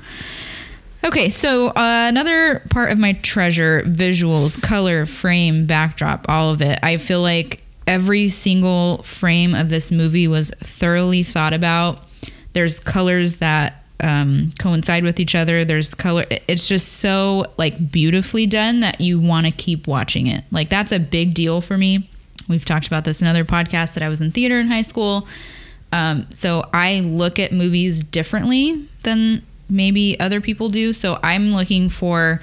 [1.03, 6.77] Okay, so uh, another part of my treasure visuals, color, frame, backdrop, all of it.
[6.83, 12.03] I feel like every single frame of this movie was thoroughly thought about.
[12.53, 15.65] There's colors that um, coincide with each other.
[15.65, 16.25] There's color.
[16.47, 20.43] It's just so like beautifully done that you want to keep watching it.
[20.51, 22.09] Like that's a big deal for me.
[22.47, 25.27] We've talked about this in other podcasts that I was in theater in high school.
[25.91, 30.93] Um, so I look at movies differently than maybe other people do.
[30.93, 32.41] So I'm looking for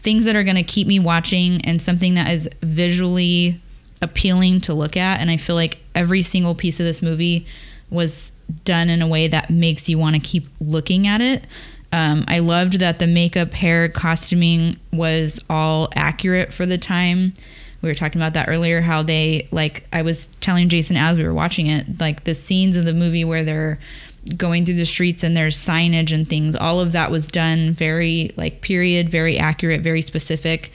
[0.00, 3.60] things that are going to keep me watching and something that is visually
[4.00, 5.20] appealing to look at.
[5.20, 7.46] And I feel like every single piece of this movie
[7.90, 8.32] was
[8.64, 11.44] done in a way that makes you want to keep looking at it.
[11.92, 17.32] Um, I loved that the makeup, hair, costuming was all accurate for the time.
[17.80, 18.80] We were talking about that earlier.
[18.80, 22.76] How they like I was telling Jason as we were watching it, like the scenes
[22.76, 23.78] of the movie where they're
[24.36, 26.56] going through the streets and there's signage and things.
[26.56, 30.70] All of that was done very like period, very accurate, very specific.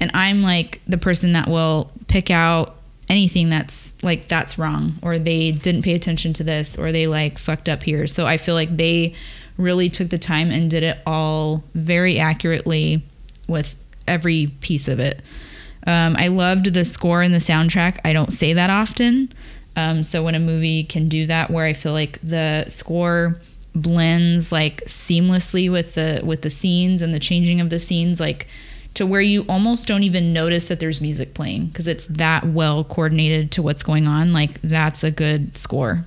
[0.00, 2.73] And I'm like the person that will pick out
[3.08, 7.38] anything that's like that's wrong or they didn't pay attention to this or they like
[7.38, 8.06] fucked up here.
[8.06, 9.14] So I feel like they
[9.56, 13.02] really took the time and did it all very accurately
[13.46, 13.74] with
[14.06, 15.22] every piece of it.
[15.86, 17.98] Um, I loved the score and the soundtrack.
[18.04, 19.32] I don't say that often.
[19.76, 23.40] Um, so when a movie can do that, where I feel like the score
[23.74, 28.46] blends like seamlessly with the with the scenes and the changing of the scenes, like
[28.94, 32.84] to where you almost don't even notice that there's music playing because it's that well
[32.84, 34.32] coordinated to what's going on.
[34.32, 36.04] Like that's a good score.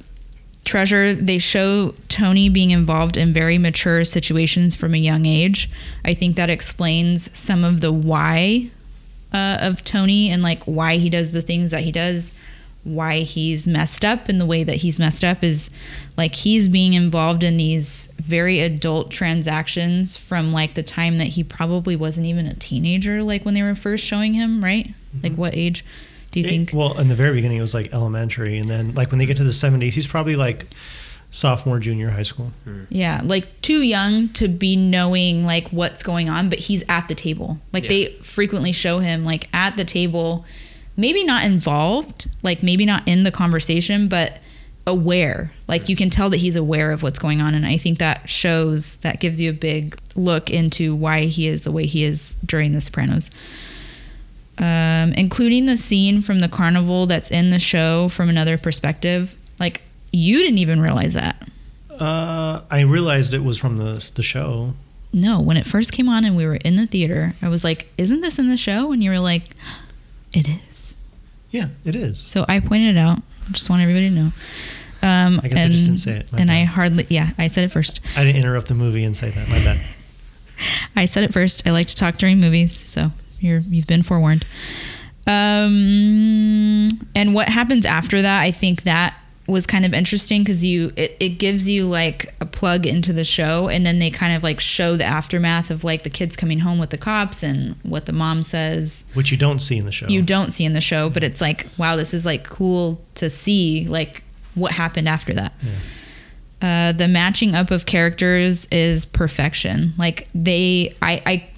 [0.64, 5.70] Treasure, they show Tony being involved in very mature situations from a young age.
[6.04, 8.70] I think that explains some of the why
[9.34, 12.34] uh, of Tony and like why he does the things that he does,
[12.88, 15.70] why he's messed up and the way that he's messed up is
[16.16, 21.44] like he's being involved in these very adult transactions from like the time that he
[21.44, 24.88] probably wasn't even a teenager, like when they were first showing him, right?
[24.88, 25.20] Mm-hmm.
[25.24, 25.84] Like what age
[26.32, 26.72] do you It- think?
[26.74, 29.38] well, in the very beginning, it was like elementary, and then like when they get
[29.38, 30.68] to the seventies, he's probably like
[31.30, 32.52] sophomore, junior high school.
[32.64, 32.84] Hmm.
[32.90, 37.16] Yeah, like too young to be knowing like what's going on, but he's at the
[37.16, 37.60] table.
[37.74, 37.90] Like Yeah.
[37.90, 40.46] they frequently show him like at the table,
[40.98, 44.40] maybe not involved, like maybe not in the conversation, but
[44.86, 45.52] aware.
[45.68, 48.30] Like you can tell that he's aware of what's going on and I think that
[48.30, 52.36] shows that gives you a big look into why he is the way he is
[52.46, 53.30] during the Sopranos.
[54.60, 59.36] um, including the scene from the carnival that's in the show from another perspective.
[59.60, 61.48] Like you didn't even realize that.
[61.92, 64.74] Uh, I realized it was from the the show.
[65.14, 67.92] No, when it first came on and we were in the theater, I was like,
[67.98, 69.44] "Isn't this in the show?" And you were like,
[70.34, 70.67] "It is."
[71.58, 72.20] Yeah, it is.
[72.20, 73.20] So I pointed it out.
[73.52, 74.32] Just want everybody to know.
[75.02, 76.32] Um, I guess I just didn't say it.
[76.32, 78.00] My and I hardly, yeah, I said it first.
[78.16, 79.48] I didn't interrupt the movie and say that.
[79.50, 79.82] My bad.
[80.96, 81.66] I said it first.
[81.66, 84.46] I like to talk during movies, so you're you've been forewarned.
[85.26, 88.42] Um, and what happens after that?
[88.42, 89.16] I think that
[89.48, 93.24] was kind of interesting because you it, it gives you like a plug into the
[93.24, 96.60] show, and then they kind of like show the aftermath of like the kids coming
[96.60, 99.06] home with the cops and what the mom says.
[99.14, 100.08] Which you don't see in the show.
[100.08, 103.30] You don't see in the show, but it's like wow, this is like cool to
[103.30, 104.24] see like
[104.56, 105.54] what happened after that.
[106.62, 109.94] Uh, the matching up of characters is perfection.
[109.98, 111.50] Like they, I, I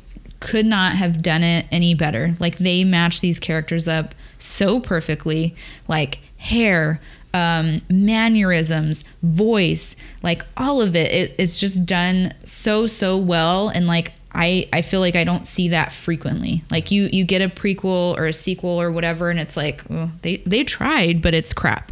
[0.41, 2.35] could not have done it any better.
[2.39, 5.55] Like they match these characters up so perfectly.
[5.87, 6.99] Like hair,
[7.33, 11.35] um, mannerisms, voice, like all of it, it.
[11.37, 15.69] It's just done so so well, and like I, I feel like I don't see
[15.69, 16.63] that frequently.
[16.69, 20.11] Like you, you get a prequel or a sequel or whatever, and it's like oh,
[20.21, 21.91] they they tried, but it's crap.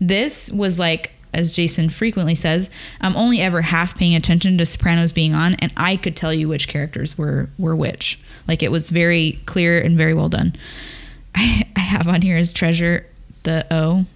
[0.00, 2.70] This was like, as Jason frequently says,
[3.00, 6.48] I'm only ever half paying attention to Sopranos being on, and I could tell you
[6.48, 8.18] which characters were were which.
[8.48, 10.54] Like it was very clear and very well done.
[11.34, 13.06] I, I have on here as treasure
[13.42, 14.06] the O.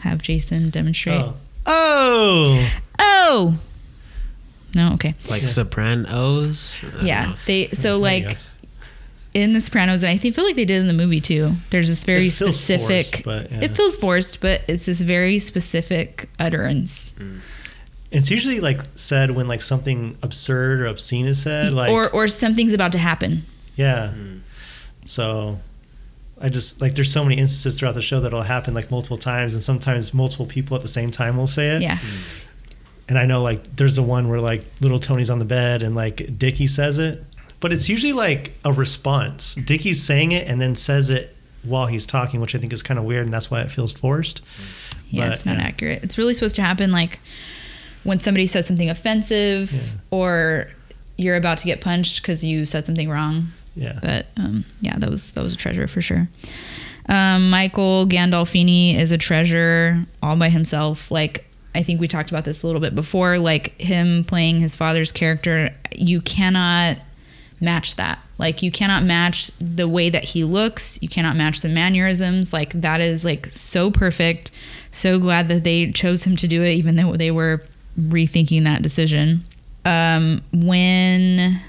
[0.00, 1.20] Have Jason demonstrate.
[1.20, 1.34] Oh.
[1.66, 2.70] oh.
[2.98, 3.58] Oh.
[4.74, 5.14] No, okay.
[5.30, 5.48] Like Yeah.
[5.48, 6.84] Sopranos.
[7.02, 7.36] Yeah, know.
[7.46, 8.36] they so like
[9.32, 11.52] in The Sopranos, and I think feel like they did in the movie too.
[11.70, 13.06] There's this very It specific.
[13.06, 13.64] forced, but, yeah.
[13.64, 17.40] It feels forced, but it's this very specific utterance, mm.
[18.12, 21.72] It's usually like said when like something absurd or obscene is said.
[21.72, 23.44] Like or or something's about to happen.
[23.76, 24.12] yeah.
[24.16, 24.40] Mm.
[25.06, 25.58] So
[26.40, 29.54] I just like there's so many instances throughout the show that'll happen like multiple times,
[29.54, 31.82] and sometimes multiple people at the same time will say it.
[31.82, 32.20] Yeah, mm.
[33.08, 35.94] And I know like there's the one where like little Tony's on the bed and
[35.94, 37.24] like Dickie says it,
[37.60, 39.54] but it's usually like a response.
[39.54, 42.98] Dickie's saying it and then says it while he's talking, which I think is kind
[42.98, 44.40] of weird, and that's why it feels forced.
[45.08, 45.64] yeah, But, it's not yeah.
[45.64, 46.04] accurate.
[46.04, 47.18] It's really supposed to happen like
[48.04, 49.80] when somebody says something offensive, Yeah.
[50.10, 50.68] or
[51.16, 53.52] you're about to get punched because you said something wrong.
[53.76, 53.98] Yeah.
[54.02, 56.28] But um, yeah, that was that was a treasure for sure.
[57.08, 61.10] Um, Michael Gandolfini is a treasure all by himself.
[61.10, 63.38] Like I think we talked about this a little bit before.
[63.38, 66.96] Like him playing his father's character, you cannot
[67.60, 68.18] match that.
[68.38, 70.98] Like you cannot match the way that he looks.
[71.00, 72.52] You cannot match the mannerisms.
[72.52, 74.50] Like that is like so perfect.
[74.90, 77.62] So glad that they chose him to do it, even though they were
[77.98, 79.44] rethinking that decision.
[79.84, 81.60] Um, when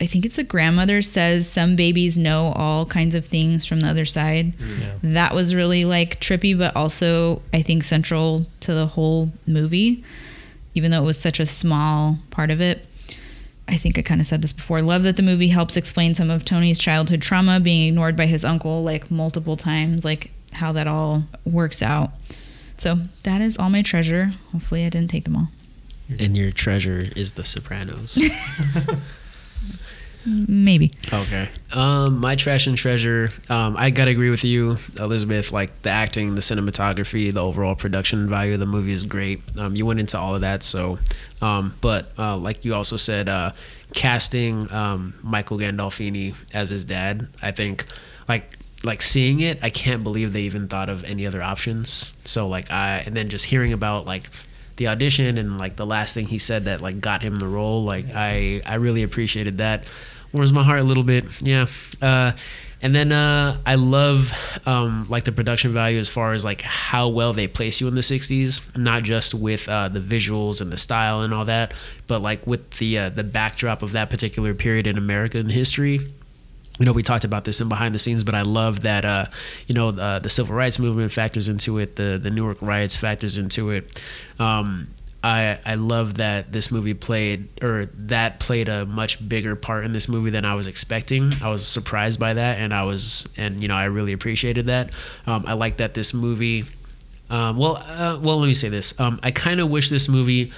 [0.00, 3.88] I think it's the grandmother says some babies know all kinds of things from the
[3.88, 4.56] other side.
[4.56, 4.80] Mm.
[4.80, 4.92] Yeah.
[5.02, 10.02] That was really like trippy, but also I think central to the whole movie,
[10.74, 12.86] even though it was such a small part of it.
[13.68, 14.82] I think I kind of said this before.
[14.82, 18.44] Love that the movie helps explain some of Tony's childhood trauma, being ignored by his
[18.44, 22.10] uncle like multiple times, like how that all works out.
[22.78, 24.32] So that is all my treasure.
[24.52, 25.48] Hopefully, I didn't take them all.
[26.18, 28.18] And your treasure is The Sopranos.
[30.26, 30.92] Maybe.
[31.10, 31.48] Okay.
[31.72, 33.30] Um, my trash and treasure.
[33.48, 35.50] Um, I gotta agree with you, Elizabeth.
[35.50, 39.40] Like the acting, the cinematography, the overall production value of the movie is great.
[39.58, 40.62] Um, you went into all of that.
[40.62, 40.98] So,
[41.40, 43.52] um, but uh, like you also said, uh,
[43.94, 47.28] casting um, Michael Gandolfini as his dad.
[47.40, 47.86] I think,
[48.28, 52.12] like, like seeing it, I can't believe they even thought of any other options.
[52.24, 54.24] So like I, and then just hearing about like
[54.80, 57.84] the audition and like the last thing he said that like got him the role
[57.84, 59.84] like i i really appreciated that.
[60.32, 61.66] Warms my heart a little bit yeah.
[62.00, 62.32] Uh
[62.80, 64.32] and then uh i love
[64.64, 67.94] um like the production value as far as like how well they place you in
[67.94, 71.74] the 60s not just with uh the visuals and the style and all that
[72.06, 76.00] but like with the uh, the backdrop of that particular period in american history
[76.80, 79.26] you know, we talked about this in behind the scenes, but I love that, uh,
[79.66, 83.36] you know, the, the civil rights movement factors into it, the the Newark riots factors
[83.36, 84.02] into it.
[84.38, 84.88] Um,
[85.22, 89.92] I I love that this movie played or that played a much bigger part in
[89.92, 91.34] this movie than I was expecting.
[91.42, 94.90] I was surprised by that, and I was and you know I really appreciated that.
[95.26, 96.64] Um, I like that this movie.
[97.28, 98.98] Um, well, uh, well, let me say this.
[98.98, 100.50] Um, I kind of wish this movie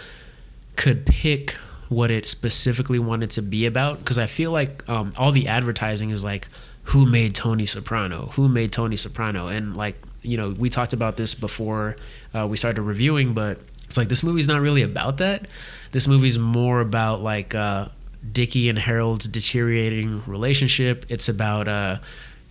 [0.76, 1.56] could pick
[1.92, 6.10] what it specifically wanted to be about because I feel like um, all the advertising
[6.10, 6.48] is like
[6.84, 11.16] who made Tony Soprano, who made Tony Soprano, and like you know we talked about
[11.16, 11.96] this before
[12.34, 15.46] uh, we started reviewing, but it's like this movie's not really about that.
[15.92, 17.88] This movie's more about like uh,
[18.32, 21.04] Dickie and Harold's deteriorating relationship.
[21.08, 21.98] It's about uh,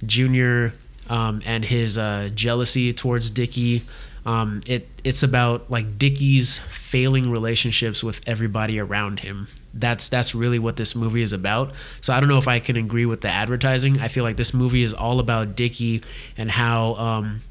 [0.05, 0.73] Junior
[1.09, 3.81] um, and his uh, jealousy towards Dickie.
[4.25, 9.47] Um, it it's about like Dickie's failing relationships with everybody around him.
[9.73, 11.71] That's that's really what this movie is about.
[12.01, 13.99] So I don't know if I can agree with the advertising.
[13.99, 16.03] I feel like this movie is all about Dickie
[16.37, 17.41] and how um,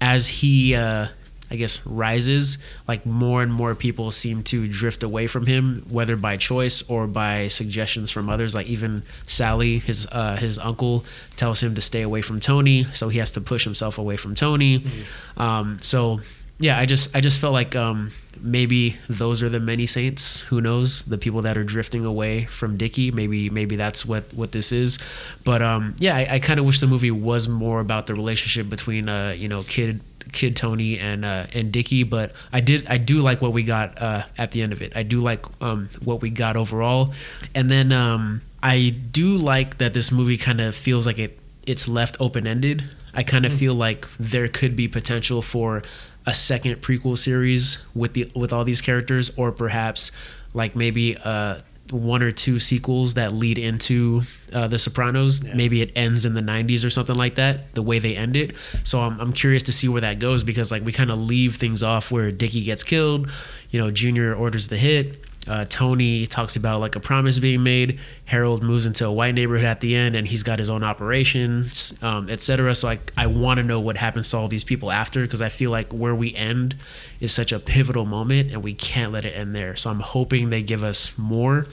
[0.00, 1.08] as he uh,
[1.54, 2.58] I guess rises,
[2.88, 7.06] like more and more people seem to drift away from him, whether by choice or
[7.06, 8.56] by suggestions from others.
[8.56, 11.04] Like even Sally, his uh, his uncle,
[11.36, 14.34] tells him to stay away from Tony, so he has to push himself away from
[14.34, 14.80] Tony.
[14.80, 15.40] Mm-hmm.
[15.40, 16.20] Um, so
[16.58, 20.40] yeah, I just I just felt like um, maybe those are the many saints.
[20.42, 21.04] Who knows?
[21.04, 23.10] The people that are drifting away from Dickie.
[23.10, 24.98] Maybe maybe that's what what this is.
[25.44, 28.68] But um, yeah, I, I kind of wish the movie was more about the relationship
[28.70, 30.00] between uh, you know kid
[30.32, 34.00] kid Tony and uh, and Dickie, But I did I do like what we got
[34.00, 34.96] uh, at the end of it.
[34.96, 37.12] I do like um, what we got overall,
[37.54, 41.88] and then um, I do like that this movie kind of feels like it it's
[41.88, 42.84] left open ended.
[43.14, 45.82] I kind of feel like there could be potential for
[46.26, 50.10] a second prequel series with the with all these characters, or perhaps
[50.52, 51.60] like maybe uh,
[51.94, 54.22] one or two sequels that lead into
[54.52, 55.42] uh, The Sopranos.
[55.42, 58.54] Maybe it ends in the 90s or something like that, the way they end it.
[58.82, 61.56] So I'm, I'm curious to see where that goes because like we kind of leave
[61.56, 63.30] things off where Dickie gets killed,
[63.70, 65.23] you know, Junior orders the hit.
[65.46, 67.98] Uh, Tony talks about like a promise being made.
[68.24, 71.94] Harold moves into a white neighborhood at the end, and he's got his own operations,
[72.02, 72.74] um, etc.
[72.74, 75.48] So I, I want to know what happens to all these people after because I
[75.48, 76.76] feel like where we end
[77.20, 79.76] is such a pivotal moment, and we can't let it end there.
[79.76, 81.66] So I'm hoping they give us more.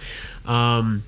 [0.45, 1.03] Um,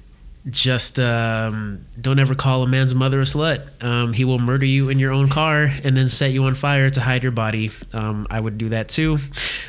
[0.49, 3.84] just um, don't ever call a man's mother a slut.
[3.84, 6.90] Um, he will murder you in your own car and then set you on fire
[6.90, 7.72] to hide your body.
[7.94, 9.20] Um, I would do that too.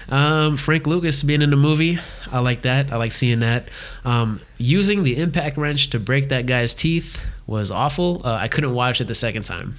[0.08, 1.98] Um, Frank Lucas being in the movie,
[2.30, 2.92] I like that.
[2.92, 3.68] I like seeing that.
[4.04, 8.22] Um, using the impact wrench to break that guy's teeth was awful.
[8.24, 9.76] Uh, I couldn't watch it the second time.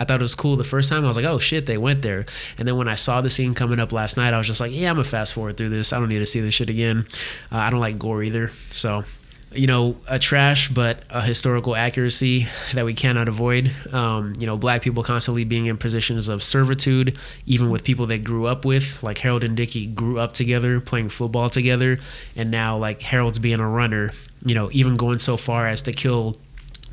[0.00, 1.04] I thought it was cool the first time.
[1.04, 2.24] I was like, oh shit, they went there.
[2.56, 4.72] And then when I saw the scene coming up last night, I was just like,
[4.72, 5.92] yeah, I'm gonna fast forward through this.
[5.92, 7.06] I don't need to see this shit again.
[7.50, 8.52] Uh, I don't like gore either.
[8.70, 9.04] So
[9.52, 13.72] you know, a trash but a historical accuracy that we cannot avoid.
[13.92, 18.18] Um, you know, black people constantly being in positions of servitude, even with people they
[18.18, 19.02] grew up with.
[19.02, 21.98] Like Harold and Dickie grew up together, playing football together,
[22.36, 24.12] and now like Harold's being a runner.
[24.44, 26.36] You know, even going so far as to kill,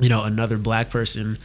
[0.00, 1.38] you know, another black person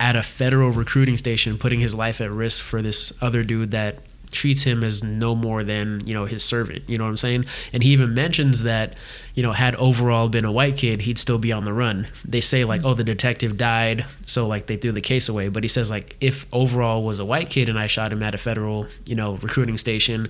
[0.00, 3.98] at a federal recruiting station, putting his life at risk for this other dude that
[4.30, 7.44] treats him as no more than you know his servant you know what i'm saying
[7.72, 8.94] and he even mentions that
[9.34, 12.40] you know had overall been a white kid he'd still be on the run they
[12.40, 15.68] say like oh the detective died so like they threw the case away but he
[15.68, 18.86] says like if overall was a white kid and i shot him at a federal
[19.06, 20.28] you know recruiting station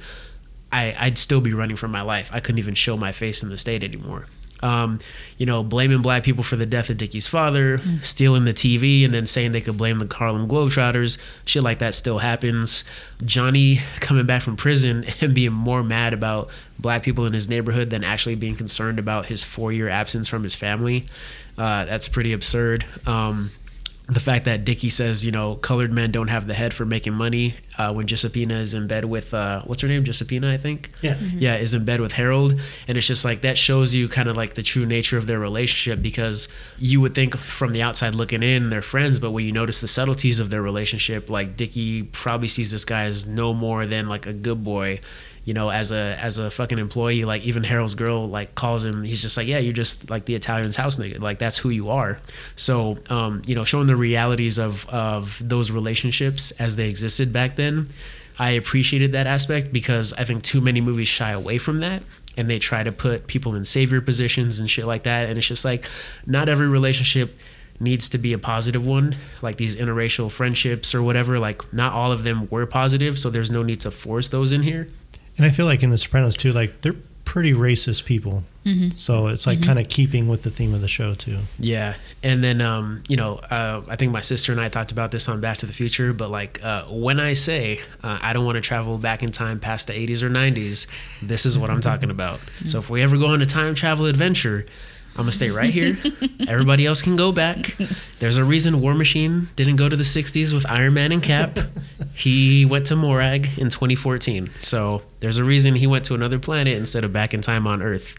[0.70, 2.30] I, I'd still be running for my life.
[2.30, 4.26] I couldn't even show my face in the state anymore.
[4.60, 4.98] Um,
[5.36, 9.14] you know, blaming black people for the death of Dickie's father, stealing the TV, and
[9.14, 11.18] then saying they could blame the Harlem Globetrotters.
[11.44, 12.84] Shit like that still happens.
[13.24, 17.90] Johnny coming back from prison and being more mad about black people in his neighborhood
[17.90, 21.06] than actually being concerned about his four year absence from his family.
[21.56, 22.84] Uh, that's pretty absurd.
[23.06, 23.50] Um,
[24.08, 27.12] the fact that Dickie says, you know, colored men don't have the head for making
[27.12, 30.02] money uh, when Giuseppina is in bed with, uh, what's her name?
[30.02, 30.90] Giuseppina, I think.
[31.02, 31.18] Yeah.
[31.20, 32.58] Yeah, is in bed with Harold.
[32.86, 35.38] And it's just like that shows you kind of like the true nature of their
[35.38, 36.48] relationship because
[36.78, 39.18] you would think from the outside looking in, they're friends.
[39.18, 43.04] But when you notice the subtleties of their relationship, like Dickie probably sees this guy
[43.04, 45.00] as no more than like a good boy
[45.48, 49.02] you know, as a as a fucking employee, like even Harold's girl like calls him.
[49.02, 51.20] He's just like, yeah, you're just like the Italian's house nigga.
[51.20, 52.18] Like that's who you are.
[52.54, 57.56] So, um, you know, showing the realities of of those relationships as they existed back
[57.56, 57.88] then.
[58.38, 62.02] I appreciated that aspect because I think too many movies shy away from that
[62.36, 65.30] and they try to put people in savior positions and shit like that.
[65.30, 65.86] And it's just like,
[66.26, 67.38] not every relationship
[67.80, 72.10] needs to be a positive one like these interracial friendships or whatever like not all
[72.10, 74.88] of them were positive so there's no need to force those in here
[75.38, 78.42] And I feel like in The Sopranos too, like they're pretty racist people.
[78.96, 81.38] So it's like kind of keeping with the theme of the show too.
[81.58, 85.10] Yeah, and then um, you know, uh, I think my sister and I talked about
[85.10, 86.12] this on Back to the Future.
[86.12, 89.58] But like, uh, when I say uh, I don't want to travel back in time
[89.58, 90.86] past the '80s or '90s,
[91.22, 92.40] this is what I'm talking about.
[92.66, 94.66] So if we ever go on a time travel adventure,
[95.18, 95.98] I'm gonna stay right here.
[96.46, 97.76] Everybody else can go back.
[98.20, 101.58] There's a reason War Machine didn't go to the '60s with Iron Man and Cap.
[102.14, 104.48] He went to Morag in 2014.
[104.60, 107.82] So there's a reason he went to another planet instead of back in time on
[107.82, 108.14] Earth.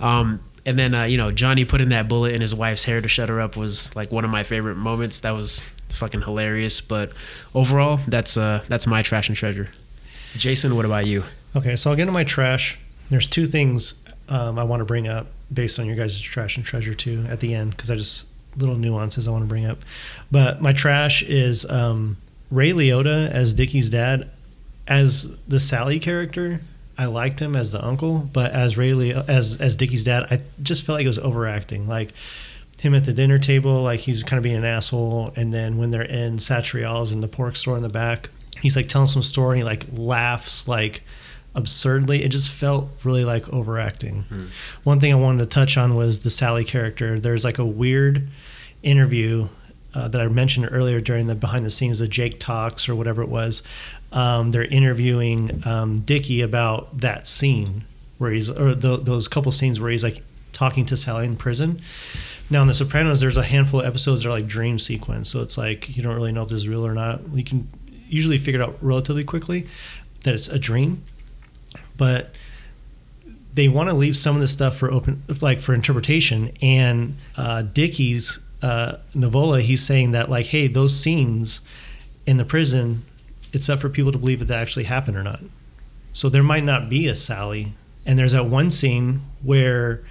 [0.00, 3.08] Um, and then uh, you know Johnny putting that bullet in his wife's hair to
[3.08, 5.20] shut her up was like one of my favorite moments.
[5.20, 5.60] That was
[5.90, 6.80] fucking hilarious.
[6.80, 7.12] But
[7.54, 9.68] overall, that's uh that's my trash and treasure.
[10.34, 11.24] Jason, what about you?
[11.54, 12.78] Okay, so I'll get into my trash.
[13.10, 16.64] There's two things um, I want to bring up based on your guys' trash and
[16.64, 18.26] treasure too at the end because I just
[18.56, 19.78] little nuances I want to bring up.
[20.30, 22.16] But my trash is um,
[22.50, 24.30] Ray Liotta as Dickie's dad.
[24.86, 26.60] As the Sally character,
[26.96, 30.40] I liked him as the uncle, but as Ray Leo- as as Dickie's dad, I
[30.62, 31.86] just felt like it was overacting.
[31.86, 32.12] Like
[32.80, 35.90] him at the dinner table, like he's kind of being an asshole, and then when
[35.90, 38.30] they're in Satriale's in the pork store in the back,
[38.60, 41.02] he's like telling some story, and he like laughs like
[41.58, 42.24] absurdly.
[42.24, 44.24] It just felt really like overacting.
[44.84, 47.20] One thing I wanted to touch on was the Sally character.
[47.20, 48.28] There's like a weird
[48.82, 49.48] interview
[49.94, 53.22] uh, that I mentioned earlier during the behind the scenes, the Jake talks or whatever
[53.22, 53.62] it was.
[54.12, 57.84] Um, they're interviewing um, Dickie about that scene
[58.18, 60.22] where he's, or th- those couple scenes where he's like
[60.52, 61.80] talking to Sally in prison.
[62.50, 65.42] Now in The Sopranos, there's a handful of episodes that are like dream sequence, so
[65.42, 67.28] it's like you don't really know if this is real or not.
[67.28, 67.68] We can
[68.08, 69.66] usually figure it out relatively quickly
[70.22, 71.04] that it's a dream,
[71.98, 72.30] but
[73.52, 76.52] they want to leave some of the stuff for open, like for interpretation.
[76.62, 81.60] And uh, Dickie's uh, Nivola, he's saying that like, hey, those scenes
[82.26, 83.04] in the prison,
[83.52, 85.40] it's up for people to believe that that actually happened or not.
[86.14, 87.74] So there might not be a Sally.
[88.06, 90.02] And there's that one scene where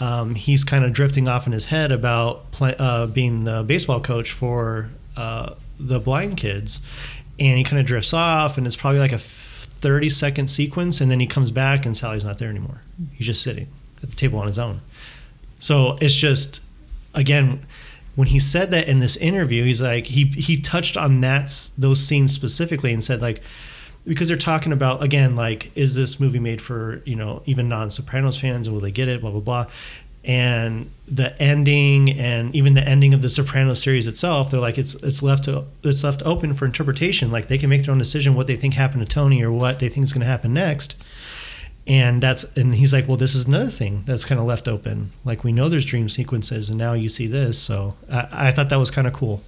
[0.00, 4.32] um, he's kind of drifting off in his head about uh, being the baseball coach
[4.32, 6.80] for uh, the blind kids,
[7.38, 9.18] and he kind of drifts off, and it's probably like a
[9.80, 12.82] 30 second sequence, and then he comes back, and Sally's not there anymore.
[13.12, 13.68] He's just sitting
[14.02, 14.80] at the table on his own.
[15.58, 16.60] So it's just,
[17.14, 17.64] again,
[18.14, 22.04] when he said that in this interview, he's like he he touched on that those
[22.04, 23.42] scenes specifically and said like
[24.06, 28.40] because they're talking about again like is this movie made for you know even non-sopranos
[28.40, 29.66] fans and will they get it blah blah blah
[30.26, 34.94] and the ending and even the ending of the sopranos series itself they're like it's
[34.94, 37.30] it's left to it's left open for interpretation.
[37.30, 39.78] Like they can make their own decision what they think happened to tony or what
[39.78, 40.96] they think is going to happen next.
[41.86, 45.12] And that's and he's like well this is another thing that's kind of left open.
[45.24, 48.68] Like we know there's dream sequences and now you see this so i, I thought
[48.70, 49.42] that was kind of cool.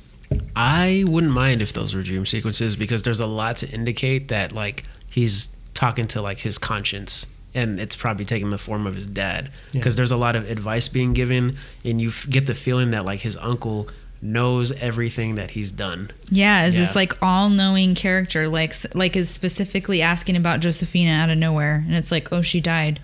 [0.55, 4.53] I wouldn't mind if those were dream sequences because there's a lot to indicate that
[4.53, 9.07] like he's talking to like his conscience and it's probably taking the form of his
[9.07, 9.99] dad because Yeah.
[9.99, 13.21] there's a lot of advice being given and you f- get the feeling that like
[13.21, 13.89] his uncle
[14.21, 16.11] knows everything that he's done.
[16.31, 16.81] Yeah, is Yeah.
[16.83, 21.97] this like all-knowing character like like is specifically asking about Josephina out of nowhere and
[21.97, 23.01] it's like, "Oh, she died."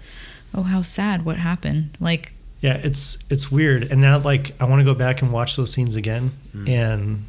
[0.55, 1.25] Oh, how sad.
[1.25, 1.97] What happened?
[2.01, 5.55] Like Yeah, it's it's weird, and now like I want to go back and watch
[5.57, 6.69] those scenes again, mm.
[6.69, 7.25] and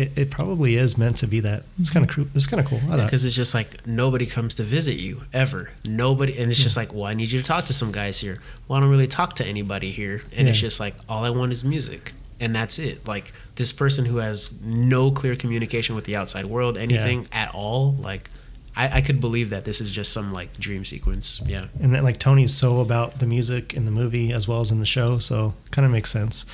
[0.00, 1.64] it, it probably is meant to be that.
[1.78, 2.14] It's kind of mhm.
[2.14, 2.26] cool.
[2.34, 2.78] It's kind of cool.
[2.88, 3.04] I thought.
[3.04, 5.70] Because it's just like nobody comes to visit you ever.
[5.84, 6.80] Nobody, and it's just hmm.
[6.80, 8.40] like, well, I need you to talk to some guys here.
[8.66, 11.52] Well, I don't really talk to anybody here, and it's just like all I want
[11.52, 13.06] is music, and that's it.
[13.06, 17.92] Like this person who has no clear communication with the outside world, anything at all.
[17.92, 18.30] Like
[18.76, 21.42] I, I could believe that this is just some like dream sequence.
[21.44, 21.66] Yeah.
[21.80, 24.80] and then like Tony's so about the music in the movie as well as in
[24.80, 26.46] the show, so kind of makes sense.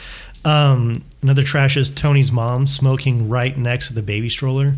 [0.46, 4.74] Um, another trash is Tony's mom smoking right next to the baby stroller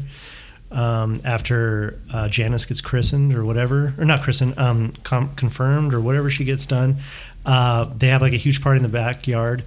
[0.70, 6.01] um, after uh, Janice gets christened or whatever, or not christened, um, com- confirmed or
[6.01, 6.97] whatever she gets done.
[7.45, 9.62] Uh, they have like a huge party in the backyard.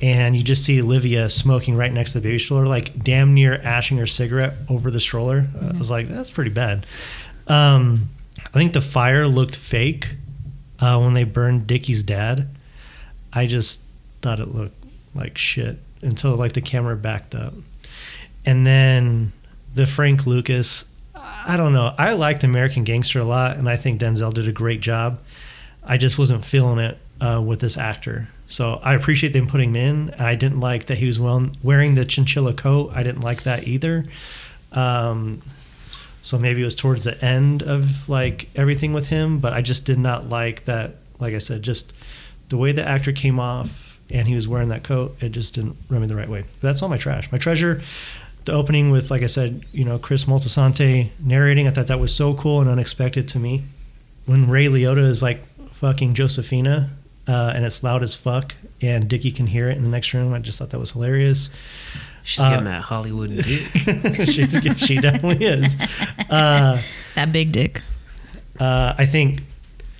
[0.00, 3.60] And you just see Olivia smoking right next to the baby stroller, like damn near
[3.60, 5.48] ashing her cigarette over the stroller.
[5.60, 6.86] Uh, I was like, that's pretty bad.
[7.48, 8.08] Um,
[8.38, 10.08] I think the fire looked fake
[10.78, 12.48] uh, when they burned Dickie's dad.
[13.32, 13.82] I just
[14.22, 14.79] thought it looked
[15.14, 17.54] like shit until like the camera backed up.
[18.44, 19.32] And then
[19.74, 20.84] the Frank Lucas,
[21.14, 21.94] I don't know.
[21.98, 25.20] I liked American Gangster a lot, and I think Denzel did a great job.
[25.82, 28.28] I just wasn't feeling it uh, with this actor.
[28.48, 30.14] So I appreciate them putting him in.
[30.18, 32.92] I didn't like that he was wearing the chinchilla coat.
[32.94, 34.04] I didn't like that either.
[34.72, 35.42] Um,
[36.22, 39.84] so maybe it was towards the end of like everything with him, but I just
[39.84, 40.96] did not like that.
[41.18, 41.92] Like I said, just
[42.48, 45.76] the way the actor came off and he was wearing that coat, it just didn't
[45.88, 46.42] rub me the right way.
[46.60, 47.30] But that's all my trash.
[47.32, 47.82] My treasure,
[48.44, 51.66] the opening with, like I said, you know, Chris Moltisanti narrating.
[51.68, 53.64] I thought that was so cool and unexpected to me.
[54.26, 55.40] When Ray Liotta is like
[55.74, 56.90] fucking Josephina,
[57.28, 60.32] uh, and it's loud as fuck, and Dickie can hear it in the next room.
[60.34, 61.50] I just thought that was hilarious.
[62.22, 64.26] She's Uh, getting that Hollywood dick.
[64.26, 64.44] she,
[64.76, 65.76] she definitely is.
[66.28, 66.80] Uh,
[67.14, 67.82] that big dick.
[68.58, 69.42] Uh, I think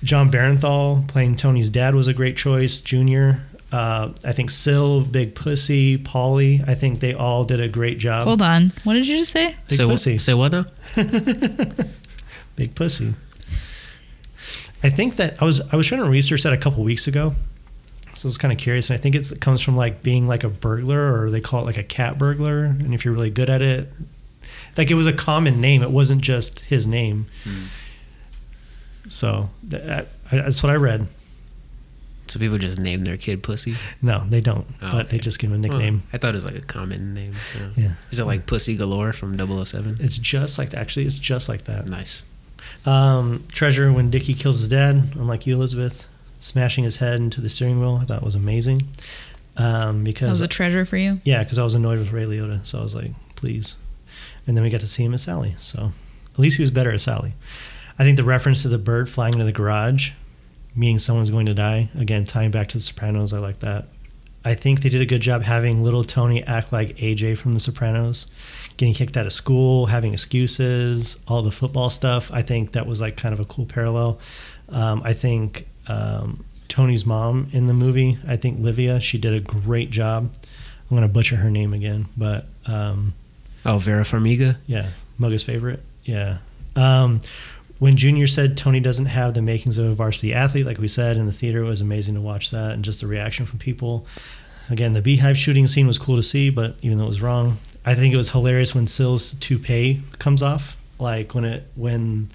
[0.03, 2.79] Jon Bernthal playing Tony's dad was a great choice.
[2.81, 3.43] Junior.
[3.71, 6.67] Uh, I think Sil, Big Pussy, Paulie.
[6.67, 8.25] I think they all did a great job.
[8.25, 8.73] Hold on.
[8.83, 9.55] What did you just say?
[9.69, 10.17] Big so Pussy.
[10.17, 10.65] say what now?
[12.57, 13.13] Big Pussy.
[14.83, 17.35] I think that I was I was trying to research that a couple weeks ago,
[18.13, 20.27] so I was kind of curious, and I think it's, it comes from like being
[20.27, 23.29] like a burglar, or they call it like a cat burglar, and if you're really
[23.29, 23.89] good at it,
[24.77, 25.81] like it was a common name.
[25.81, 27.27] It wasn't just his name.
[29.07, 31.07] So that, that's what I read.
[32.31, 33.75] So people just name their kid Pussy.
[34.01, 34.65] No, they don't.
[34.81, 36.03] Oh, but they just give him a Well, nickname.
[36.13, 37.33] I thought it was like a common name.
[37.59, 37.69] Yeah.
[37.75, 37.91] Yeah.
[38.09, 39.97] Is it like Pussy Galore from 007?
[39.99, 41.87] It's just like actually, it's just like that.
[41.87, 42.23] Nice.
[42.85, 46.07] Um, Treasure when Dickie kills his dad, unlike you, Elizabeth,
[46.39, 47.99] smashing his head into the steering wheel.
[48.01, 48.87] I thought was amazing.
[49.57, 51.19] Um, because That was a treasure for you.
[51.25, 53.75] yeah, because I was annoyed with Ray Liotta, so I was like, please.
[54.47, 55.55] And then we got to see him as Sally.
[55.59, 55.91] So
[56.33, 57.33] at least he was better as Sally.
[57.99, 60.11] I think the reference to the bird flying into the garage,
[60.75, 63.33] meaning someone's going to die, again tying back to The Sopranos.
[63.33, 63.85] I like that.
[64.43, 67.59] I think they did a good job having little Tony act like AJ from The
[67.59, 68.25] Sopranos,
[68.77, 72.31] getting kicked out of school, having excuses, all the football stuff.
[72.33, 74.19] I think that was like kind of a cool parallel.
[74.69, 79.39] Um, I think um, Tony's mom in the movie, I think Livia, she did a
[79.39, 80.31] great job.
[80.89, 83.13] I'm going to butcher her name again, but um,
[83.65, 84.57] Oh, Vera Farmiga.
[84.65, 84.89] yeah,
[85.19, 85.83] Mugga's favorite.
[86.03, 86.37] Yeah.
[86.75, 87.21] Um,
[87.81, 91.17] when Junior said Tony doesn't have the makings of a varsity athlete, like we said
[91.17, 94.05] in the theater, it was amazing to watch that and just the reaction from people.
[94.69, 97.57] Again, the beehive shooting scene was cool to see, but even though it was wrong,
[97.83, 102.29] I think it was hilarious when Sil's toupee comes off, like when it when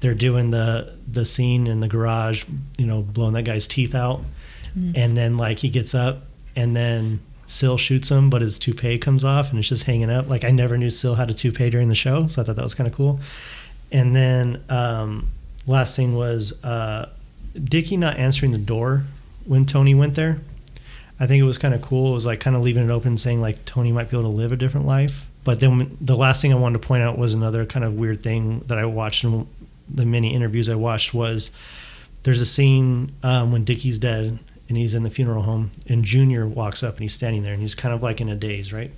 [0.00, 2.44] they're doing the the scene in the garage,
[2.76, 4.20] you know, blowing that guy's teeth out,
[4.78, 4.92] mm.
[4.94, 6.24] and then like he gets up
[6.54, 10.28] and then Sil shoots him, but his toupee comes off and it's just hanging up.
[10.28, 12.62] Like I never knew Sil had a toupee during the show, so I thought that
[12.62, 13.20] was kind of cool.
[13.92, 15.30] And then um,
[15.66, 17.10] last thing was uh,
[17.62, 19.04] Dickie not answering the door
[19.44, 20.40] when Tony went there.
[21.20, 22.12] I think it was kind of cool.
[22.12, 24.36] It was like kind of leaving it open, saying like Tony might be able to
[24.36, 25.28] live a different life.
[25.44, 28.22] But then the last thing I wanted to point out was another kind of weird
[28.22, 29.46] thing that I watched in
[29.88, 31.50] the many interviews I watched was
[32.22, 34.38] there's a scene um, when Dickie's dead
[34.68, 37.60] and he's in the funeral home and Junior walks up and he's standing there and
[37.60, 38.92] he's kind of like in a daze, right?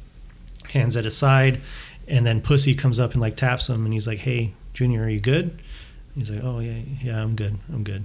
[0.68, 1.60] Hands at his side,
[2.06, 5.08] and then Pussy comes up and like taps him and he's like, "Hey, Junior, are
[5.08, 5.58] you good?"
[6.14, 8.04] He's like, "Oh yeah, yeah, I'm good, I'm good."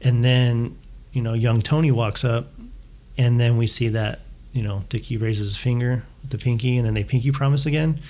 [0.00, 0.76] And then
[1.12, 2.50] you know, young Tony walks up,
[3.18, 4.20] and then we see that
[4.52, 8.00] you know Dickie raises his finger, with the pinky, and then they pinky promise again.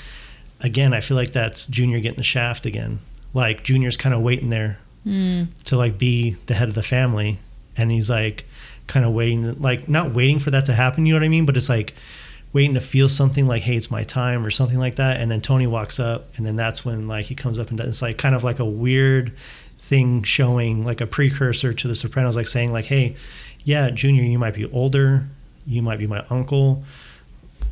[0.61, 3.01] Again, I feel like that's Junior getting the shaft again.
[3.35, 5.49] Like Junior's kind of waiting there Mm.
[5.65, 7.41] to like be the head of the family
[7.77, 8.45] and he's like
[8.87, 11.45] kind of waiting like not waiting for that to happen you know what i mean
[11.45, 11.93] but it's like
[12.53, 15.41] waiting to feel something like hey it's my time or something like that and then
[15.41, 18.19] tony walks up and then that's when like he comes up and does it's like
[18.19, 19.37] kind of like a weird
[19.79, 23.17] thing showing like a precursor to the sopranos like saying like hey
[23.65, 25.27] yeah junior you might be older
[25.67, 26.85] you might be my uncle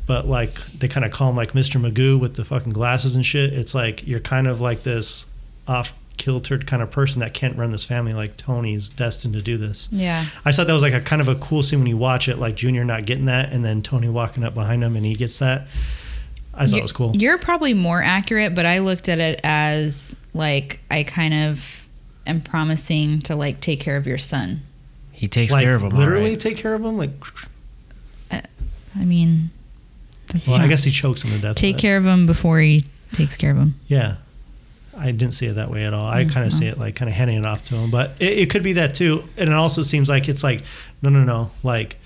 [0.07, 1.79] but like they kind of call him like Mr.
[1.79, 3.53] Magoo with the fucking glasses and shit.
[3.53, 5.25] It's like you're kind of like this
[5.67, 9.57] off kiltered kind of person that can't run this family like Tony's destined to do
[9.57, 9.89] this.
[9.91, 10.23] Yeah.
[10.45, 12.37] I thought that was like a kind of a cool scene when you watch it,
[12.37, 15.39] like Junior not getting that and then Tony walking up behind him and he gets
[15.39, 15.67] that.
[16.53, 17.15] I thought it was cool.
[17.17, 21.87] You're probably more accurate, but I looked at it as like I kind of
[22.27, 24.61] am promising to like take care of your son.
[25.11, 25.89] He takes Like care of him.
[25.89, 26.39] literally alright.
[26.39, 26.97] take care of him.
[26.97, 27.11] Like,
[28.31, 28.41] uh,
[28.95, 29.49] I mean,
[30.27, 31.55] that's well, I guess he chokes him to death.
[31.55, 33.75] take care of him before he takes care of him.
[33.87, 34.17] Yeah.
[35.01, 36.07] I didn't see it that way at all.
[36.07, 38.11] I Mm, kind of see it like kind of handing it off to him, but
[38.19, 39.23] it, it could be that too.
[39.37, 40.61] And it also seems like it's like,
[41.01, 41.51] no, no, no.
[41.63, 41.97] Like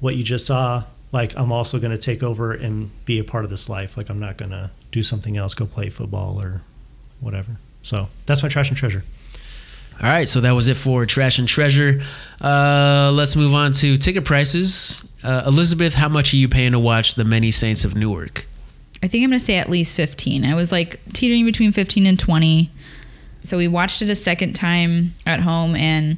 [0.00, 3.44] what you just saw, like I'm also going to take over and be a part
[3.44, 3.96] of this life.
[3.96, 6.62] Like I'm not going to do something else, go play football or
[7.20, 7.56] whatever.
[7.82, 9.02] So that's my trash and treasure.
[10.02, 12.02] All right, so that was it for Trash and Treasure.
[12.40, 15.08] Uh, let's move on to ticket prices.
[15.22, 18.44] Uh, Elizabeth, how much are you paying to watch The Many Saints of Newark?
[19.04, 20.46] I think I'm going to say at least 15.
[20.46, 22.70] I was like teetering between 15 and 20.
[23.42, 26.16] So we watched it a second time at home and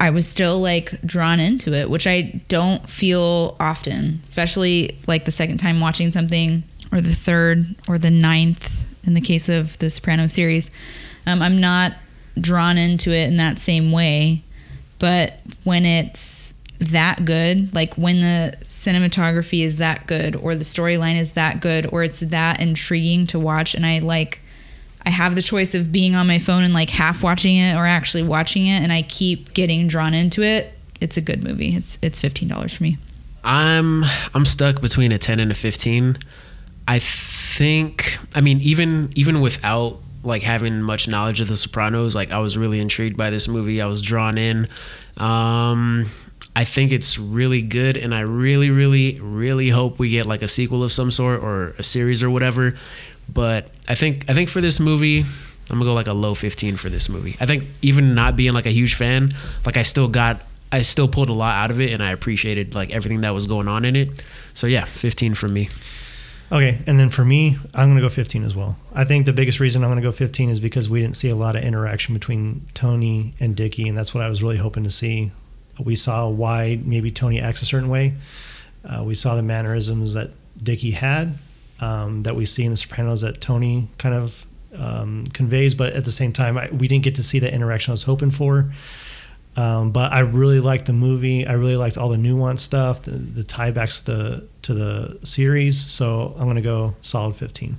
[0.00, 5.30] I was still like drawn into it, which I don't feel often, especially like the
[5.30, 9.88] second time watching something or the third or the ninth in the case of the
[9.88, 10.72] Soprano series.
[11.24, 11.92] Um, I'm not
[12.40, 14.42] drawn into it in that same way.
[14.98, 21.16] But when it's that good, like when the cinematography is that good, or the storyline
[21.16, 24.40] is that good, or it's that intriguing to watch, and I like,
[25.04, 27.86] I have the choice of being on my phone and like half watching it or
[27.86, 30.72] actually watching it, and I keep getting drawn into it.
[31.00, 31.76] It's a good movie.
[31.76, 32.98] It's it's fifteen dollars for me.
[33.46, 34.04] I'm
[34.34, 36.18] I'm stuck between a 10 and a 15.
[36.88, 42.32] I think I mean even even without like having much knowledge of the Sopranos, like
[42.32, 43.80] I was really intrigued by this movie.
[43.80, 44.68] I was drawn in.
[45.16, 46.10] Um
[46.56, 50.48] I think it's really good and I really really really hope we get like a
[50.48, 52.74] sequel of some sort or a series or whatever.
[53.28, 56.78] But I think I think for this movie I'm gonna go like a low 15
[56.78, 57.36] for this movie.
[57.40, 59.30] I think even not being like a huge fan,
[59.66, 60.40] like I still got
[60.72, 63.46] I still pulled a lot out of it and I appreciated like everything that was
[63.46, 64.24] going on in it.
[64.54, 65.68] So yeah, 15 for me.
[66.50, 68.78] Okay, and then for me, I'm going to go 15 as well.
[68.94, 71.28] I think the biggest reason I'm going to go 15 is because we didn't see
[71.28, 74.84] a lot of interaction between Tony and Dickie, and that's what I was really hoping
[74.84, 75.32] to see.
[75.78, 78.14] We saw why maybe Tony acts a certain way.
[78.84, 80.30] Uh, we saw the mannerisms that
[80.62, 81.38] Dickie had
[81.80, 86.04] um, that we see in The Sopranos that Tony kind of um, conveys, but at
[86.04, 88.72] the same time, I, we didn't get to see the interaction I was hoping for.
[89.56, 91.46] Um, but I really liked the movie.
[91.46, 95.90] I really liked all the nuance stuff, the, the tiebacks to the to the series.
[95.90, 97.78] So I'm gonna go solid 15.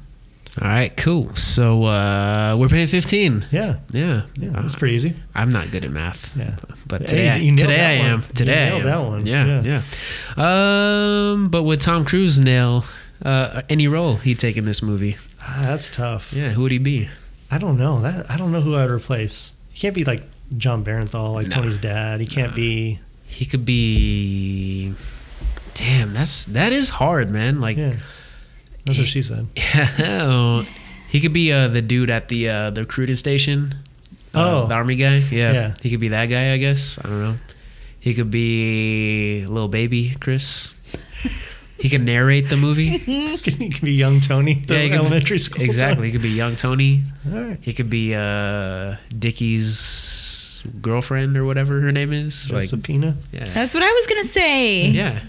[0.60, 1.36] All right, cool.
[1.36, 3.46] So uh, we're paying 15.
[3.52, 4.24] Yeah, Yeah.
[4.36, 5.16] yeah, that's pretty easy.
[5.36, 6.36] I'm not good at math.
[6.36, 6.56] Yeah.
[6.88, 8.24] But Hey, today, I, you today I am.
[8.34, 8.84] Today I am.
[8.86, 9.26] that one.
[9.26, 9.82] Yeah, yeah.
[10.36, 12.86] Um, but would Tom Cruise nail
[13.24, 15.18] uh, any role he'd take in this movie?
[15.42, 16.34] Ah, that's tough.
[16.34, 17.10] Yeah, who would he be?
[17.52, 18.02] I don't know.
[18.02, 19.54] That I don't know who I'd replace.
[19.70, 20.24] He can't be like
[20.58, 21.50] Jon Bernthal, like.
[21.50, 22.20] Tony's dad.
[22.20, 23.00] He can't be.
[23.28, 24.94] He could be.
[25.74, 27.62] Damn, that's that is hard, man.
[27.62, 27.98] Like, Yeah,
[28.88, 29.47] that's what she said.
[29.55, 30.64] Yeah.
[31.09, 33.76] he could be uh, the dude at the uh, the recruiting station.
[34.34, 34.68] Uh, Oh.
[34.68, 35.18] the army guy.
[35.31, 35.53] Yeah.
[35.53, 35.73] Yeah.
[35.81, 36.53] he could be that guy.
[36.53, 36.99] I guess.
[37.03, 37.38] I don't know.
[37.99, 40.76] He could be little baby Chris.
[41.80, 42.97] he could narrate the movie.
[42.99, 45.61] he could be young Tony, the Yeah, he could be- elementary school.
[45.64, 46.07] Exactly.
[46.07, 47.03] He could be young Tony.
[47.23, 47.35] Tony.
[47.38, 47.57] All right.
[47.61, 52.49] He could be uh, Dickie's girlfriend or whatever her name is.
[52.51, 53.15] Like, Giuseppina.
[53.31, 54.88] yeah, That's what I was gonna say.
[54.88, 55.19] yeah.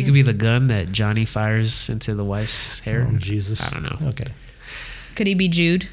[0.00, 3.06] He could be the gun that Johnny fires into the wife's hair.
[3.08, 3.62] Oh Jesus.
[3.62, 4.08] I don't know.
[4.10, 4.24] Okay.
[5.14, 5.88] Could he be Jude?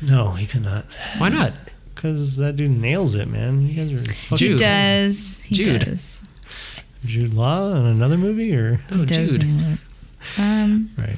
[0.00, 0.84] No, he could not.
[1.18, 1.52] Why not?
[1.94, 3.62] Because that dude nails it, man.
[3.62, 4.50] You guys are fucking Jude.
[4.52, 5.36] He does.
[5.38, 5.84] He Jude.
[5.84, 6.20] does.
[7.04, 9.46] Jude Law in another movie, or Oh, he does Jude.
[9.46, 9.78] nail it.
[10.40, 11.16] Um, right?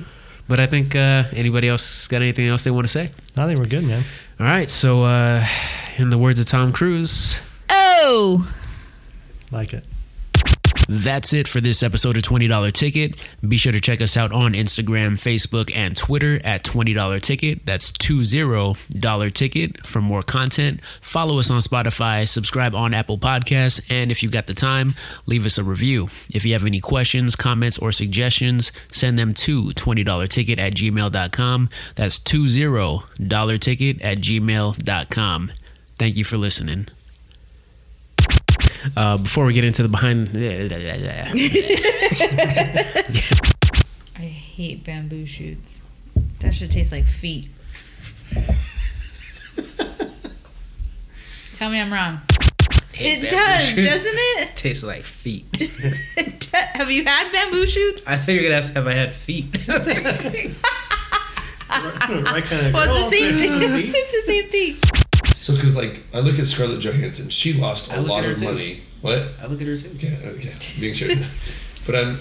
[0.48, 3.10] But I think uh, anybody else got anything else they want to say?
[3.36, 4.04] I think we're good, man.
[4.38, 4.68] All right.
[4.70, 5.44] So, uh,
[5.98, 7.38] in the words of Tom Cruise,
[7.70, 8.48] oh,
[9.50, 9.84] Like it.
[10.88, 13.20] That's it for this episode of $20 Ticket.
[13.46, 17.66] Be sure to check us out on Instagram, Facebook, and Twitter at $20 Ticket.
[17.66, 20.80] That's $20 Ticket for more content.
[21.00, 24.94] Follow us on Spotify, subscribe on Apple Podcasts, and if you've got the time,
[25.26, 26.08] leave us a review.
[26.32, 31.68] If you have any questions, comments, or suggestions, send them to $20ticket at gmail.com.
[31.94, 35.52] That's $20 Ticket at gmail.com.
[35.98, 36.88] Thank you for listening.
[38.96, 40.30] Uh, before we get into the behind,
[44.16, 45.82] I hate bamboo shoots.
[46.40, 47.48] That should taste like feet.
[51.54, 52.20] Tell me I'm wrong.
[52.98, 54.56] It does, doesn't it?
[54.66, 55.44] tastes like feet.
[56.52, 58.02] Have you had bamboo shoots?
[58.06, 59.46] I thought you were gonna ask have I had feet.
[59.68, 59.84] right
[62.44, 63.50] kind of Well, it's the same thing.
[63.62, 64.76] It's the same thing.
[65.46, 68.24] So, because like I look at Scarlett Johansson, she lost I a look lot at
[68.24, 68.44] her of too.
[68.46, 68.80] money.
[69.00, 69.28] What?
[69.40, 69.92] I look at her too.
[69.94, 71.14] Okay, okay, being sure.
[71.86, 72.20] but I'm